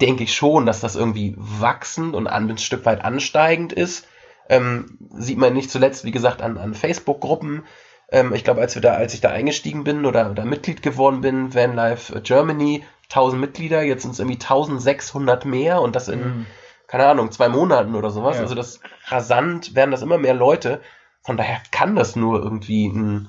denke 0.00 0.24
ich 0.24 0.34
schon, 0.34 0.66
dass 0.66 0.80
das 0.80 0.94
irgendwie 0.96 1.34
wachsend 1.36 2.14
und 2.14 2.26
an, 2.26 2.48
ein 2.48 2.58
Stück 2.58 2.84
weit 2.84 3.04
ansteigend 3.04 3.72
ist. 3.72 4.06
Ähm, 4.48 4.98
sieht 5.10 5.38
man 5.38 5.54
nicht 5.54 5.70
zuletzt, 5.70 6.04
wie 6.04 6.12
gesagt, 6.12 6.42
an, 6.42 6.58
an 6.58 6.74
Facebook-Gruppen. 6.74 7.64
Ähm, 8.08 8.32
ich 8.34 8.44
glaube, 8.44 8.60
als 8.60 8.74
wir 8.74 8.82
da, 8.82 8.94
als 8.94 9.14
ich 9.14 9.20
da 9.20 9.30
eingestiegen 9.30 9.84
bin 9.84 10.06
oder, 10.06 10.30
oder 10.30 10.44
Mitglied 10.44 10.82
geworden 10.82 11.20
bin, 11.20 11.54
Vanlife 11.54 12.20
Germany, 12.22 12.84
1000 13.04 13.40
Mitglieder, 13.40 13.82
jetzt 13.82 14.02
sind 14.02 14.12
es 14.12 14.18
irgendwie 14.18 14.38
1600 14.40 15.44
mehr 15.44 15.80
und 15.80 15.94
das 15.96 16.08
in 16.08 16.20
Mhm. 16.20 16.46
keine 16.88 17.06
Ahnung, 17.06 17.32
zwei 17.32 17.48
Monaten 17.48 17.94
oder 17.94 18.10
sowas. 18.10 18.36
Ja. 18.36 18.42
Also 18.42 18.54
das 18.54 18.80
rasant 19.08 19.74
werden 19.74 19.90
das 19.90 20.02
immer 20.02 20.18
mehr 20.18 20.34
Leute. 20.34 20.80
Von 21.24 21.36
daher 21.36 21.60
kann 21.72 21.96
das 21.96 22.14
nur 22.16 22.40
irgendwie 22.42 22.86
ein 22.88 23.28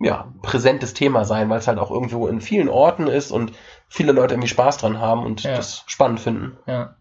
ja, 0.00 0.32
präsentes 0.42 0.94
Thema 0.94 1.24
sein, 1.24 1.48
weil 1.48 1.60
es 1.60 1.68
halt 1.68 1.78
auch 1.78 1.92
irgendwo 1.92 2.26
in 2.26 2.40
vielen 2.40 2.68
Orten 2.68 3.06
ist 3.06 3.30
und 3.30 3.52
viele 3.88 4.10
Leute 4.10 4.34
irgendwie 4.34 4.48
Spaß 4.48 4.78
dran 4.78 4.98
haben 4.98 5.24
und 5.24 5.44
Ja. 5.44 5.54
das 5.54 5.84
spannend 5.86 6.18
finden. 6.18 6.58
Ja. 6.66 6.96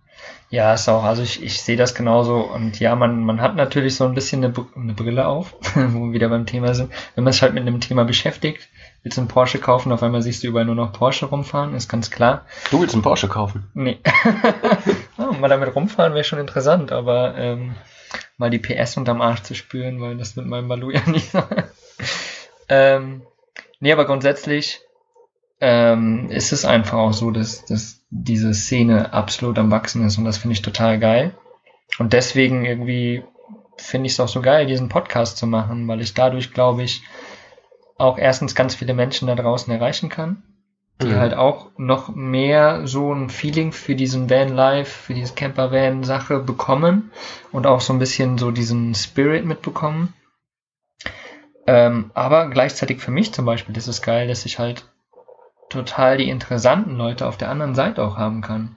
Ja, 0.50 0.74
ist 0.74 0.90
auch, 0.90 1.06
also 1.06 1.24
ich, 1.24 1.42
ich 1.42 1.62
sehe 1.62 1.78
das 1.78 1.96
genauso 1.96 2.42
und 2.42 2.78
ja, 2.82 2.94
man, 2.96 3.24
man 3.24 3.40
hat 3.40 3.56
natürlich 3.56 3.96
so 3.96 4.04
ein 4.04 4.14
bisschen 4.14 4.44
eine, 4.44 4.54
eine 4.76 4.94
Brille 4.94 5.26
auf, 5.26 5.56
wo 5.76 6.08
wir 6.08 6.12
wieder 6.12 6.28
beim 6.28 6.46
Thema 6.46 6.76
sind. 6.76 6.92
Wenn 7.16 7.24
man 7.24 7.32
sich 7.32 7.42
halt 7.42 7.54
mit 7.54 7.66
einem 7.66 7.80
Thema 7.80 8.04
beschäftigt, 8.04 8.68
willst 9.02 9.18
du 9.18 9.22
einen 9.22 9.30
Porsche 9.30 9.60
kaufen, 9.60 9.94
auf 9.94 10.04
einmal 10.04 10.22
siehst 10.22 10.44
du 10.44 10.48
überall 10.48 10.66
nur 10.66 10.76
noch 10.76 10.92
Porsche 10.92 11.28
rumfahren, 11.28 11.74
ist 11.74 11.88
ganz 11.88 12.12
klar. 12.12 12.46
Du 12.70 12.82
willst 12.82 12.94
einen 12.94 13.02
Porsche 13.02 13.30
kaufen? 13.30 13.70
Nee. 13.74 14.00
oh, 15.18 15.32
mal 15.34 15.48
damit 15.48 15.74
rumfahren 15.74 16.14
wäre 16.14 16.26
schon 16.26 16.40
interessant, 16.40 16.92
aber 16.92 17.38
ähm, 17.38 17.76
mal 18.38 18.50
die 18.50 18.60
PS 18.60 18.98
unterm 18.98 19.22
Arsch 19.22 19.44
zu 19.44 19.56
spüren, 19.56 20.02
weil 20.02 20.18
das 20.18 20.36
mit 20.36 20.48
meinem 20.48 20.68
Balu 20.68 20.92
ja 20.92 21.02
nicht 21.08 21.32
so. 21.32 21.42
ähm, 22.68 23.22
nee, 23.80 23.94
aber 23.94 24.04
grundsätzlich 24.04 24.82
ähm, 25.62 26.30
ist 26.30 26.52
es 26.52 26.66
einfach 26.66 26.98
auch 26.98 27.14
so, 27.14 27.32
dass, 27.32 27.64
dass 27.64 28.01
diese 28.12 28.54
Szene 28.54 29.13
absolut 29.13 29.58
am 29.58 29.71
Wachsen 29.71 30.06
ist 30.06 30.17
und 30.17 30.26
das 30.26 30.38
finde 30.38 30.54
ich 30.54 30.62
total 30.62 31.00
geil. 31.00 31.34
Und 31.97 32.13
deswegen 32.13 32.65
irgendwie 32.65 33.24
finde 33.78 34.08
ich 34.08 34.13
es 34.13 34.19
auch 34.19 34.28
so 34.28 34.41
geil, 34.41 34.67
diesen 34.67 34.89
Podcast 34.89 35.38
zu 35.38 35.47
machen, 35.47 35.88
weil 35.88 36.02
ich 36.02 36.13
dadurch, 36.13 36.54
glaube 36.54 36.84
ich, 36.84 37.02
auch 37.97 38.17
erstens 38.17 38.54
ganz 38.54 38.76
viele 38.76 38.93
Menschen 38.93 39.28
da 39.28 39.36
draußen 39.36 39.74
erreichen 39.74 40.10
kann 40.10 40.43
die 41.02 41.08
Mhm. 41.08 41.15
halt 41.15 41.34
auch 41.34 41.71
noch 41.78 42.10
mehr 42.15 42.88
so 42.88 43.13
ein 43.13 43.30
Feeling 43.30 43.71
für 43.71 43.95
diesen 43.95 44.30
Van 44.30 44.50
Life, 44.50 44.91
für 44.91 45.13
diese 45.13 45.34
Camper 45.34 45.71
Van 45.71 46.04
Sache 46.04 46.39
bekommen 46.39 47.12
und 47.52 47.65
auch 47.67 47.82
so 47.82 47.93
ein 47.93 48.00
bisschen 48.00 48.38
so 48.38 48.52
diesen 48.52 48.93
Spirit 48.93 49.45
mitbekommen. 49.45 50.13
Ähm, 51.67 52.12
aber 52.13 52.50
gleichzeitig 52.50 53.00
für 53.00 53.12
mich 53.12 53.34
zum 53.34 53.45
Beispiel 53.45 53.76
ist 53.78 53.88
es 53.88 54.02
geil, 54.02 54.28
dass 54.28 54.45
ich 54.45 54.60
halt 54.60 54.91
total 55.72 56.18
die 56.18 56.30
interessanten 56.30 56.96
Leute 56.96 57.28
auf 57.28 57.38
der 57.38 57.50
anderen 57.50 57.76
Seite 57.76 58.04
auch 58.04 58.18
haben 58.18 58.42
kann. 58.42 58.76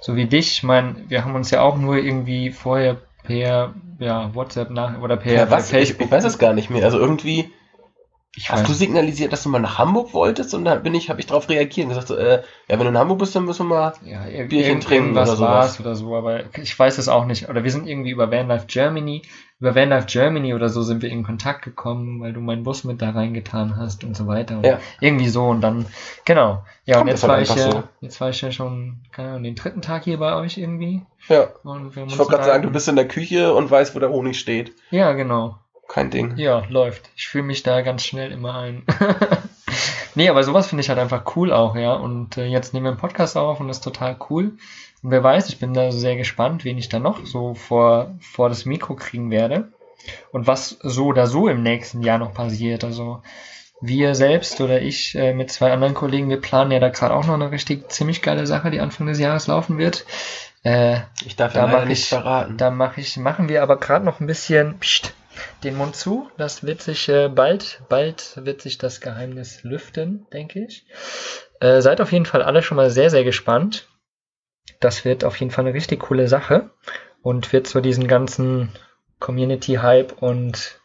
So 0.00 0.16
wie 0.16 0.26
dich, 0.26 0.50
ich 0.52 0.62
meine, 0.64 0.96
wir 1.08 1.24
haben 1.24 1.34
uns 1.36 1.50
ja 1.50 1.62
auch 1.62 1.76
nur 1.76 1.96
irgendwie 1.96 2.50
vorher 2.50 2.96
per 3.22 3.74
ja, 4.00 4.34
WhatsApp 4.34 4.70
nach 4.70 5.00
oder 5.00 5.16
per, 5.16 5.32
Ja, 5.32 5.50
was? 5.50 5.72
Ich, 5.72 5.98
ich 6.00 6.10
weiß 6.10 6.24
es 6.24 6.38
gar 6.38 6.54
nicht 6.54 6.70
mehr. 6.70 6.84
Also 6.84 6.98
irgendwie 6.98 7.52
Ich 8.34 8.50
hast 8.50 8.68
du 8.68 8.72
signalisiert, 8.72 9.32
dass 9.32 9.44
du 9.44 9.48
mal 9.48 9.60
nach 9.60 9.78
Hamburg 9.78 10.12
wolltest 10.12 10.54
und 10.54 10.64
dann 10.64 10.82
bin 10.82 10.94
ich, 10.94 11.08
habe 11.08 11.20
ich 11.20 11.26
darauf 11.26 11.48
reagiert 11.48 11.84
und 11.84 11.90
gesagt 11.90 12.08
so, 12.08 12.16
äh, 12.16 12.42
ja, 12.66 12.78
wenn 12.78 12.80
du 12.80 12.88
in 12.88 12.98
Hamburg 12.98 13.20
bist, 13.20 13.36
dann 13.36 13.44
müssen 13.44 13.68
wir 13.68 13.74
mal. 13.76 13.92
ja, 14.04 14.44
Bierchen 14.44 14.80
trinken 14.80 15.12
oder 15.12 15.26
sowas. 15.26 15.78
oder 15.78 15.94
so, 15.94 16.16
aber 16.16 16.44
ich 16.60 16.76
weiß 16.76 16.98
es 16.98 17.08
auch 17.08 17.26
nicht. 17.26 17.48
Oder 17.48 17.62
wir 17.62 17.70
sind 17.70 17.86
irgendwie 17.86 18.10
über 18.10 18.30
Vanlife 18.30 18.66
Germany, 18.66 19.22
über 19.62 19.76
Vanlife 19.76 20.08
Germany 20.08 20.54
oder 20.54 20.68
so 20.68 20.82
sind 20.82 21.02
wir 21.02 21.08
in 21.08 21.22
Kontakt 21.22 21.62
gekommen, 21.62 22.20
weil 22.20 22.32
du 22.32 22.40
meinen 22.40 22.64
Bus 22.64 22.82
mit 22.82 23.00
da 23.00 23.10
reingetan 23.10 23.76
hast 23.76 24.02
und 24.02 24.16
so 24.16 24.26
weiter. 24.26 24.56
Und 24.56 24.66
Ja. 24.66 24.80
Irgendwie 25.00 25.28
so 25.28 25.44
und 25.46 25.60
dann, 25.60 25.86
genau. 26.24 26.64
Ja, 26.84 27.00
und 27.00 27.06
jetzt 27.06 27.22
das 27.22 27.28
war 27.28 27.36
halt 27.36 27.48
ich 27.48 27.54
ja, 27.54 27.70
so. 27.70 27.82
jetzt 28.00 28.20
war 28.20 28.30
ich 28.30 28.40
ja 28.40 28.50
schon, 28.50 28.96
keine 29.12 29.28
Ahnung, 29.28 29.44
den 29.44 29.54
dritten 29.54 29.80
Tag 29.80 30.02
hier 30.02 30.18
bei 30.18 30.34
euch 30.34 30.58
irgendwie. 30.58 31.02
Ja. 31.28 31.44
Ich 31.44 32.18
wollte 32.18 32.32
gerade 32.32 32.42
sagen, 32.42 32.64
du 32.64 32.70
bist 32.70 32.88
in 32.88 32.96
der 32.96 33.06
Küche 33.06 33.54
und 33.54 33.70
weißt, 33.70 33.94
wo 33.94 34.00
der 34.00 34.10
Honig 34.10 34.36
steht. 34.36 34.72
Ja, 34.90 35.12
genau. 35.12 35.58
Kein 35.86 36.10
Ding. 36.10 36.36
Ja, 36.38 36.64
läuft. 36.68 37.10
Ich 37.14 37.28
fühle 37.28 37.44
mich 37.44 37.62
da 37.62 37.82
ganz 37.82 38.04
schnell 38.04 38.32
immer 38.32 38.56
ein. 38.56 38.82
nee, 40.14 40.28
aber 40.28 40.42
sowas 40.42 40.66
finde 40.68 40.82
ich 40.82 40.88
halt 40.88 40.98
einfach 40.98 41.36
cool 41.36 41.52
auch, 41.52 41.76
ja. 41.76 41.92
Und 41.94 42.36
äh, 42.38 42.46
jetzt 42.46 42.72
nehmen 42.74 42.84
wir 42.86 42.90
einen 42.92 43.00
Podcast 43.00 43.36
auf 43.36 43.60
und 43.60 43.68
das 43.68 43.78
ist 43.78 43.84
total 43.84 44.16
cool. 44.30 44.52
Und 45.02 45.10
wer 45.10 45.22
weiß, 45.22 45.48
ich 45.48 45.58
bin 45.58 45.74
da 45.74 45.90
sehr 45.92 46.16
gespannt, 46.16 46.64
wen 46.64 46.78
ich 46.78 46.88
da 46.88 46.98
noch 46.98 47.24
so 47.26 47.54
vor, 47.54 48.14
vor 48.20 48.48
das 48.48 48.64
Mikro 48.64 48.94
kriegen 48.94 49.30
werde. 49.30 49.68
Und 50.32 50.46
was 50.46 50.78
so 50.82 51.06
oder 51.06 51.26
so 51.26 51.48
im 51.48 51.62
nächsten 51.62 52.02
Jahr 52.02 52.18
noch 52.18 52.34
passiert. 52.34 52.84
Also 52.84 53.22
wir 53.80 54.14
selbst 54.14 54.60
oder 54.60 54.80
ich 54.80 55.14
äh, 55.16 55.32
mit 55.34 55.50
zwei 55.50 55.72
anderen 55.72 55.94
Kollegen, 55.94 56.28
wir 56.28 56.40
planen 56.40 56.70
ja 56.70 56.78
da 56.78 56.88
gerade 56.88 57.14
auch 57.14 57.26
noch 57.26 57.34
eine 57.34 57.50
richtig 57.50 57.90
ziemlich 57.90 58.22
geile 58.22 58.46
Sache, 58.46 58.70
die 58.70 58.80
Anfang 58.80 59.06
des 59.08 59.18
Jahres 59.18 59.48
laufen 59.48 59.78
wird. 59.78 60.04
Äh, 60.62 60.98
Ich 61.24 61.34
darf 61.34 61.52
Da 61.52 61.66
ja 61.66 61.66
mach 61.66 61.84
nichts 61.84 62.04
ich- 62.04 62.08
verraten. 62.10 62.56
da 62.56 62.70
mache 62.70 63.00
ich, 63.00 63.16
machen 63.16 63.48
wir 63.48 63.62
aber 63.64 63.78
gerade 63.78 64.04
noch 64.04 64.20
ein 64.20 64.28
bisschen 64.28 64.78
pst, 64.78 65.12
den 65.64 65.76
Mund 65.76 65.96
zu. 65.96 66.30
Das 66.36 66.64
wird 66.64 66.82
sich 66.82 67.08
äh, 67.08 67.28
bald, 67.28 67.82
bald 67.88 68.32
wird 68.44 68.60
sich 68.62 68.78
das 68.78 69.00
Geheimnis 69.00 69.62
lüften, 69.62 70.26
denke 70.32 70.64
ich. 70.64 70.86
Äh, 71.60 71.80
seid 71.80 72.00
auf 72.00 72.12
jeden 72.12 72.26
Fall 72.26 72.42
alle 72.42 72.62
schon 72.62 72.76
mal 72.76 72.90
sehr, 72.90 73.10
sehr 73.10 73.24
gespannt. 73.24 73.88
Das 74.80 75.04
wird 75.04 75.24
auf 75.24 75.36
jeden 75.36 75.50
Fall 75.50 75.64
eine 75.66 75.74
richtig 75.74 76.00
coole 76.00 76.28
Sache 76.28 76.70
und 77.22 77.52
wird 77.52 77.66
so 77.66 77.80
diesen 77.80 78.08
ganzen 78.08 78.70
Community-Hype 79.20 80.20
und 80.20 80.80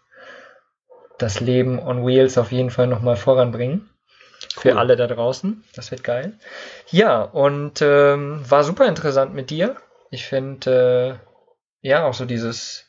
das 1.17 1.39
Leben 1.39 1.79
on 1.79 2.05
Wheels 2.05 2.37
auf 2.37 2.51
jeden 2.51 2.69
Fall 2.69 2.87
nochmal 2.87 3.15
voranbringen. 3.15 3.89
Für 4.55 4.71
Cool. 4.71 4.77
alle 4.77 4.95
da 4.95 5.07
draußen. 5.07 5.63
Das 5.75 5.89
wird 5.91 6.03
geil. 6.03 6.37
Ja, 6.89 7.21
und 7.21 7.81
ähm, 7.81 8.41
war 8.47 8.63
super 8.63 8.85
interessant 8.87 9.33
mit 9.33 9.49
dir. 9.49 9.77
Ich 10.11 10.25
finde, 10.25 11.19
äh, 11.83 11.87
ja, 11.87 12.05
auch 12.05 12.13
so 12.13 12.25
dieses, 12.25 12.86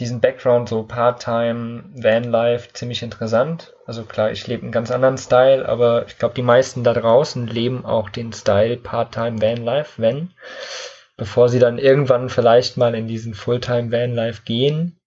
diesen 0.00 0.20
Background, 0.20 0.68
so 0.68 0.82
Part-Time, 0.82 1.84
Vanlife, 1.94 2.72
ziemlich 2.72 3.02
interessant. 3.02 3.74
Also 3.86 4.04
klar, 4.04 4.30
ich 4.30 4.46
lebe 4.46 4.62
einen 4.62 4.72
ganz 4.72 4.90
anderen 4.90 5.18
Style, 5.18 5.68
aber 5.68 6.06
ich 6.06 6.18
glaube, 6.18 6.34
die 6.34 6.42
meisten 6.42 6.82
da 6.82 6.92
draußen 6.92 7.46
leben 7.46 7.84
auch 7.84 8.08
den 8.08 8.32
Style 8.32 8.76
Part-Time 8.76 9.40
Vanlife, 9.40 10.00
wenn, 10.00 10.30
bevor 11.16 11.48
sie 11.48 11.58
dann 11.58 11.78
irgendwann 11.78 12.28
vielleicht 12.28 12.76
mal 12.76 12.94
in 12.94 13.06
diesen 13.06 13.34
Fulltime 13.34 13.92
Vanlife 13.92 14.42
gehen. 14.44 14.98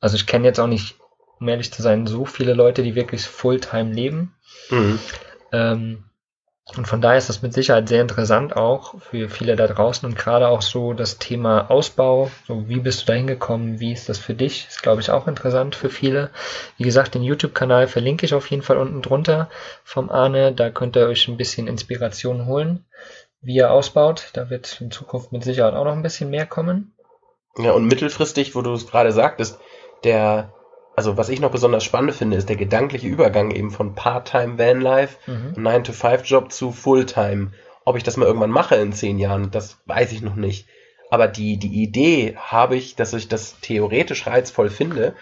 Also 0.00 0.16
ich 0.16 0.26
kenne 0.26 0.46
jetzt 0.46 0.60
auch 0.60 0.68
nicht, 0.68 0.96
um 1.40 1.48
ehrlich 1.48 1.72
zu 1.72 1.82
sein, 1.82 2.06
so 2.06 2.24
viele 2.24 2.54
Leute, 2.54 2.82
die 2.82 2.94
wirklich 2.94 3.22
Fulltime 3.26 3.92
leben. 3.92 4.34
Mhm. 4.70 4.98
Ähm, 5.52 6.04
und 6.74 6.88
von 6.88 7.00
daher 7.00 7.16
ist 7.16 7.28
das 7.28 7.42
mit 7.42 7.54
Sicherheit 7.54 7.88
sehr 7.88 8.02
interessant 8.02 8.56
auch 8.56 9.00
für 9.00 9.28
viele 9.28 9.54
da 9.54 9.68
draußen 9.68 10.06
und 10.06 10.18
gerade 10.18 10.48
auch 10.48 10.62
so 10.62 10.94
das 10.94 11.18
Thema 11.18 11.70
Ausbau. 11.70 12.30
So, 12.46 12.68
wie 12.68 12.80
bist 12.80 13.02
du 13.02 13.06
da 13.06 13.12
hingekommen? 13.12 13.78
Wie 13.78 13.92
ist 13.92 14.08
das 14.08 14.18
für 14.18 14.34
dich? 14.34 14.66
Ist, 14.68 14.82
glaube 14.82 15.00
ich, 15.00 15.10
auch 15.10 15.28
interessant 15.28 15.76
für 15.76 15.90
viele. 15.90 16.30
Wie 16.76 16.82
gesagt, 16.82 17.14
den 17.14 17.22
YouTube-Kanal 17.22 17.86
verlinke 17.86 18.26
ich 18.26 18.34
auf 18.34 18.50
jeden 18.50 18.64
Fall 18.64 18.78
unten 18.78 19.00
drunter 19.00 19.48
vom 19.84 20.10
Arne. 20.10 20.52
Da 20.52 20.70
könnt 20.70 20.96
ihr 20.96 21.06
euch 21.06 21.28
ein 21.28 21.36
bisschen 21.36 21.68
Inspiration 21.68 22.46
holen, 22.46 22.84
wie 23.40 23.58
er 23.58 23.70
ausbaut. 23.70 24.30
Da 24.32 24.50
wird 24.50 24.80
in 24.80 24.90
Zukunft 24.90 25.30
mit 25.30 25.44
Sicherheit 25.44 25.74
auch 25.74 25.84
noch 25.84 25.92
ein 25.92 26.02
bisschen 26.02 26.30
mehr 26.30 26.46
kommen. 26.46 26.92
Ja, 27.58 27.72
und 27.72 27.86
mittelfristig, 27.86 28.56
wo 28.56 28.62
du 28.62 28.72
es 28.72 28.88
gerade 28.88 29.12
sagtest, 29.12 29.60
der, 30.02 30.52
also 30.96 31.16
was 31.16 31.28
ich 31.28 31.40
noch 31.40 31.50
besonders 31.50 31.84
spannend 31.84 32.14
finde, 32.14 32.38
ist 32.38 32.48
der 32.48 32.56
gedankliche 32.56 33.06
Übergang 33.06 33.50
eben 33.50 33.70
von 33.70 33.94
Part-Time 33.94 34.58
Vanlife, 34.58 35.16
Mhm. 35.26 35.66
9-to-5-Job 35.66 36.50
zu 36.50 36.72
Fulltime. 36.72 37.52
Ob 37.84 37.96
ich 37.96 38.02
das 38.02 38.16
mal 38.16 38.26
irgendwann 38.26 38.50
mache 38.50 38.76
in 38.76 38.92
zehn 38.92 39.18
Jahren, 39.18 39.50
das 39.50 39.78
weiß 39.86 40.10
ich 40.12 40.22
noch 40.22 40.34
nicht. 40.34 40.66
Aber 41.10 41.28
die, 41.28 41.58
die 41.58 41.82
Idee 41.82 42.34
habe 42.36 42.76
ich, 42.76 42.96
dass 42.96 43.12
ich 43.12 43.28
das 43.28 43.60
theoretisch 43.60 44.26
reizvoll 44.26 44.70
finde 44.70 45.14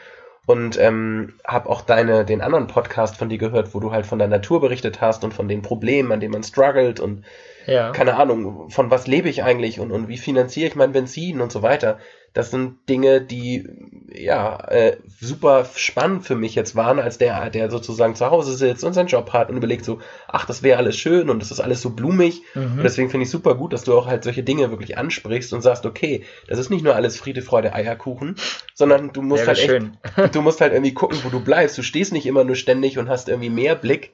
und 0.47 0.79
ähm, 0.79 1.35
habe 1.47 1.69
auch 1.69 1.83
deine, 1.83 2.25
den 2.25 2.41
anderen 2.41 2.67
Podcast 2.69 3.17
von 3.17 3.29
dir 3.29 3.39
gehört, 3.39 3.75
wo 3.75 3.81
du 3.81 3.93
halt 3.93 4.07
von 4.07 4.19
der 4.19 4.29
Natur 4.29 4.61
berichtet 4.61 5.01
hast 5.01 5.25
und 5.25 5.35
von 5.35 5.49
den 5.49 5.63
Problemen, 5.63 6.13
an 6.13 6.21
denen 6.21 6.33
man 6.33 6.43
struggelt 6.43 7.01
und 7.01 7.25
ja. 7.67 7.91
keine 7.91 8.17
Ahnung, 8.17 8.71
von 8.71 8.91
was 8.91 9.07
lebe 9.07 9.29
ich 9.29 9.43
eigentlich 9.43 9.81
und, 9.81 9.91
und 9.91 10.09
wie 10.09 10.19
finanziere 10.19 10.69
ich 10.69 10.75
mein 10.77 10.93
Benzin 10.93 11.41
und 11.41 11.51
so 11.51 11.63
weiter. 11.63 11.99
Das 12.35 12.51
sind 12.51 12.89
Dinge, 12.89 13.21
die 13.21 13.69
ja 14.13 14.59
äh, 14.69 14.97
super 15.21 15.65
spannend 15.77 16.25
für 16.25 16.35
mich 16.35 16.57
jetzt 16.57 16.75
waren, 16.75 16.99
als 16.99 17.17
der, 17.17 17.49
der 17.49 17.71
sozusagen 17.71 18.17
zu 18.17 18.29
Hause 18.29 18.55
sitzt 18.55 18.85
und 18.85 18.93
seinen 18.93 19.07
Job 19.07 19.33
hat 19.33 19.51
und 19.51 19.57
überlegt 19.57 19.85
so, 19.85 20.01
ach, 20.27 20.45
das 20.45 20.63
wäre 20.65 20.79
alles 20.79 20.97
schön 20.97 21.31
und 21.31 21.41
das 21.41 21.53
ist 21.53 21.61
alles 21.61 21.81
so 21.81 21.91
blumig. 21.91 22.43
Mhm. 22.55 22.79
Und 22.79 22.83
deswegen 22.83 23.09
finde 23.09 23.25
ich 23.25 23.31
super 23.31 23.55
gut, 23.55 23.73
dass 23.73 23.85
du 23.85 23.97
auch 23.97 24.07
halt 24.07 24.25
solche 24.25 24.43
Dinge 24.43 24.71
wirklich 24.71 24.99
ansprichst 24.99 25.53
und 25.53 25.63
sagst, 25.63 25.87
okay, 25.87 26.25
das 26.49 26.59
ist 26.59 26.71
nicht 26.71 26.85
nur 26.85 26.97
alles 26.97 27.17
Friede, 27.17 27.41
Freude, 27.41 27.73
Eierkuchen, 27.73 28.35
sondern 28.75 29.13
du 29.13 29.23
musst 29.23 29.47
halt 29.47 29.59
echt, 29.59 29.93
du 30.35 30.43
musst 30.43 30.61
halt 30.61 30.73
irgendwie 30.73 30.95
gucken, 30.95 31.19
wo 31.23 31.29
du 31.29 31.39
bleibst. 31.41 31.79
Du 31.79 31.83
stehst 31.83 32.13
nicht 32.13 32.27
immer 32.27 32.43
nur 32.43 32.57
ständig 32.57 32.99
und 32.99 33.09
hast 33.09 33.29
irgendwie 33.29 33.51
mehr 33.51 33.77
Blick, 33.77 34.13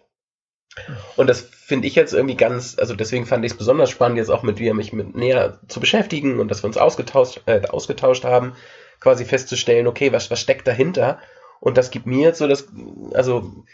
und 1.17 1.27
das 1.27 1.41
finde 1.41 1.89
ich 1.89 1.95
jetzt 1.95 2.13
irgendwie 2.13 2.37
ganz, 2.37 2.77
also 2.79 2.95
deswegen 2.95 3.27
fand 3.27 3.45
ich 3.45 3.53
es 3.53 3.59
besonders 3.59 3.91
spannend, 3.91 4.19
jetzt 4.19 4.31
auch 4.31 4.43
mit 4.43 4.59
dir 4.59 4.75
mich 4.75 4.93
mit 4.93 5.15
näher 5.17 5.59
zu 5.69 5.81
beschäftigen 5.81 6.39
und 6.39 6.49
dass 6.49 6.63
wir 6.63 6.69
uns 6.69 6.77
ausgetauscht, 6.77 7.43
äh, 7.47 7.67
ausgetauscht 7.69 8.25
haben, 8.25 8.55
quasi 9.01 9.25
festzustellen, 9.25 9.87
okay, 9.87 10.13
was, 10.13 10.31
was 10.31 10.41
steckt 10.41 10.67
dahinter? 10.67 11.19
Und 11.59 11.77
das 11.77 11.91
gibt 11.91 12.07
mir 12.07 12.29
jetzt 12.29 12.39
so 12.39 12.47
das, 12.47 12.69
also 13.13 13.65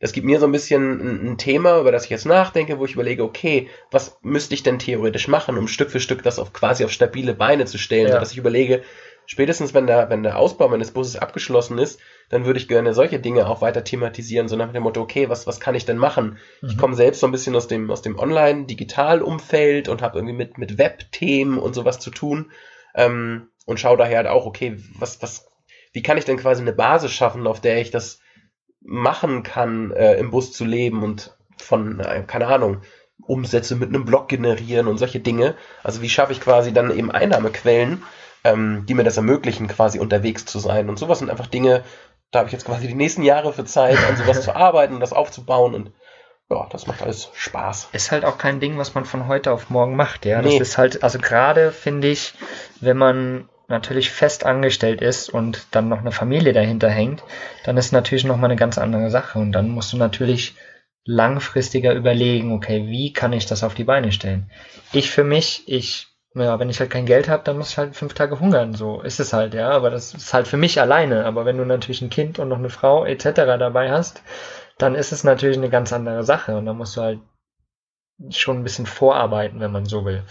das 0.00 0.12
gibt 0.12 0.26
mir 0.26 0.38
so 0.38 0.46
ein 0.46 0.52
bisschen 0.52 1.00
ein, 1.00 1.28
ein, 1.30 1.38
Thema, 1.38 1.80
über 1.80 1.90
das 1.90 2.04
ich 2.04 2.10
jetzt 2.10 2.26
nachdenke, 2.26 2.78
wo 2.78 2.84
ich 2.84 2.94
überlege, 2.94 3.24
okay, 3.24 3.68
was 3.90 4.18
müsste 4.22 4.54
ich 4.54 4.62
denn 4.62 4.78
theoretisch 4.78 5.26
machen, 5.26 5.58
um 5.58 5.66
Stück 5.66 5.90
für 5.90 5.98
Stück 5.98 6.22
das 6.22 6.38
auf 6.38 6.52
quasi 6.52 6.84
auf 6.84 6.92
stabile 6.92 7.34
Beine 7.34 7.66
zu 7.66 7.78
stellen, 7.78 8.06
ja. 8.06 8.12
sodass 8.12 8.32
ich 8.32 8.38
überlege, 8.38 8.82
spätestens 9.28 9.74
wenn 9.74 9.86
der, 9.86 10.08
wenn 10.08 10.22
der 10.22 10.38
Ausbau 10.38 10.68
meines 10.68 10.90
Busses 10.90 11.16
abgeschlossen 11.16 11.76
ist, 11.78 12.00
dann 12.30 12.46
würde 12.46 12.58
ich 12.58 12.66
gerne 12.66 12.94
solche 12.94 13.20
Dinge 13.20 13.46
auch 13.46 13.60
weiter 13.60 13.84
thematisieren, 13.84 14.48
so 14.48 14.56
nach 14.56 14.72
dem 14.72 14.82
Motto, 14.82 15.02
okay, 15.02 15.28
was, 15.28 15.46
was 15.46 15.60
kann 15.60 15.74
ich 15.74 15.84
denn 15.84 15.98
machen? 15.98 16.38
Mhm. 16.62 16.68
Ich 16.70 16.78
komme 16.78 16.96
selbst 16.96 17.20
so 17.20 17.26
ein 17.26 17.32
bisschen 17.32 17.54
aus 17.54 17.68
dem, 17.68 17.90
aus 17.90 18.00
dem 18.00 18.18
Online-Digital-Umfeld 18.18 19.88
und 19.88 20.00
habe 20.00 20.18
irgendwie 20.18 20.34
mit, 20.34 20.56
mit 20.56 20.78
Web-Themen 20.78 21.58
und 21.58 21.74
sowas 21.74 22.00
zu 22.00 22.10
tun 22.10 22.50
ähm, 22.94 23.48
und 23.66 23.78
schaue 23.78 23.98
daher 23.98 24.16
halt 24.16 24.26
auch, 24.28 24.46
okay, 24.46 24.78
was, 24.98 25.22
was, 25.22 25.46
wie 25.92 26.02
kann 26.02 26.16
ich 26.16 26.24
denn 26.24 26.38
quasi 26.38 26.62
eine 26.62 26.72
Basis 26.72 27.12
schaffen, 27.12 27.46
auf 27.46 27.60
der 27.60 27.82
ich 27.82 27.90
das 27.90 28.20
machen 28.80 29.42
kann, 29.42 29.90
äh, 29.90 30.14
im 30.14 30.30
Bus 30.30 30.52
zu 30.52 30.64
leben 30.64 31.02
und 31.02 31.36
von, 31.58 32.00
äh, 32.00 32.24
keine 32.26 32.46
Ahnung, 32.46 32.80
Umsätze 33.26 33.76
mit 33.76 33.90
einem 33.90 34.06
Blog 34.06 34.28
generieren 34.28 34.86
und 34.86 34.96
solche 34.96 35.20
Dinge. 35.20 35.54
Also 35.82 36.00
wie 36.00 36.08
schaffe 36.08 36.32
ich 36.32 36.40
quasi 36.40 36.72
dann 36.72 36.96
eben 36.96 37.10
Einnahmequellen, 37.10 38.02
ähm, 38.44 38.84
die 38.86 38.94
mir 38.94 39.04
das 39.04 39.16
ermöglichen, 39.16 39.68
quasi 39.68 39.98
unterwegs 39.98 40.44
zu 40.44 40.58
sein. 40.58 40.88
Und 40.88 40.98
sowas 40.98 41.18
sind 41.18 41.30
einfach 41.30 41.46
Dinge, 41.46 41.84
da 42.30 42.40
habe 42.40 42.48
ich 42.48 42.52
jetzt 42.52 42.66
quasi 42.66 42.86
die 42.86 42.94
nächsten 42.94 43.22
Jahre 43.22 43.52
für 43.52 43.64
Zeit, 43.64 43.98
an 44.08 44.16
sowas 44.16 44.42
zu 44.42 44.54
arbeiten 44.56 44.94
und 44.94 45.00
das 45.00 45.12
aufzubauen 45.12 45.74
und 45.74 45.92
ja, 46.50 46.66
das 46.70 46.86
macht 46.86 47.02
alles 47.02 47.30
Spaß. 47.34 47.90
Ist 47.92 48.10
halt 48.10 48.24
auch 48.24 48.38
kein 48.38 48.58
Ding, 48.58 48.78
was 48.78 48.94
man 48.94 49.04
von 49.04 49.28
heute 49.28 49.52
auf 49.52 49.68
morgen 49.68 49.96
macht, 49.96 50.24
ja. 50.24 50.40
Nee. 50.40 50.58
Das 50.58 50.68
ist 50.68 50.78
halt, 50.78 51.02
also 51.02 51.18
gerade 51.18 51.72
finde 51.72 52.08
ich, 52.08 52.32
wenn 52.80 52.96
man 52.96 53.50
natürlich 53.68 54.10
fest 54.10 54.46
angestellt 54.46 55.02
ist 55.02 55.28
und 55.28 55.66
dann 55.72 55.90
noch 55.90 55.98
eine 55.98 56.10
Familie 56.10 56.54
dahinter 56.54 56.88
hängt, 56.88 57.22
dann 57.64 57.76
ist 57.76 57.92
natürlich 57.92 58.24
noch 58.24 58.38
mal 58.38 58.46
eine 58.46 58.56
ganz 58.56 58.78
andere 58.78 59.10
Sache 59.10 59.38
und 59.38 59.52
dann 59.52 59.68
musst 59.68 59.92
du 59.92 59.98
natürlich 59.98 60.56
langfristiger 61.04 61.94
überlegen, 61.94 62.52
okay, 62.52 62.86
wie 62.86 63.12
kann 63.12 63.34
ich 63.34 63.46
das 63.46 63.62
auf 63.62 63.74
die 63.74 63.84
Beine 63.84 64.10
stellen? 64.10 64.50
Ich 64.92 65.10
für 65.10 65.24
mich, 65.24 65.64
ich 65.66 66.08
ja, 66.40 66.58
wenn 66.58 66.70
ich 66.70 66.80
halt 66.80 66.90
kein 66.90 67.06
Geld 67.06 67.28
habe, 67.28 67.44
dann 67.44 67.58
muss 67.58 67.70
ich 67.70 67.78
halt 67.78 67.96
fünf 67.96 68.14
Tage 68.14 68.40
hungern. 68.40 68.74
So 68.74 69.00
ist 69.00 69.20
es 69.20 69.32
halt, 69.32 69.54
ja. 69.54 69.70
Aber 69.70 69.90
das 69.90 70.14
ist 70.14 70.34
halt 70.34 70.48
für 70.48 70.56
mich 70.56 70.80
alleine. 70.80 71.24
Aber 71.24 71.44
wenn 71.44 71.58
du 71.58 71.64
natürlich 71.64 72.02
ein 72.02 72.10
Kind 72.10 72.38
und 72.38 72.48
noch 72.48 72.58
eine 72.58 72.70
Frau 72.70 73.04
etc. 73.04 73.30
dabei 73.34 73.90
hast, 73.90 74.22
dann 74.78 74.94
ist 74.94 75.12
es 75.12 75.24
natürlich 75.24 75.56
eine 75.56 75.70
ganz 75.70 75.92
andere 75.92 76.24
Sache. 76.24 76.56
Und 76.56 76.66
dann 76.66 76.76
musst 76.76 76.96
du 76.96 77.02
halt 77.02 77.20
schon 78.30 78.58
ein 78.58 78.64
bisschen 78.64 78.86
vorarbeiten, 78.86 79.60
wenn 79.60 79.72
man 79.72 79.86
so 79.86 80.04
will. 80.04 80.22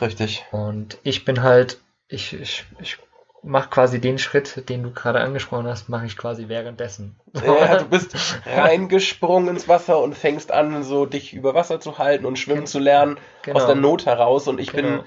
Richtig. 0.00 0.44
Und 0.52 0.98
ich 1.02 1.24
bin 1.24 1.42
halt, 1.42 1.78
ich, 2.08 2.32
ich, 2.32 2.64
ich 2.80 2.98
mache 3.42 3.70
quasi 3.70 4.00
den 4.00 4.18
Schritt, 4.18 4.68
den 4.68 4.82
du 4.82 4.90
gerade 4.90 5.20
angesprochen 5.20 5.66
hast, 5.66 5.88
mache 5.88 6.06
ich 6.06 6.16
quasi 6.16 6.48
währenddessen. 6.48 7.18
Ja, 7.44 7.78
du 7.78 7.84
bist 7.90 8.14
reingesprungen 8.46 9.48
ins 9.48 9.68
Wasser 9.68 10.00
und 10.00 10.14
fängst 10.14 10.52
an, 10.52 10.82
so 10.82 11.06
dich 11.06 11.32
über 11.32 11.54
Wasser 11.54 11.80
zu 11.80 11.98
halten 11.98 12.26
und 12.26 12.38
schwimmen 12.38 12.66
zu 12.66 12.78
lernen 12.78 13.18
genau. 13.42 13.58
aus 13.58 13.66
der 13.66 13.76
Not 13.76 14.06
heraus. 14.06 14.48
Und 14.48 14.60
ich 14.60 14.72
genau. 14.72 14.98
bin 14.98 15.04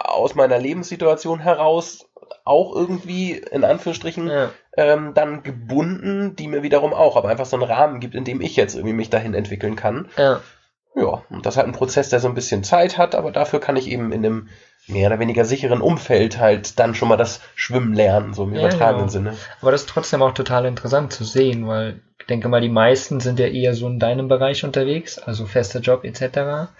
aus 0.00 0.34
meiner 0.34 0.58
Lebenssituation 0.58 1.40
heraus 1.40 2.06
auch 2.44 2.74
irgendwie 2.74 3.32
in 3.32 3.64
Anführungsstrichen 3.64 4.28
ja. 4.28 4.50
ähm, 4.76 5.12
dann 5.14 5.42
gebunden, 5.42 6.36
die 6.36 6.48
mir 6.48 6.62
wiederum 6.62 6.94
auch, 6.94 7.16
aber 7.16 7.28
einfach 7.28 7.46
so 7.46 7.56
einen 7.56 7.70
Rahmen 7.70 8.00
gibt, 8.00 8.14
in 8.14 8.24
dem 8.24 8.40
ich 8.40 8.56
jetzt 8.56 8.74
irgendwie 8.74 8.94
mich 8.94 9.10
dahin 9.10 9.34
entwickeln 9.34 9.76
kann. 9.76 10.08
Ja. 10.16 10.40
Ja, 10.96 11.22
und 11.30 11.46
das 11.46 11.54
ist 11.54 11.58
halt 11.58 11.68
ein 11.68 11.72
Prozess, 11.72 12.08
der 12.08 12.18
so 12.18 12.26
ein 12.26 12.34
bisschen 12.34 12.64
Zeit 12.64 12.98
hat, 12.98 13.14
aber 13.14 13.30
dafür 13.30 13.60
kann 13.60 13.76
ich 13.76 13.88
eben 13.88 14.10
in 14.10 14.26
einem 14.26 14.48
mehr 14.88 15.06
oder 15.06 15.20
weniger 15.20 15.44
sicheren 15.44 15.80
Umfeld 15.80 16.38
halt 16.38 16.80
dann 16.80 16.96
schon 16.96 17.08
mal 17.08 17.16
das 17.16 17.40
Schwimmen 17.54 17.94
lernen, 17.94 18.34
so 18.34 18.42
im 18.42 18.54
ja, 18.54 18.60
übertragenen 18.60 19.06
genau. 19.06 19.12
Sinne. 19.12 19.36
Aber 19.60 19.70
das 19.70 19.82
ist 19.82 19.88
trotzdem 19.88 20.20
auch 20.20 20.34
total 20.34 20.66
interessant 20.66 21.12
zu 21.12 21.22
sehen, 21.22 21.68
weil 21.68 22.00
ich 22.18 22.26
denke 22.26 22.48
mal, 22.48 22.60
die 22.60 22.68
meisten 22.68 23.20
sind 23.20 23.38
ja 23.38 23.46
eher 23.46 23.74
so 23.74 23.86
in 23.86 24.00
deinem 24.00 24.26
Bereich 24.26 24.64
unterwegs, 24.64 25.18
also 25.18 25.46
fester 25.46 25.78
Job 25.78 26.04
etc. 26.04 26.70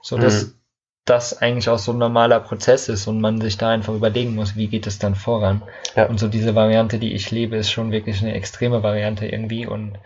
So 0.00 0.16
dass 0.16 0.44
mhm 0.44 0.52
das 1.06 1.40
eigentlich 1.40 1.68
auch 1.68 1.78
so 1.78 1.92
ein 1.92 1.98
normaler 1.98 2.40
Prozess 2.40 2.88
ist 2.88 3.06
und 3.06 3.20
man 3.20 3.40
sich 3.40 3.56
da 3.56 3.70
einfach 3.70 3.94
überlegen 3.94 4.34
muss, 4.34 4.56
wie 4.56 4.66
geht 4.66 4.88
es 4.88 4.98
dann 4.98 5.14
voran. 5.14 5.62
Ja. 5.94 6.06
Und 6.06 6.18
so 6.18 6.26
diese 6.26 6.56
Variante, 6.56 6.98
die 6.98 7.14
ich 7.14 7.30
lebe, 7.30 7.56
ist 7.56 7.70
schon 7.70 7.92
wirklich 7.92 8.20
eine 8.20 8.34
extreme 8.34 8.82
Variante 8.82 9.24
irgendwie 9.26 9.66
und 9.66 9.98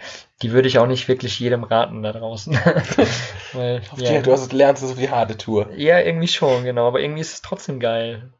die 0.42 0.52
würde 0.52 0.68
ich 0.68 0.78
auch 0.78 0.86
nicht 0.86 1.08
wirklich 1.08 1.40
jedem 1.40 1.64
raten 1.64 2.02
da 2.02 2.12
draußen. 2.12 2.52
Weil, 3.54 3.80
ja. 3.96 4.20
Du 4.20 4.30
hast, 4.30 4.52
lernst 4.52 4.82
es 4.82 4.92
auf 4.92 4.98
die 4.98 5.10
harte 5.10 5.38
Tour. 5.38 5.70
Ja, 5.74 5.98
irgendwie 5.98 6.28
schon, 6.28 6.64
genau, 6.64 6.86
aber 6.86 7.00
irgendwie 7.00 7.22
ist 7.22 7.32
es 7.32 7.42
trotzdem 7.42 7.80
geil. 7.80 8.30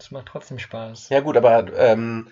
Es 0.00 0.10
macht 0.10 0.26
trotzdem 0.26 0.58
Spaß. 0.58 1.10
Ja 1.10 1.20
gut, 1.20 1.36
aber 1.36 1.66
ähm, 1.76 2.28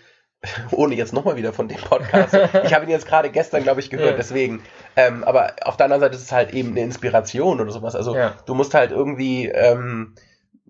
ohne 0.70 0.94
jetzt 0.94 1.12
nochmal 1.12 1.36
wieder 1.36 1.52
von 1.52 1.68
dem 1.68 1.78
Podcast. 1.78 2.34
ich 2.64 2.74
habe 2.74 2.84
ihn 2.84 2.90
jetzt 2.90 3.06
gerade 3.06 3.30
gestern, 3.30 3.62
glaube 3.62 3.80
ich, 3.80 3.90
gehört, 3.90 4.12
ja. 4.12 4.16
deswegen. 4.16 4.62
Ähm, 4.96 5.24
aber 5.24 5.54
auf 5.62 5.76
der 5.76 5.84
anderen 5.84 6.00
Seite 6.00 6.16
ist 6.16 6.22
es 6.22 6.32
halt 6.32 6.52
eben 6.52 6.70
eine 6.70 6.80
Inspiration 6.80 7.60
oder 7.60 7.70
sowas. 7.70 7.94
Also 7.94 8.14
ja. 8.14 8.34
du 8.46 8.54
musst 8.54 8.74
halt 8.74 8.90
irgendwie, 8.90 9.46
ähm, 9.46 10.14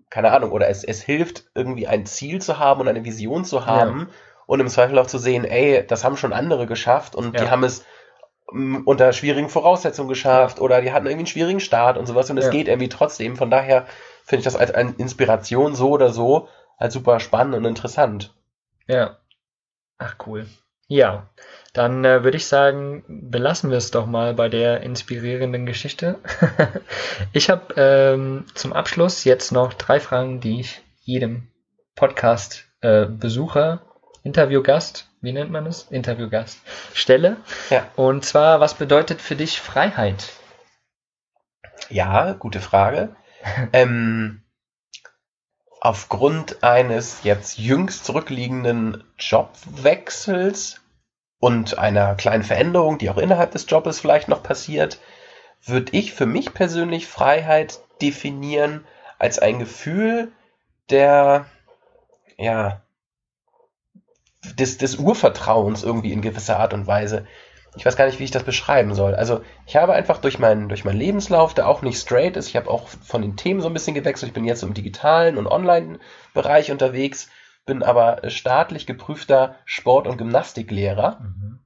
keine 0.09 0.31
Ahnung, 0.31 0.51
oder 0.51 0.67
es, 0.69 0.83
es 0.83 1.01
hilft 1.01 1.45
irgendwie 1.55 1.87
ein 1.87 2.05
Ziel 2.05 2.41
zu 2.41 2.59
haben 2.59 2.81
und 2.81 2.87
eine 2.87 3.03
Vision 3.03 3.45
zu 3.45 3.65
haben 3.65 3.99
ja. 3.99 4.07
und 4.45 4.59
im 4.59 4.67
Zweifel 4.67 4.97
auch 4.99 5.07
zu 5.07 5.17
sehen, 5.17 5.45
ey, 5.45 5.85
das 5.85 6.03
haben 6.03 6.17
schon 6.17 6.33
andere 6.33 6.67
geschafft 6.67 7.15
und 7.15 7.39
die 7.39 7.49
haben 7.49 7.63
es 7.63 7.83
mm, 8.51 8.77
unter 8.85 9.13
schwierigen 9.13 9.49
Voraussetzungen 9.49 10.09
geschafft 10.09 10.59
oder 10.59 10.81
die 10.81 10.91
hatten 10.91 11.05
irgendwie 11.05 11.21
einen 11.21 11.27
schwierigen 11.27 11.59
Start 11.59 11.97
und 11.97 12.05
sowas 12.05 12.29
und 12.29 12.37
es 12.37 12.49
geht 12.49 12.67
irgendwie 12.67 12.89
trotzdem. 12.89 13.35
Von 13.35 13.51
daher 13.51 13.85
finde 14.23 14.39
ich 14.39 14.45
das 14.45 14.55
als 14.55 14.71
eine 14.71 14.93
Inspiration 14.97 15.75
so 15.75 15.89
oder 15.89 16.11
so 16.11 16.47
halt 16.79 16.91
super 16.91 17.19
spannend 17.19 17.55
und 17.55 17.65
interessant. 17.65 18.33
Ja, 18.87 19.17
Ach 19.97 20.15
cool. 20.25 20.47
Ja, 20.87 21.29
dann 21.73 22.05
äh, 22.05 22.23
würde 22.23 22.37
ich 22.37 22.45
sagen, 22.45 23.03
belassen 23.07 23.71
wir 23.71 23.77
es 23.77 23.89
doch 23.89 24.05
mal 24.05 24.35
bei 24.35 24.49
der 24.49 24.81
inspirierenden 24.81 25.65
Geschichte. 25.65 26.19
ich 27.33 27.49
habe 27.49 27.73
ähm, 27.75 28.45
zum 28.53 28.71
Abschluss 28.71 29.23
jetzt 29.23 29.51
noch 29.51 29.73
drei 29.73 29.99
Fragen, 29.99 30.41
die 30.41 30.59
ich 30.59 30.83
jedem 31.01 31.47
Podcast-Besucher, 31.95 33.81
äh, 33.81 34.27
Interviewgast, 34.27 35.09
wie 35.21 35.33
nennt 35.33 35.51
man 35.51 35.65
es? 35.65 35.87
Interviewgast, 35.89 36.59
stelle. 36.93 37.37
Ja. 37.69 37.87
Und 37.95 38.23
zwar, 38.25 38.59
was 38.59 38.75
bedeutet 38.75 39.21
für 39.21 39.35
dich 39.35 39.59
Freiheit? 39.59 40.33
Ja, 41.89 42.33
gute 42.33 42.59
Frage. 42.59 43.15
ähm, 43.73 44.44
aufgrund 45.85 46.63
eines 46.63 47.19
jetzt 47.21 47.59
jüngst 47.59 48.05
zurückliegenden 48.05 49.03
Jobwechsels 49.19 50.81
und 51.37 51.77
einer 51.77 52.15
kleinen 52.15 52.41
Veränderung, 52.41 52.97
die 52.97 53.11
auch 53.11 53.19
innerhalb 53.19 53.51
des 53.51 53.67
Jobs 53.69 53.99
vielleicht 53.99 54.27
noch 54.27 54.41
passiert, 54.41 54.99
würde 55.63 55.95
ich 55.95 56.11
für 56.11 56.25
mich 56.25 56.55
persönlich 56.55 57.05
Freiheit 57.05 57.81
definieren 58.01 58.83
als 59.19 59.37
ein 59.37 59.59
Gefühl 59.59 60.31
der, 60.89 61.45
ja, 62.35 62.81
des, 64.57 64.79
des 64.79 64.95
Urvertrauens 64.95 65.83
irgendwie 65.83 66.13
in 66.13 66.21
gewisser 66.23 66.59
Art 66.59 66.73
und 66.73 66.87
Weise 66.87 67.27
ich 67.75 67.85
weiß 67.85 67.95
gar 67.95 68.05
nicht, 68.05 68.19
wie 68.19 68.23
ich 68.23 68.31
das 68.31 68.43
beschreiben 68.43 68.95
soll. 68.95 69.15
Also 69.15 69.41
ich 69.65 69.75
habe 69.75 69.93
einfach 69.93 70.19
durch 70.19 70.39
meinen, 70.39 70.69
durch 70.69 70.85
meinen 70.85 70.99
Lebenslauf, 70.99 71.53
der 71.53 71.67
auch 71.67 71.81
nicht 71.81 71.99
straight 71.99 72.37
ist, 72.37 72.47
ich 72.47 72.55
habe 72.55 72.69
auch 72.69 72.87
von 72.87 73.21
den 73.21 73.35
Themen 73.35 73.61
so 73.61 73.67
ein 73.67 73.73
bisschen 73.73 73.95
gewechselt. 73.95 74.29
Ich 74.29 74.33
bin 74.33 74.45
jetzt 74.45 74.63
im 74.63 74.73
digitalen 74.73 75.37
und 75.37 75.47
Online-Bereich 75.47 76.71
unterwegs, 76.71 77.29
bin 77.65 77.83
aber 77.83 78.29
staatlich 78.29 78.85
geprüfter 78.85 79.55
Sport- 79.65 80.07
und 80.07 80.17
Gymnastiklehrer. 80.17 81.19
Mhm. 81.19 81.59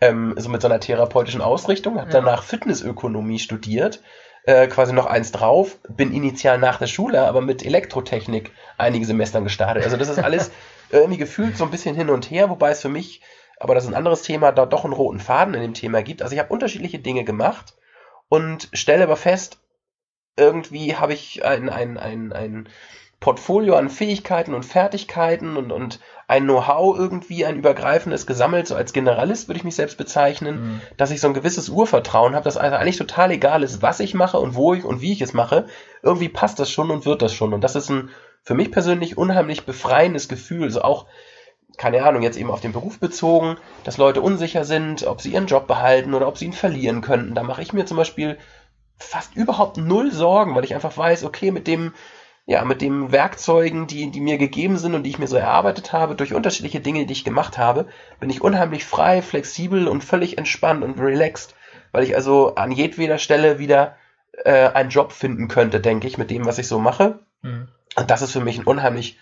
Ähm, 0.00 0.34
so 0.36 0.50
mit 0.50 0.60
so 0.60 0.68
einer 0.68 0.80
therapeutischen 0.80 1.40
Ausrichtung, 1.40 1.98
habe 1.98 2.10
ja. 2.10 2.20
danach 2.20 2.42
Fitnessökonomie 2.42 3.38
studiert, 3.38 4.02
äh, 4.44 4.66
quasi 4.66 4.92
noch 4.92 5.06
eins 5.06 5.32
drauf, 5.32 5.78
bin 5.88 6.12
initial 6.12 6.58
nach 6.58 6.78
der 6.78 6.86
Schule, 6.86 7.26
aber 7.26 7.40
mit 7.40 7.64
Elektrotechnik 7.64 8.50
einige 8.76 9.06
Semestern 9.06 9.44
gestartet. 9.44 9.84
Also 9.84 9.96
das 9.96 10.10
ist 10.10 10.18
alles 10.18 10.50
irgendwie 10.90 11.18
gefühlt 11.18 11.56
so 11.56 11.64
ein 11.64 11.70
bisschen 11.70 11.96
hin 11.96 12.10
und 12.10 12.30
her, 12.30 12.50
wobei 12.50 12.70
es 12.70 12.82
für 12.82 12.90
mich 12.90 13.22
aber 13.58 13.74
das 13.74 13.84
ist 13.84 13.90
ein 13.90 13.96
anderes 13.96 14.22
Thema, 14.22 14.52
da 14.52 14.66
doch 14.66 14.84
einen 14.84 14.92
roten 14.92 15.20
Faden 15.20 15.54
in 15.54 15.62
dem 15.62 15.74
Thema 15.74 16.02
gibt. 16.02 16.22
Also 16.22 16.34
ich 16.34 16.38
habe 16.38 16.52
unterschiedliche 16.52 16.98
Dinge 16.98 17.24
gemacht 17.24 17.74
und 18.28 18.68
stelle 18.72 19.04
aber 19.04 19.16
fest, 19.16 19.58
irgendwie 20.36 20.96
habe 20.96 21.14
ich 21.14 21.44
ein, 21.44 21.68
ein, 21.68 21.96
ein, 21.96 22.32
ein 22.32 22.68
Portfolio 23.20 23.76
an 23.76 23.88
Fähigkeiten 23.88 24.52
und 24.52 24.64
Fertigkeiten 24.64 25.56
und, 25.56 25.72
und 25.72 26.00
ein 26.28 26.44
Know-how 26.44 26.98
irgendwie, 26.98 27.46
ein 27.46 27.56
übergreifendes 27.56 28.26
gesammelt, 28.26 28.66
so 28.66 28.74
als 28.74 28.92
Generalist 28.92 29.48
würde 29.48 29.58
ich 29.58 29.64
mich 29.64 29.74
selbst 29.74 29.96
bezeichnen, 29.96 30.60
mhm. 30.60 30.80
dass 30.98 31.10
ich 31.10 31.20
so 31.20 31.28
ein 31.28 31.34
gewisses 31.34 31.70
Urvertrauen 31.70 32.34
habe, 32.34 32.44
dass 32.44 32.58
also 32.58 32.76
eigentlich 32.76 32.98
total 32.98 33.30
egal 33.30 33.62
ist, 33.62 33.80
was 33.80 34.00
ich 34.00 34.12
mache 34.12 34.38
und 34.38 34.54
wo 34.54 34.74
ich 34.74 34.84
und 34.84 35.00
wie 35.00 35.12
ich 35.12 35.22
es 35.22 35.32
mache. 35.32 35.66
Irgendwie 36.02 36.28
passt 36.28 36.58
das 36.58 36.70
schon 36.70 36.90
und 36.90 37.06
wird 37.06 37.22
das 37.22 37.32
schon. 37.32 37.54
Und 37.54 37.62
das 37.62 37.74
ist 37.74 37.88
ein 37.88 38.10
für 38.42 38.54
mich 38.54 38.70
persönlich 38.70 39.18
unheimlich 39.18 39.64
befreiendes 39.64 40.28
Gefühl. 40.28 40.64
Also 40.64 40.82
auch, 40.82 41.06
keine 41.78 42.04
Ahnung, 42.04 42.22
jetzt 42.22 42.38
eben 42.38 42.50
auf 42.50 42.60
den 42.60 42.72
Beruf 42.72 42.98
bezogen, 42.98 43.56
dass 43.84 43.98
Leute 43.98 44.20
unsicher 44.20 44.64
sind, 44.64 45.06
ob 45.06 45.20
sie 45.20 45.32
ihren 45.32 45.46
Job 45.46 45.66
behalten 45.66 46.14
oder 46.14 46.28
ob 46.28 46.38
sie 46.38 46.46
ihn 46.46 46.52
verlieren 46.52 47.00
könnten. 47.00 47.34
Da 47.34 47.42
mache 47.42 47.62
ich 47.62 47.72
mir 47.72 47.86
zum 47.86 47.96
Beispiel 47.96 48.38
fast 48.98 49.36
überhaupt 49.36 49.76
null 49.76 50.10
Sorgen, 50.10 50.54
weil 50.54 50.64
ich 50.64 50.74
einfach 50.74 50.96
weiß, 50.96 51.24
okay, 51.24 51.50
mit 51.50 51.66
dem 51.66 51.92
ja, 52.48 52.64
mit 52.64 52.80
den 52.80 53.10
Werkzeugen, 53.10 53.88
die, 53.88 54.12
die 54.12 54.20
mir 54.20 54.38
gegeben 54.38 54.78
sind 54.78 54.94
und 54.94 55.02
die 55.02 55.10
ich 55.10 55.18
mir 55.18 55.26
so 55.26 55.36
erarbeitet 55.36 55.92
habe, 55.92 56.14
durch 56.14 56.32
unterschiedliche 56.32 56.78
Dinge, 56.78 57.04
die 57.04 57.12
ich 57.12 57.24
gemacht 57.24 57.58
habe, 57.58 57.86
bin 58.20 58.30
ich 58.30 58.40
unheimlich 58.40 58.84
frei, 58.84 59.20
flexibel 59.20 59.88
und 59.88 60.04
völlig 60.04 60.38
entspannt 60.38 60.84
und 60.84 61.00
relaxed, 61.00 61.56
weil 61.90 62.04
ich 62.04 62.14
also 62.14 62.54
an 62.54 62.70
jedweder 62.70 63.18
Stelle 63.18 63.58
wieder 63.58 63.96
äh, 64.44 64.68
einen 64.68 64.90
Job 64.90 65.10
finden 65.10 65.48
könnte, 65.48 65.80
denke 65.80 66.06
ich, 66.06 66.18
mit 66.18 66.30
dem, 66.30 66.46
was 66.46 66.58
ich 66.58 66.68
so 66.68 66.78
mache. 66.78 67.18
Mhm. 67.42 67.66
Und 67.96 68.10
das 68.12 68.22
ist 68.22 68.32
für 68.32 68.40
mich 68.40 68.58
ein 68.58 68.64
unheimlich 68.64 69.18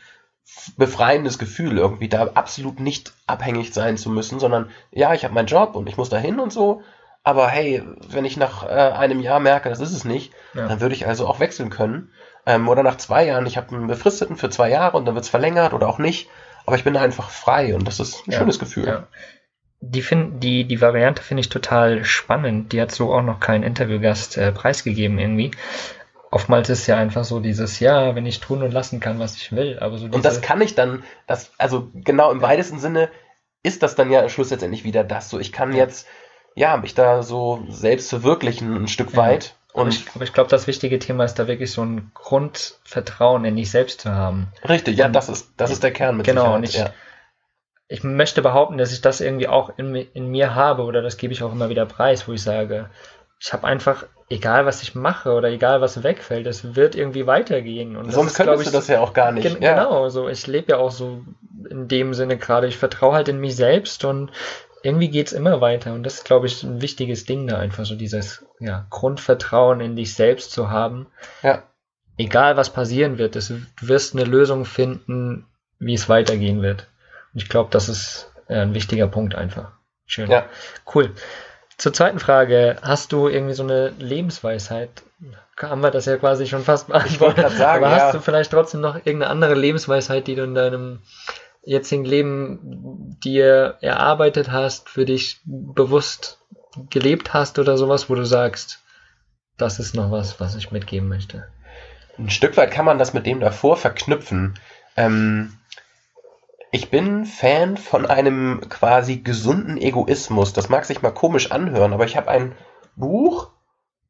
befreiendes 0.76 1.38
Gefühl, 1.38 1.78
irgendwie 1.78 2.08
da 2.08 2.30
absolut 2.34 2.80
nicht 2.80 3.12
abhängig 3.26 3.72
sein 3.72 3.96
zu 3.96 4.10
müssen, 4.10 4.38
sondern 4.38 4.70
ja, 4.90 5.14
ich 5.14 5.24
habe 5.24 5.34
meinen 5.34 5.46
Job 5.46 5.74
und 5.74 5.88
ich 5.88 5.96
muss 5.96 6.08
dahin 6.08 6.40
und 6.40 6.52
so. 6.52 6.82
Aber 7.22 7.48
hey, 7.48 7.82
wenn 8.08 8.26
ich 8.26 8.36
nach 8.36 8.64
äh, 8.64 8.68
einem 8.68 9.20
Jahr 9.20 9.40
merke, 9.40 9.70
das 9.70 9.80
ist 9.80 9.92
es 9.92 10.04
nicht, 10.04 10.32
ja. 10.52 10.68
dann 10.68 10.80
würde 10.80 10.94
ich 10.94 11.06
also 11.06 11.26
auch 11.26 11.40
wechseln 11.40 11.70
können. 11.70 12.10
Ähm, 12.44 12.68
oder 12.68 12.82
nach 12.82 12.98
zwei 12.98 13.24
Jahren, 13.24 13.46
ich 13.46 13.56
habe 13.56 13.74
einen 13.74 13.86
befristeten 13.86 14.36
für 14.36 14.50
zwei 14.50 14.68
Jahre 14.68 14.98
und 14.98 15.06
dann 15.06 15.14
wird 15.14 15.24
es 15.24 15.30
verlängert 15.30 15.72
oder 15.72 15.88
auch 15.88 15.98
nicht. 15.98 16.28
Aber 16.66 16.76
ich 16.76 16.84
bin 16.84 16.94
da 16.94 17.00
einfach 17.00 17.30
frei 17.30 17.74
und 17.74 17.86
das 17.86 18.00
ist 18.00 18.26
ein 18.26 18.32
ja, 18.32 18.38
schönes 18.38 18.58
Gefühl. 18.58 18.86
Ja. 18.86 19.06
Die, 19.80 20.02
find, 20.02 20.42
die, 20.42 20.64
die 20.64 20.80
Variante 20.80 21.22
finde 21.22 21.42
ich 21.42 21.48
total 21.48 22.04
spannend. 22.04 22.72
Die 22.72 22.80
hat 22.80 22.92
so 22.92 23.12
auch 23.12 23.22
noch 23.22 23.40
kein 23.40 23.62
Interviewgast 23.62 24.36
äh, 24.36 24.52
preisgegeben 24.52 25.18
irgendwie. 25.18 25.50
Oftmals 26.34 26.68
ist 26.68 26.88
ja 26.88 26.96
einfach 26.96 27.22
so 27.22 27.38
dieses, 27.38 27.78
ja, 27.78 28.16
wenn 28.16 28.26
ich 28.26 28.40
tun 28.40 28.64
und 28.64 28.72
lassen 28.72 28.98
kann, 28.98 29.20
was 29.20 29.36
ich 29.36 29.52
will. 29.52 29.78
Aber 29.78 29.98
so 29.98 30.06
und 30.06 30.24
das 30.24 30.40
kann 30.40 30.60
ich 30.60 30.74
dann, 30.74 31.04
das, 31.28 31.52
also 31.58 31.92
genau 31.94 32.32
im 32.32 32.42
weitesten 32.42 32.80
Sinne 32.80 33.08
ist 33.62 33.84
das 33.84 33.94
dann 33.94 34.10
ja 34.10 34.20
am 34.20 34.28
Schluss 34.28 34.50
letztendlich 34.50 34.82
wieder 34.82 35.04
das. 35.04 35.30
So, 35.30 35.38
ich 35.38 35.52
kann 35.52 35.72
jetzt, 35.72 36.08
ja, 36.56 36.76
mich 36.76 36.94
da 36.94 37.22
so 37.22 37.64
selbst 37.68 38.08
verwirklichen 38.10 38.74
ein 38.74 38.88
Stück 38.88 39.16
weit. 39.16 39.54
Und 39.72 39.94
ich, 39.94 40.06
aber 40.12 40.24
ich 40.24 40.32
glaube, 40.32 40.50
das 40.50 40.66
wichtige 40.66 40.98
Thema 40.98 41.22
ist 41.22 41.34
da 41.36 41.46
wirklich 41.46 41.70
so 41.70 41.84
ein 41.84 42.10
Grundvertrauen 42.14 43.44
in 43.44 43.54
dich 43.54 43.70
selbst 43.70 44.00
zu 44.00 44.12
haben. 44.12 44.48
Richtig, 44.68 44.96
ja, 44.96 45.08
das 45.08 45.28
ist, 45.28 45.52
das 45.56 45.70
ist 45.70 45.84
der 45.84 45.92
Kern 45.92 46.16
mit 46.16 46.26
Genau, 46.26 46.40
Sicherheit, 46.40 46.58
und 46.58 46.64
ich, 46.64 46.74
ja. 46.74 46.90
ich 47.86 48.02
möchte 48.02 48.42
behaupten, 48.42 48.76
dass 48.76 48.92
ich 48.92 49.00
das 49.00 49.20
irgendwie 49.20 49.46
auch 49.46 49.70
in, 49.76 49.94
in 49.94 50.26
mir 50.32 50.56
habe 50.56 50.82
oder 50.82 51.00
das 51.00 51.16
gebe 51.16 51.32
ich 51.32 51.44
auch 51.44 51.52
immer 51.52 51.68
wieder 51.68 51.86
preis, 51.86 52.26
wo 52.26 52.32
ich 52.32 52.42
sage, 52.42 52.90
ich 53.38 53.52
habe 53.52 53.66
einfach, 53.66 54.06
egal 54.28 54.66
was 54.66 54.82
ich 54.82 54.94
mache 54.94 55.32
oder 55.32 55.48
egal 55.48 55.80
was 55.80 56.02
wegfällt, 56.02 56.46
es 56.46 56.74
wird 56.74 56.94
irgendwie 56.94 57.26
weitergehen. 57.26 57.96
Und 57.96 58.10
Sonst 58.10 58.36
könntest 58.36 58.62
ich, 58.62 58.68
du 58.68 58.72
das 58.72 58.88
ja 58.88 59.00
auch 59.00 59.12
gar 59.12 59.32
nicht. 59.32 59.44
Gen 59.44 59.62
ja. 59.62 59.74
Genau, 59.74 60.08
so 60.08 60.28
ich 60.28 60.46
lebe 60.46 60.72
ja 60.72 60.78
auch 60.78 60.90
so 60.90 61.22
in 61.68 61.88
dem 61.88 62.14
Sinne 62.14 62.38
gerade. 62.38 62.66
Ich 62.66 62.78
vertraue 62.78 63.14
halt 63.14 63.28
in 63.28 63.40
mich 63.40 63.56
selbst 63.56 64.04
und 64.04 64.30
irgendwie 64.82 65.08
geht 65.08 65.28
es 65.28 65.32
immer 65.32 65.60
weiter. 65.60 65.94
Und 65.94 66.02
das 66.04 66.14
ist, 66.14 66.24
glaube 66.24 66.46
ich, 66.46 66.62
ein 66.62 66.82
wichtiges 66.82 67.24
Ding 67.24 67.46
da 67.46 67.58
einfach, 67.58 67.86
so 67.86 67.96
dieses 67.96 68.44
ja, 68.60 68.86
Grundvertrauen 68.90 69.80
in 69.80 69.96
dich 69.96 70.14
selbst 70.14 70.52
zu 70.52 70.70
haben. 70.70 71.06
Ja. 71.42 71.62
Egal 72.18 72.56
was 72.56 72.70
passieren 72.70 73.18
wird, 73.18 73.34
es, 73.34 73.48
du 73.48 73.62
wirst 73.80 74.14
eine 74.14 74.24
Lösung 74.24 74.66
finden, 74.66 75.46
wie 75.78 75.94
es 75.94 76.08
weitergehen 76.08 76.62
wird. 76.62 76.86
Und 77.32 77.42
ich 77.42 77.48
glaube, 77.48 77.70
das 77.72 77.88
ist 77.88 78.30
äh, 78.48 78.60
ein 78.60 78.74
wichtiger 78.74 79.08
Punkt 79.08 79.34
einfach. 79.34 79.72
Schön. 80.06 80.30
Ja. 80.30 80.46
Cool. 80.94 81.12
Zur 81.76 81.92
zweiten 81.92 82.18
Frage, 82.18 82.76
hast 82.82 83.12
du 83.12 83.28
irgendwie 83.28 83.54
so 83.54 83.62
eine 83.62 83.88
Lebensweisheit? 83.98 85.02
Haben 85.60 85.82
wir 85.82 85.90
das 85.90 86.06
ja 86.06 86.16
quasi 86.16 86.46
schon 86.46 86.62
fast 86.62 86.88
beantwortet. 86.88 87.46
Ich 87.48 87.58
sagen, 87.58 87.84
Aber 87.84 87.94
hast 87.94 88.02
ja. 88.02 88.12
du 88.12 88.20
vielleicht 88.20 88.50
trotzdem 88.50 88.80
noch 88.80 88.96
irgendeine 88.96 89.28
andere 89.28 89.54
Lebensweisheit, 89.54 90.26
die 90.26 90.34
du 90.34 90.44
in 90.44 90.54
deinem 90.54 91.00
jetzigen 91.62 92.04
Leben 92.04 93.16
dir 93.22 93.78
erarbeitet 93.80 94.50
hast, 94.50 94.88
für 94.88 95.04
dich 95.04 95.40
bewusst 95.44 96.38
gelebt 96.90 97.32
hast 97.32 97.58
oder 97.58 97.76
sowas, 97.76 98.10
wo 98.10 98.14
du 98.14 98.24
sagst, 98.24 98.80
das 99.56 99.78
ist 99.78 99.94
noch 99.94 100.10
was, 100.10 100.40
was 100.40 100.56
ich 100.56 100.72
mitgeben 100.72 101.08
möchte? 101.08 101.46
Ein 102.18 102.30
Stück 102.30 102.56
weit 102.56 102.70
kann 102.70 102.84
man 102.84 102.98
das 102.98 103.14
mit 103.14 103.26
dem 103.26 103.40
davor 103.40 103.76
verknüpfen. 103.76 104.58
Ähm, 104.96 105.56
ich 106.74 106.90
bin 106.90 107.24
Fan 107.24 107.76
von 107.76 108.04
einem 108.04 108.60
quasi 108.68 109.18
gesunden 109.18 109.76
Egoismus. 109.76 110.54
Das 110.54 110.68
mag 110.68 110.84
sich 110.84 111.02
mal 111.02 111.12
komisch 111.12 111.52
anhören, 111.52 111.92
aber 111.92 112.04
ich 112.04 112.16
habe 112.16 112.28
ein 112.28 112.56
Buch, 112.96 113.52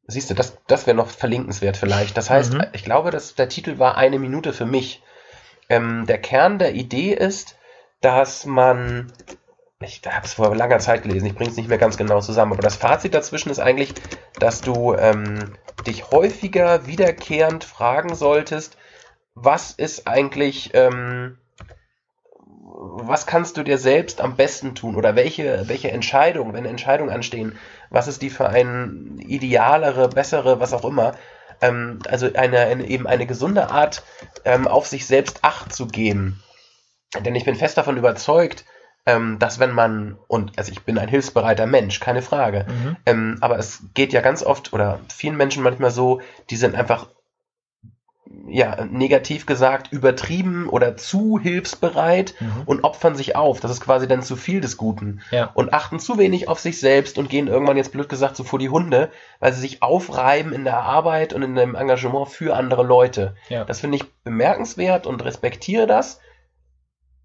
siehst 0.07 0.31
du, 0.31 0.33
das, 0.33 0.57
das 0.65 0.87
wäre 0.87 0.97
noch 0.97 1.09
verlinkenswert 1.09 1.77
vielleicht. 1.77 2.17
Das 2.17 2.31
heißt, 2.31 2.53
mhm. 2.53 2.63
ich 2.73 2.83
glaube, 2.83 3.11
dass 3.11 3.35
der 3.35 3.49
Titel 3.49 3.77
war 3.77 3.97
Eine 3.97 4.17
Minute 4.17 4.51
für 4.51 4.65
mich. 4.65 5.03
Ähm, 5.69 6.07
der 6.07 6.17
Kern 6.17 6.57
der 6.57 6.73
Idee 6.73 7.13
ist, 7.13 7.55
dass 8.01 8.47
man, 8.47 9.13
ich 9.79 10.01
habe 10.03 10.25
es 10.25 10.33
vor 10.33 10.55
langer 10.55 10.79
Zeit 10.79 11.03
gelesen, 11.03 11.27
ich 11.27 11.35
bringe 11.35 11.51
es 11.51 11.57
nicht 11.57 11.69
mehr 11.69 11.77
ganz 11.77 11.97
genau 11.97 12.19
zusammen, 12.19 12.53
aber 12.53 12.63
das 12.63 12.77
Fazit 12.77 13.13
dazwischen 13.13 13.51
ist 13.51 13.59
eigentlich, 13.59 13.93
dass 14.39 14.61
du 14.61 14.95
ähm, 14.95 15.53
dich 15.85 16.09
häufiger 16.09 16.87
wiederkehrend 16.87 17.63
fragen 17.63 18.15
solltest, 18.15 18.75
was 19.35 19.69
ist 19.69 20.07
eigentlich, 20.07 20.71
ähm, 20.73 21.37
was 22.77 23.25
kannst 23.25 23.57
du 23.57 23.63
dir 23.63 23.77
selbst 23.77 24.21
am 24.21 24.35
besten 24.35 24.75
tun 24.75 24.95
oder 24.95 25.15
welche, 25.15 25.67
welche 25.67 25.91
Entscheidung, 25.91 26.53
wenn 26.53 26.65
Entscheidungen 26.65 27.11
anstehen, 27.11 27.57
was 27.89 28.07
ist 28.07 28.21
die 28.21 28.29
für 28.29 28.49
ein 28.49 29.17
idealere, 29.19 30.09
bessere, 30.09 30.59
was 30.59 30.73
auch 30.73 30.83
immer, 30.83 31.13
ähm, 31.61 31.99
also 32.09 32.27
eine, 32.33 32.59
eine, 32.59 32.85
eben 32.87 33.07
eine 33.07 33.25
gesunde 33.25 33.69
Art, 33.69 34.03
ähm, 34.43 34.67
auf 34.67 34.87
sich 34.87 35.05
selbst 35.05 35.39
Acht 35.43 35.73
zu 35.73 35.87
geben. 35.87 36.43
Denn 37.19 37.35
ich 37.35 37.45
bin 37.45 37.55
fest 37.55 37.77
davon 37.77 37.97
überzeugt, 37.97 38.65
ähm, 39.05 39.37
dass 39.39 39.59
wenn 39.59 39.71
man, 39.71 40.17
und 40.27 40.57
also 40.57 40.71
ich 40.71 40.83
bin 40.83 40.97
ein 40.97 41.07
hilfsbereiter 41.07 41.67
Mensch, 41.67 41.99
keine 41.99 42.21
Frage, 42.21 42.65
mhm. 42.67 42.97
ähm, 43.05 43.37
aber 43.41 43.57
es 43.57 43.83
geht 43.93 44.11
ja 44.11 44.21
ganz 44.21 44.43
oft 44.43 44.73
oder 44.73 44.99
vielen 45.13 45.37
Menschen 45.37 45.63
manchmal 45.63 45.91
so, 45.91 46.21
die 46.49 46.55
sind 46.55 46.75
einfach 46.75 47.07
ja, 48.47 48.85
negativ 48.85 49.45
gesagt, 49.45 49.91
übertrieben 49.91 50.69
oder 50.69 50.97
zu 50.97 51.39
hilfsbereit 51.39 52.35
mhm. 52.39 52.63
und 52.65 52.83
opfern 52.83 53.15
sich 53.15 53.35
auf. 53.35 53.59
Das 53.59 53.71
ist 53.71 53.81
quasi 53.81 54.07
dann 54.07 54.21
zu 54.21 54.35
viel 54.35 54.61
des 54.61 54.77
Guten. 54.77 55.21
Ja. 55.31 55.51
Und 55.53 55.73
achten 55.73 55.99
zu 55.99 56.17
wenig 56.17 56.47
auf 56.47 56.59
sich 56.59 56.79
selbst 56.79 57.17
und 57.17 57.29
gehen 57.29 57.47
irgendwann 57.47 57.77
jetzt 57.77 57.91
blöd 57.91 58.09
gesagt 58.09 58.35
so 58.35 58.43
vor 58.43 58.59
die 58.59 58.69
Hunde, 58.69 59.09
weil 59.39 59.53
sie 59.53 59.61
sich 59.61 59.81
aufreiben 59.81 60.53
in 60.53 60.63
der 60.63 60.77
Arbeit 60.77 61.33
und 61.33 61.41
in 61.41 61.55
dem 61.55 61.75
Engagement 61.75 62.29
für 62.29 62.55
andere 62.55 62.83
Leute. 62.83 63.35
Ja. 63.49 63.65
Das 63.65 63.79
finde 63.79 63.97
ich 63.97 64.03
bemerkenswert 64.23 65.07
und 65.07 65.23
respektiere 65.25 65.87
das. 65.87 66.19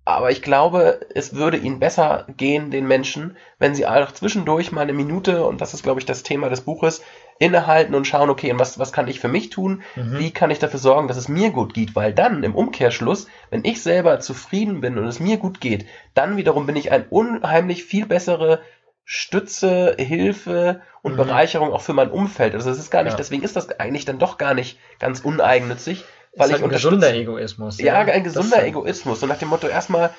Aber 0.05 0.31
ich 0.31 0.43
glaube, 0.43 1.01
es 1.15 1.35
würde 1.35 1.59
ihnen 1.59 1.79
besser 1.79 2.27
gehen, 2.37 2.71
den 2.71 2.89
Menschen, 2.89 3.37
wenn 3.59 3.75
sie 3.75 3.87
auch 3.87 4.13
zwischendurch 4.13 4.73
mal 4.73 4.81
eine 4.81 4.93
Minute, 4.93 5.45
und 5.47 5.61
das 5.61 5.75
ist, 5.75 5.83
glaube 5.83 6.01
ich, 6.01 6.07
das 6.07 6.23
Thema 6.23 6.49
des 6.49 6.63
Buches, 6.63 7.03
innehalten 7.39 7.95
und 7.95 8.07
schauen, 8.07 8.31
okay, 8.31 8.53
was, 8.57 8.79
was 8.79 8.93
kann 8.93 9.09
ich 9.09 9.21
für 9.21 9.29
mich 9.29 9.51
tun? 9.51 9.83
Mhm. 9.97 10.19
Wie 10.19 10.31
kann 10.31 10.51
ich 10.51 10.59
dafür 10.59 10.81
sorgen, 10.81 11.09
dass 11.09 11.17
es 11.17 11.29
mir 11.29 11.51
gut 11.51 11.75
geht? 11.75 11.95
Weil 11.95 12.13
dann 12.13 12.43
im 12.45 12.55
Umkehrschluss, 12.55 13.29
wenn 13.51 13.65
ich 13.65 13.83
selber 13.83 14.21
zufrieden 14.21 14.81
bin 14.81 14.99
und 14.99 15.07
es 15.07 15.21
mir 15.21 15.37
gut 15.37 15.61
geht, 15.61 15.87
dann 16.15 16.37
wiederum 16.37 16.67
bin 16.67 16.77
ich 16.77 16.91
ein 16.91 17.07
unheimlich 17.09 17.85
viel 17.85 18.07
bessere 18.07 18.61
Stütze, 19.05 19.97
Hilfe 19.99 20.83
und 21.03 21.13
mhm. 21.13 21.17
Bereicherung 21.17 21.73
auch 21.73 21.81
für 21.81 21.95
mein 21.95 22.11
Umfeld. 22.11 22.55
Also 22.55 22.71
es 22.71 22.79
ist 22.79 22.91
gar 22.91 23.03
nicht, 23.03 23.13
ja. 23.13 23.17
deswegen 23.17 23.43
ist 23.43 23.57
das 23.57 23.69
eigentlich 23.81 24.05
dann 24.05 24.19
doch 24.19 24.39
gar 24.39 24.55
nicht 24.55 24.79
ganz 24.99 25.21
uneigennützig, 25.21 26.05
weil 26.37 26.47
ist 26.47 26.53
halt 26.53 26.61
ich 26.61 26.64
ein 26.64 26.70
gesunder 26.70 27.14
Egoismus. 27.14 27.78
Ja, 27.78 28.03
ja 28.05 28.12
ein 28.12 28.24
gesunder 28.24 28.64
Egoismus. 28.64 29.22
Und 29.22 29.28
nach 29.28 29.39
dem 29.39 29.49
Motto, 29.49 29.66
erstmal 29.66 30.11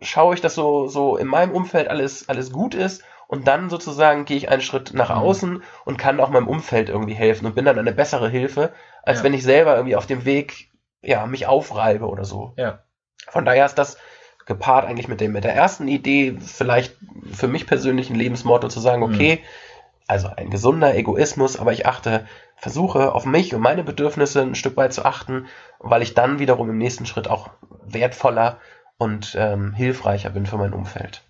schaue 0.00 0.34
ich, 0.34 0.40
dass 0.40 0.54
so, 0.54 0.88
so 0.88 1.16
in 1.16 1.26
meinem 1.26 1.52
Umfeld 1.52 1.88
alles, 1.88 2.28
alles 2.28 2.52
gut 2.52 2.74
ist 2.74 3.02
und 3.26 3.46
dann 3.46 3.68
sozusagen 3.68 4.24
gehe 4.24 4.36
ich 4.36 4.48
einen 4.48 4.62
Schritt 4.62 4.94
nach 4.94 5.10
mhm. 5.10 5.16
außen 5.16 5.62
und 5.84 5.98
kann 5.98 6.20
auch 6.20 6.30
meinem 6.30 6.48
Umfeld 6.48 6.88
irgendwie 6.88 7.14
helfen 7.14 7.46
und 7.46 7.54
bin 7.54 7.64
dann 7.64 7.78
eine 7.78 7.92
bessere 7.92 8.28
Hilfe, 8.28 8.72
als 9.02 9.18
ja. 9.18 9.24
wenn 9.24 9.34
ich 9.34 9.42
selber 9.42 9.76
irgendwie 9.76 9.96
auf 9.96 10.06
dem 10.06 10.24
Weg, 10.24 10.70
ja, 11.02 11.26
mich 11.26 11.46
aufreibe 11.46 12.06
oder 12.06 12.24
so. 12.24 12.54
Ja. 12.56 12.80
Von 13.28 13.44
daher 13.44 13.66
ist 13.66 13.76
das 13.76 13.98
gepaart 14.46 14.86
eigentlich 14.86 15.08
mit 15.08 15.20
dem, 15.20 15.32
mit 15.32 15.44
der 15.44 15.54
ersten 15.54 15.88
Idee, 15.88 16.38
vielleicht 16.40 16.96
für 17.32 17.48
mich 17.48 17.66
persönlich 17.66 18.08
ein 18.08 18.16
Lebensmotto 18.16 18.68
zu 18.68 18.80
sagen, 18.80 19.02
okay, 19.02 19.36
mhm. 19.36 19.46
Also 20.08 20.28
ein 20.34 20.50
gesunder 20.50 20.96
Egoismus, 20.96 21.58
aber 21.58 21.72
ich 21.72 21.86
achte 21.86 22.26
versuche 22.56 23.12
auf 23.12 23.26
mich 23.26 23.54
und 23.54 23.60
meine 23.60 23.84
Bedürfnisse 23.84 24.40
ein 24.40 24.54
Stück 24.54 24.76
weit 24.76 24.92
zu 24.92 25.04
achten, 25.04 25.46
weil 25.78 26.02
ich 26.02 26.14
dann 26.14 26.38
wiederum 26.38 26.68
im 26.70 26.78
nächsten 26.78 27.06
Schritt 27.06 27.28
auch 27.28 27.50
wertvoller 27.86 28.58
und 28.96 29.36
ähm, 29.38 29.72
hilfreicher 29.74 30.30
bin 30.30 30.46
für 30.46 30.56
mein 30.56 30.72
Umfeld. 30.72 31.22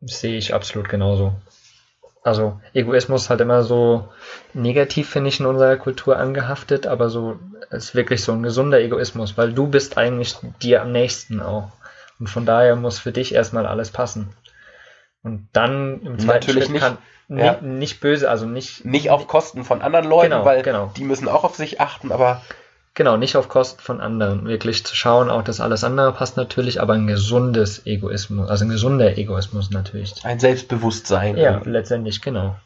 Sehe 0.00 0.38
ich 0.38 0.54
absolut 0.54 0.88
genauso. 0.88 1.34
also 2.22 2.60
Egoismus 2.72 3.30
halt 3.30 3.40
immer 3.40 3.62
so 3.62 4.08
negativ, 4.54 5.10
finde 5.10 5.28
ich, 5.28 5.40
in 5.40 5.46
unserer 5.46 5.76
Kultur 5.76 6.16
angehaftet, 6.16 6.86
aber 6.86 7.10
so 7.10 7.38
ist 7.70 7.94
wirklich 7.94 8.22
so 8.22 8.32
ein 8.32 8.42
gesunder 8.42 8.80
Egoismus, 8.80 9.36
weil 9.36 9.52
du 9.52 9.66
bist 9.66 9.98
eigentlich 9.98 10.36
dir 10.62 10.82
am 10.82 10.92
nächsten 10.92 11.40
auch. 11.40 11.72
Und 12.18 12.28
von 12.28 12.46
daher 12.46 12.76
muss 12.76 12.98
für 12.98 13.12
dich 13.12 13.34
erstmal 13.34 13.66
alles 13.66 13.90
passen. 13.90 14.34
Und 15.22 15.48
dann 15.52 16.00
im 16.02 16.18
zweiten 16.18 16.46
Natürlich 16.46 16.64
Schritt 16.64 16.72
nicht, 16.72 16.82
kann 16.82 16.98
ja. 17.28 17.52
nicht, 17.52 17.62
nicht 17.62 18.00
böse, 18.00 18.30
also 18.30 18.46
nicht 18.46 18.84
Nicht 18.84 19.10
auf 19.10 19.26
Kosten 19.28 19.64
von 19.64 19.82
anderen 19.82 20.06
Leuten, 20.06 20.30
Genau, 20.30 20.44
weil 20.44 20.62
genau. 20.62 20.90
die 20.96 21.04
müssen 21.04 21.28
auch 21.28 21.44
auf 21.44 21.56
sich 21.56 21.80
achten, 21.80 22.10
aber 22.12 22.42
Genau, 22.94 23.16
nicht 23.16 23.36
auf 23.36 23.48
Kosten 23.48 23.80
von 23.80 24.00
anderen. 24.00 24.46
Wirklich 24.46 24.84
zu 24.84 24.96
schauen, 24.96 25.30
auch 25.30 25.42
dass 25.42 25.60
alles 25.60 25.84
andere 25.84 26.12
passt 26.12 26.36
natürlich, 26.36 26.80
aber 26.80 26.94
ein 26.94 27.06
gesundes 27.06 27.86
Egoismus, 27.86 28.50
also 28.50 28.64
ein 28.64 28.70
gesunder 28.70 29.16
Egoismus 29.16 29.70
natürlich. 29.70 30.14
ein 30.24 30.40
Selbstbewusstsein. 30.40 31.36
Ja, 31.36 31.60
letztendlich, 31.64 32.20
genau. 32.20 32.56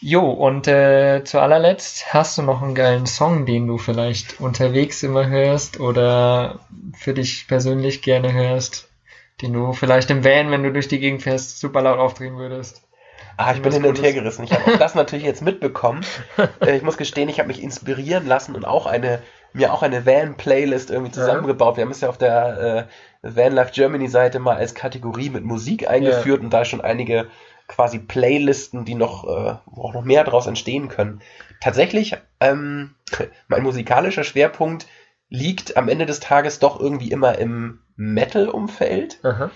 Jo, 0.00 0.30
und 0.30 0.68
äh, 0.68 1.24
zu 1.24 1.40
allerletzt, 1.40 2.14
hast 2.14 2.38
du 2.38 2.42
noch 2.42 2.62
einen 2.62 2.74
geilen 2.74 3.06
Song, 3.06 3.46
den 3.46 3.66
du 3.66 3.78
vielleicht 3.78 4.40
unterwegs 4.40 5.02
immer 5.02 5.26
hörst 5.26 5.80
oder 5.80 6.60
für 6.96 7.14
dich 7.14 7.48
persönlich 7.48 8.02
gerne 8.02 8.32
hörst, 8.32 8.88
den 9.42 9.52
du 9.52 9.72
vielleicht 9.72 10.10
im 10.10 10.24
Van, 10.24 10.50
wenn 10.50 10.62
du 10.62 10.72
durch 10.72 10.88
die 10.88 10.98
Gegend 10.98 11.22
fährst, 11.22 11.58
super 11.58 11.82
laut 11.82 11.98
aufdrehen 11.98 12.36
würdest? 12.36 12.82
Ah, 13.36 13.52
ich 13.52 13.60
bin 13.60 13.72
hin 13.72 13.84
und 13.84 14.00
her 14.00 14.14
gerissen. 14.14 14.44
Ich 14.44 14.52
habe 14.52 14.72
auch 14.72 14.78
das 14.78 14.94
natürlich 14.94 15.26
jetzt 15.26 15.42
mitbekommen. 15.42 16.04
Äh, 16.60 16.76
ich 16.76 16.82
muss 16.82 16.96
gestehen, 16.96 17.28
ich 17.28 17.38
habe 17.38 17.48
mich 17.48 17.62
inspirieren 17.62 18.26
lassen 18.26 18.54
und 18.54 18.64
auch 18.64 18.86
eine 18.86 19.20
mir 19.52 19.72
auch 19.72 19.82
eine 19.82 20.04
Van-Playlist 20.04 20.90
irgendwie 20.90 21.12
zusammengebaut. 21.12 21.76
Wir 21.76 21.84
haben 21.84 21.90
es 21.90 22.02
ja 22.02 22.10
auf 22.10 22.18
der 22.18 22.88
äh, 23.22 23.28
Van 23.34 23.52
Life 23.52 23.72
Germany 23.72 24.06
Seite 24.08 24.38
mal 24.38 24.56
als 24.56 24.74
Kategorie 24.74 25.30
mit 25.30 25.44
Musik 25.44 25.88
eingeführt 25.88 26.42
und 26.42 26.50
da 26.50 26.64
schon 26.64 26.82
einige 26.82 27.28
quasi 27.66 27.98
Playlisten, 27.98 28.84
die 28.84 28.94
noch, 28.94 29.24
äh, 29.24 29.56
wo 29.66 29.82
auch 29.82 29.94
noch 29.94 30.04
mehr 30.04 30.24
daraus 30.24 30.46
entstehen 30.46 30.88
können. 30.88 31.22
Tatsächlich, 31.60 32.16
ähm, 32.38 32.94
mein 33.48 33.62
musikalischer 33.62 34.24
Schwerpunkt 34.24 34.86
liegt 35.28 35.76
am 35.76 35.88
Ende 35.88 36.06
des 36.06 36.20
Tages 36.20 36.58
doch 36.58 36.78
irgendwie 36.78 37.10
immer 37.10 37.38
im 37.38 37.80
Metal-Umfeld 37.96 39.18
Aha. 39.24 39.50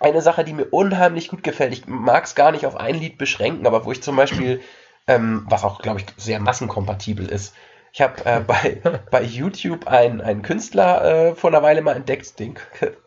eine 0.00 0.22
Sache, 0.22 0.44
die 0.44 0.52
mir 0.52 0.66
unheimlich 0.66 1.28
gut 1.28 1.42
gefällt. 1.42 1.72
Ich 1.72 1.86
mag 1.86 2.24
es 2.24 2.34
gar 2.34 2.52
nicht 2.52 2.66
auf 2.66 2.76
ein 2.76 2.94
Lied 2.96 3.18
beschränken, 3.18 3.66
aber 3.66 3.84
wo 3.84 3.92
ich 3.92 4.02
zum 4.02 4.16
Beispiel, 4.16 4.60
ähm, 5.06 5.46
was 5.48 5.64
auch, 5.64 5.80
glaube 5.82 6.00
ich, 6.00 6.06
sehr 6.16 6.40
massenkompatibel 6.40 7.26
ist. 7.26 7.54
Ich 7.92 8.00
habe 8.00 8.24
äh, 8.24 8.40
bei, 8.40 8.80
bei 9.10 9.22
YouTube 9.22 9.86
einen, 9.86 10.20
einen 10.20 10.42
Künstler 10.42 11.04
äh, 11.04 11.34
vor 11.34 11.50
einer 11.50 11.62
Weile 11.62 11.80
mal 11.82 11.94
entdeckt, 11.96 12.38
den 12.38 12.54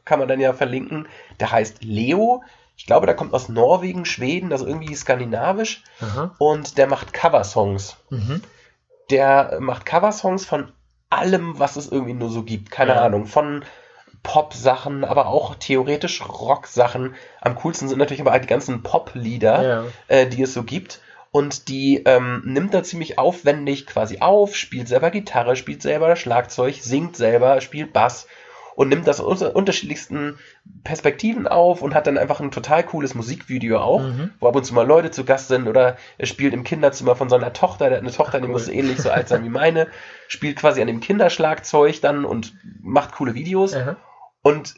kann 0.05 0.19
man 0.19 0.27
dann 0.27 0.39
ja 0.39 0.53
verlinken. 0.53 1.07
Der 1.39 1.51
heißt 1.51 1.83
Leo. 1.83 2.43
Ich 2.77 2.85
glaube, 2.85 3.07
der 3.07 3.15
kommt 3.15 3.33
aus 3.33 3.49
Norwegen, 3.49 4.05
Schweden, 4.05 4.51
also 4.51 4.67
irgendwie 4.67 4.93
skandinavisch. 4.93 5.83
Aha. 5.99 6.35
Und 6.37 6.77
der 6.77 6.87
macht 6.87 7.11
Coversongs. 7.11 7.97
Mhm. 8.11 8.43
Der 9.09 9.57
macht 9.59 9.85
Coversongs 9.85 10.45
von 10.45 10.71
allem, 11.09 11.57
was 11.57 11.75
es 11.75 11.91
irgendwie 11.91 12.13
nur 12.13 12.29
so 12.29 12.43
gibt. 12.43 12.69
Keine 12.69 12.93
Ja. 12.93 13.01
Ahnung. 13.01 13.25
Von 13.25 13.65
Pop-Sachen, 14.23 15.03
aber 15.05 15.27
auch 15.27 15.55
theoretisch 15.55 16.21
Rock-Sachen. 16.27 17.15
Am 17.41 17.55
coolsten 17.55 17.87
sind 17.87 17.97
natürlich 17.99 18.21
aber 18.21 18.31
halt 18.31 18.43
die 18.43 18.47
ganzen 18.49 18.83
Pop-Lieder, 18.83 19.67
Ja. 19.67 19.83
äh, 20.07 20.27
die 20.27 20.41
es 20.43 20.53
so 20.53 20.63
gibt. 20.63 21.01
Und 21.31 21.67
die 21.67 22.01
ähm, 22.05 22.41
nimmt 22.45 22.73
er 22.73 22.83
ziemlich 22.83 23.19
aufwendig 23.19 23.85
quasi 23.85 24.19
auf, 24.21 24.55
spielt 24.55 24.87
selber 24.87 25.11
Gitarre, 25.11 25.55
spielt 25.55 25.81
selber 25.81 26.15
Schlagzeug, 26.15 26.75
singt 26.81 27.15
selber, 27.17 27.61
spielt 27.61 27.93
Bass 27.93 28.27
und 28.75 28.89
nimmt 28.89 29.07
das 29.07 29.19
aus 29.19 29.41
unterschiedlichsten 29.41 30.37
Perspektiven 30.83 31.47
auf 31.47 31.81
und 31.81 31.93
hat 31.95 32.07
dann 32.07 32.17
einfach 32.17 32.39
ein 32.39 32.51
total 32.51 32.83
cooles 32.83 33.13
Musikvideo 33.15 33.79
auch, 33.79 34.01
Mhm. 34.01 34.31
wo 34.39 34.47
ab 34.47 34.55
und 34.55 34.63
zu 34.65 34.73
mal 34.73 34.85
Leute 34.87 35.11
zu 35.11 35.25
Gast 35.25 35.47
sind 35.49 35.67
oder 35.67 35.97
er 36.17 36.27
spielt 36.27 36.53
im 36.53 36.63
Kinderzimmer 36.63 37.15
von 37.15 37.27
seiner 37.29 37.53
Tochter, 37.53 37.89
der 37.89 37.97
hat 37.97 38.03
eine 38.03 38.13
Tochter, 38.13 38.39
die 38.39 38.45
cool. 38.45 38.51
muss 38.53 38.67
ähnlich 38.69 38.99
so 38.99 39.09
alt 39.11 39.27
sein 39.27 39.43
wie 39.43 39.49
meine, 39.49 39.87
spielt 40.27 40.57
quasi 40.57 40.79
an 40.81 40.87
dem 40.87 41.01
Kinderschlagzeug 41.01 42.01
dann 42.01 42.23
und 42.23 42.53
macht 42.81 43.13
coole 43.13 43.33
Videos. 43.35 43.73
Aha. 43.75 43.97
Und 44.47 44.75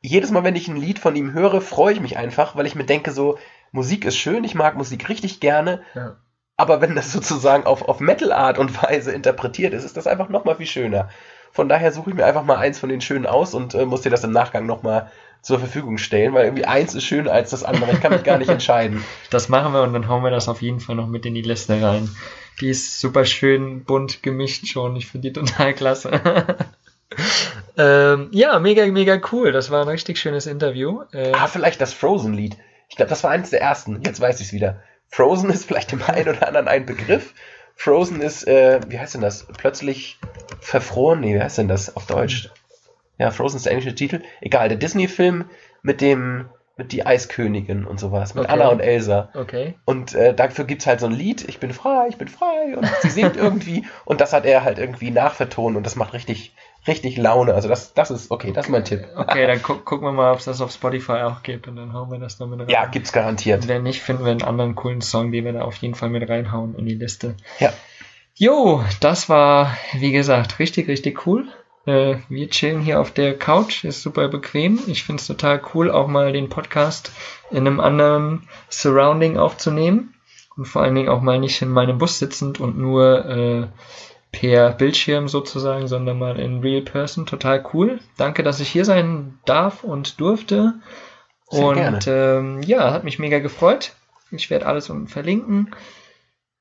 jedes 0.00 0.30
Mal, 0.30 0.44
wenn 0.44 0.56
ich 0.56 0.68
ein 0.68 0.76
Lied 0.76 0.98
von 0.98 1.16
ihm 1.16 1.32
höre, 1.32 1.60
freue 1.60 1.92
ich 1.94 2.00
mich 2.00 2.16
einfach, 2.16 2.56
weil 2.56 2.66
ich 2.66 2.74
mir 2.74 2.84
denke, 2.84 3.10
so, 3.12 3.38
Musik 3.72 4.04
ist 4.04 4.16
schön, 4.16 4.44
ich 4.44 4.54
mag 4.54 4.76
Musik 4.76 5.08
richtig 5.08 5.40
gerne, 5.40 5.82
Ja. 5.94 6.16
aber 6.56 6.80
wenn 6.80 6.94
das 6.94 7.12
sozusagen 7.12 7.64
auf, 7.64 7.82
auf 7.88 8.00
Metal-Art 8.00 8.58
und 8.58 8.82
Weise 8.82 9.12
interpretiert 9.12 9.74
ist, 9.74 9.84
ist 9.84 9.96
das 9.96 10.06
einfach 10.06 10.28
nochmal 10.28 10.56
viel 10.56 10.66
schöner. 10.66 11.08
Von 11.52 11.68
daher 11.68 11.92
suche 11.92 12.10
ich 12.10 12.16
mir 12.16 12.24
einfach 12.26 12.44
mal 12.44 12.56
eins 12.56 12.78
von 12.78 12.88
den 12.88 13.00
schönen 13.00 13.26
aus 13.26 13.54
und 13.54 13.74
äh, 13.74 13.84
muss 13.84 14.00
dir 14.02 14.10
das 14.10 14.24
im 14.24 14.30
Nachgang 14.32 14.66
nochmal 14.66 15.10
zur 15.42 15.58
Verfügung 15.58 15.98
stellen, 15.98 16.32
weil 16.34 16.44
irgendwie 16.44 16.64
eins 16.64 16.94
ist 16.94 17.04
schöner 17.04 17.32
als 17.32 17.50
das 17.50 17.64
andere. 17.64 17.92
Ich 17.92 18.00
kann 18.00 18.12
mich 18.12 18.22
gar 18.22 18.38
nicht 18.38 18.48
entscheiden. 18.58 19.04
Das 19.30 19.48
machen 19.48 19.72
wir 19.72 19.82
und 19.82 19.92
dann 19.92 20.08
hauen 20.08 20.22
wir 20.22 20.30
das 20.30 20.48
auf 20.48 20.62
jeden 20.62 20.80
Fall 20.80 20.94
noch 20.96 21.08
mit 21.08 21.26
in 21.26 21.34
die 21.34 21.42
Liste 21.42 21.82
rein. 21.82 22.08
Die 22.60 22.68
ist 22.70 23.00
super 23.00 23.24
schön 23.24 23.84
bunt 23.84 24.22
gemischt 24.22 24.66
schon. 24.68 24.94
Ich 24.96 25.08
finde 25.08 25.28
die 25.30 25.32
total 25.34 25.74
klasse. 25.74 26.10
ähm, 27.76 28.28
ja, 28.32 28.58
mega, 28.58 28.86
mega 28.86 29.20
cool. 29.32 29.52
Das 29.52 29.70
war 29.70 29.82
ein 29.82 29.88
richtig 29.88 30.18
schönes 30.18 30.46
Interview. 30.46 31.02
Äh, 31.12 31.32
Ah, 31.32 31.46
vielleicht 31.48 31.80
das 31.80 31.92
Frozen-Lied. 31.92 32.56
Ich 32.88 32.96
glaube, 32.96 33.10
das 33.10 33.24
war 33.24 33.30
eines 33.30 33.50
der 33.50 33.60
ersten. 33.62 34.02
Jetzt 34.04 34.20
weiß 34.20 34.40
ich 34.40 34.48
es 34.48 34.52
wieder. 34.52 34.80
Frozen 35.08 35.50
ist 35.50 35.66
vielleicht 35.66 35.92
dem 35.92 36.02
einen 36.02 36.28
oder 36.28 36.46
anderen 36.46 36.68
ein 36.68 36.86
Begriff. 36.86 37.34
Frozen 37.74 38.20
ist, 38.20 38.46
äh, 38.46 38.80
wie 38.88 38.98
heißt 38.98 39.14
denn 39.14 39.20
das? 39.22 39.46
Plötzlich 39.56 40.18
verfroren? 40.60 41.20
Nee, 41.20 41.34
wie 41.36 41.42
heißt 41.42 41.58
denn 41.58 41.68
das 41.68 41.96
auf 41.96 42.06
Deutsch? 42.06 42.50
Ja, 43.18 43.30
Frozen 43.30 43.56
ist 43.56 43.66
der 43.66 43.72
englische 43.72 43.94
Titel. 43.94 44.20
Egal, 44.40 44.68
der 44.68 44.78
Disney-Film 44.78 45.46
mit 45.82 46.00
dem, 46.00 46.48
mit 46.76 46.92
die 46.92 47.04
Eiskönigin 47.06 47.84
und 47.84 47.98
sowas, 48.00 48.34
mit 48.34 48.44
Okay. 48.44 48.52
Anna 48.52 48.68
und 48.68 48.80
Elsa. 48.80 49.30
okay. 49.34 49.74
Und 49.84 50.14
äh, 50.14 50.34
dafür 50.34 50.64
gibt's 50.64 50.86
halt 50.86 51.00
so 51.00 51.06
ein 51.06 51.12
Lied, 51.12 51.46
ich 51.48 51.60
bin 51.60 51.72
frei, 51.72 52.06
ich 52.08 52.16
bin 52.16 52.28
frei. 52.28 52.76
Und 52.76 52.86
sie 53.00 53.10
singt 53.10 53.36
irgendwie 53.38 53.86
und 54.04 54.20
das 54.20 54.32
hat 54.32 54.44
er 54.44 54.64
halt 54.64 54.78
irgendwie 54.78 55.10
nachvertont 55.10 55.76
und 55.76 55.84
das 55.84 55.96
macht 55.96 56.12
richtig, 56.14 56.54
richtig 56.86 57.16
Laune. 57.16 57.54
Also 57.54 57.68
das, 57.68 57.94
das 57.94 58.10
ist, 58.10 58.30
okay, 58.30 58.52
das 58.52 58.66
ist 58.66 58.70
mein 58.70 58.84
Tipp. 58.84 59.06
Okay, 59.16 59.46
dann 59.46 59.62
gu 59.62 59.74
gucken 59.76 60.06
wir 60.06 60.12
mal, 60.12 60.32
ob 60.32 60.38
es 60.38 60.44
das 60.44 60.60
auf 60.60 60.72
Spotify 60.72 61.22
auch 61.22 61.42
gibt 61.42 61.68
und 61.68 61.76
dann 61.76 61.92
hauen 61.92 62.10
wir 62.10 62.18
das 62.18 62.38
noch 62.38 62.46
mit 62.46 62.60
rein. 62.60 62.68
Ja, 62.68 62.86
gibt's 62.86 63.12
garantiert. 63.12 63.68
Wenn 63.68 63.82
nicht, 63.82 64.02
finden 64.02 64.24
wir 64.24 64.32
einen 64.32 64.42
anderen 64.42 64.74
coolen 64.74 65.00
Song, 65.00 65.32
den 65.32 65.44
wir 65.44 65.52
da 65.52 65.62
auf 65.62 65.76
jeden 65.76 65.94
Fall 65.94 66.10
mit 66.10 66.28
reinhauen 66.28 66.74
in 66.76 66.86
die 66.86 66.94
Liste. 66.94 67.36
Ja. 67.58 67.72
Jo, 68.34 68.82
das 69.00 69.28
war, 69.28 69.76
wie 69.92 70.12
gesagt, 70.12 70.58
richtig, 70.58 70.88
richtig 70.88 71.26
cool. 71.26 71.46
Äh, 71.84 72.16
wir 72.28 72.48
chillen 72.48 72.80
hier 72.80 73.00
auf 73.00 73.10
der 73.10 73.36
Couch, 73.36 73.84
ist 73.84 74.02
super 74.02 74.28
bequem. 74.28 74.78
Ich 74.86 75.04
finde 75.04 75.20
es 75.20 75.26
total 75.26 75.60
cool, 75.74 75.90
auch 75.90 76.06
mal 76.06 76.32
den 76.32 76.48
Podcast 76.48 77.12
in 77.50 77.66
einem 77.66 77.80
anderen 77.80 78.48
Surrounding 78.68 79.36
aufzunehmen. 79.36 80.14
Und 80.56 80.66
vor 80.66 80.82
allen 80.82 80.94
Dingen 80.94 81.08
auch 81.08 81.22
mal 81.22 81.38
nicht 81.38 81.62
in 81.62 81.70
meinem 81.70 81.98
Bus 81.98 82.18
sitzend 82.18 82.60
und 82.60 82.78
nur 82.78 83.24
äh, 83.24 83.66
per 84.32 84.72
Bildschirm 84.72 85.28
sozusagen, 85.28 85.86
sondern 85.86 86.18
mal 86.18 86.38
in 86.40 86.60
Real 86.60 86.82
Person. 86.82 87.26
Total 87.26 87.64
cool. 87.72 88.00
Danke, 88.16 88.42
dass 88.42 88.60
ich 88.60 88.68
hier 88.68 88.84
sein 88.84 89.38
darf 89.44 89.84
und 89.84 90.20
durfte. 90.20 90.74
Sehr 91.50 91.64
und 91.64 91.76
gerne. 91.76 91.98
Ähm, 92.06 92.62
ja, 92.62 92.92
hat 92.92 93.04
mich 93.04 93.18
mega 93.18 93.38
gefreut. 93.38 93.92
Ich 94.30 94.50
werde 94.50 94.66
alles 94.66 94.88
unten 94.88 95.08
verlinken. 95.08 95.74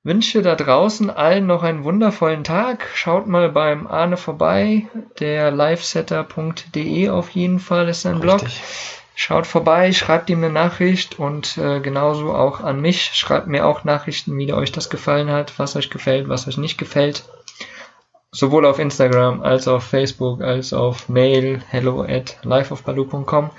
Wünsche 0.03 0.41
da 0.41 0.55
draußen 0.55 1.09
allen 1.09 1.45
noch 1.45 1.63
einen 1.63 1.83
wundervollen 1.83 2.43
Tag. 2.43 2.89
Schaut 2.95 3.27
mal 3.27 3.49
beim 3.49 3.87
Arne 3.87 4.17
vorbei. 4.17 4.87
Der 5.19 5.51
livesetter.de 5.51 7.09
auf 7.09 7.29
jeden 7.29 7.59
Fall 7.59 7.87
ist 7.87 8.01
sein 8.01 8.19
Blog. 8.19 8.41
Schaut 9.13 9.45
vorbei, 9.45 9.93
schreibt 9.93 10.29
ihm 10.31 10.39
eine 10.39 10.51
Nachricht 10.51 11.19
und 11.19 11.57
äh, 11.59 11.79
genauso 11.79 12.33
auch 12.33 12.61
an 12.61 12.81
mich. 12.81 13.11
Schreibt 13.13 13.45
mir 13.45 13.67
auch 13.67 13.83
Nachrichten, 13.83 14.35
wie 14.37 14.51
euch 14.51 14.71
das 14.71 14.89
gefallen 14.89 15.29
hat, 15.29 15.59
was 15.59 15.75
euch 15.75 15.91
gefällt, 15.91 16.27
was 16.27 16.47
euch 16.47 16.57
nicht 16.57 16.79
gefällt. 16.79 17.23
Sowohl 18.33 18.65
auf 18.65 18.79
Instagram 18.79 19.41
als 19.41 19.67
auf 19.67 19.83
Facebook 19.83 20.41
als 20.41 20.71
auf 20.71 21.09
Mail 21.09 21.61
hello 21.67 22.01
at 22.01 22.37
liveofbaloo.com. 22.43 23.49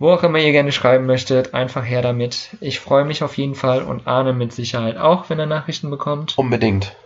Wo 0.00 0.10
auch 0.10 0.24
immer 0.24 0.38
ihr 0.40 0.50
gerne 0.50 0.72
schreiben 0.72 1.06
möchtet, 1.06 1.54
einfach 1.54 1.84
her 1.84 2.02
damit. 2.02 2.56
Ich 2.60 2.80
freue 2.80 3.04
mich 3.04 3.22
auf 3.22 3.38
jeden 3.38 3.54
Fall 3.54 3.82
und 3.82 4.08
Arne 4.08 4.32
mit 4.32 4.52
Sicherheit 4.52 4.96
auch, 4.96 5.30
wenn 5.30 5.38
er 5.38 5.46
Nachrichten 5.46 5.88
bekommt. 5.90 6.36
Unbedingt. 6.36 6.96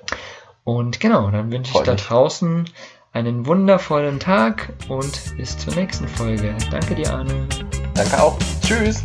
Und 0.64 1.00
genau, 1.00 1.30
dann 1.30 1.52
wünsche 1.52 1.72
ich 1.76 1.82
da 1.82 1.92
mich. 1.92 2.02
draußen 2.02 2.64
einen 3.12 3.44
wundervollen 3.44 4.18
Tag 4.18 4.72
und 4.88 5.36
bis 5.36 5.58
zur 5.58 5.74
nächsten 5.74 6.08
Folge. 6.08 6.54
Danke 6.70 6.94
dir, 6.94 7.12
Arne. 7.12 7.46
Danke 7.92 8.22
auch. 8.22 8.38
Tschüss. 8.62 9.04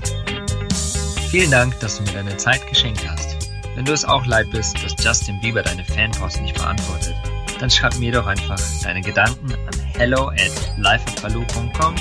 Vielen 1.30 1.52
Dank, 1.52 1.78
dass 1.82 1.98
du 1.98 2.04
mir 2.04 2.14
deine 2.14 2.38
Zeit 2.38 2.66
geschenkt 2.70 3.06
hast. 3.06 3.52
Wenn 3.76 3.84
du 3.84 3.92
es 3.92 4.06
auch 4.06 4.26
leid 4.26 4.48
bist, 4.54 4.82
dass 4.82 4.96
Justin 5.04 5.42
Bieber 5.42 5.62
deine 5.62 5.84
Fanpost 5.84 6.42
nicht 6.42 6.56
beantwortet, 6.56 7.16
dann 7.60 7.70
schreib 7.70 7.98
mir 7.98 8.12
doch 8.12 8.28
einfach 8.28 8.60
deine 8.84 9.02
Gedanken 9.02 9.54
an 9.54 9.80
hello 9.98 10.30
at 10.30 10.52
lifeofbaloo.com 10.78 11.96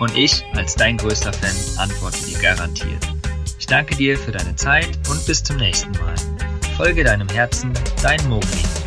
und 0.00 0.16
ich 0.16 0.44
als 0.54 0.74
dein 0.74 0.96
größter 0.96 1.32
Fan 1.32 1.54
antworte 1.78 2.24
dir 2.24 2.38
garantiert. 2.38 3.06
Ich 3.58 3.66
danke 3.66 3.94
dir 3.96 4.18
für 4.18 4.32
deine 4.32 4.54
Zeit 4.56 4.90
und 5.08 5.24
bis 5.26 5.42
zum 5.42 5.56
nächsten 5.56 5.92
Mal. 5.92 6.14
Folge 6.76 7.04
deinem 7.04 7.28
Herzen, 7.28 7.72
dein 8.02 8.28
Mogli. 8.28 8.81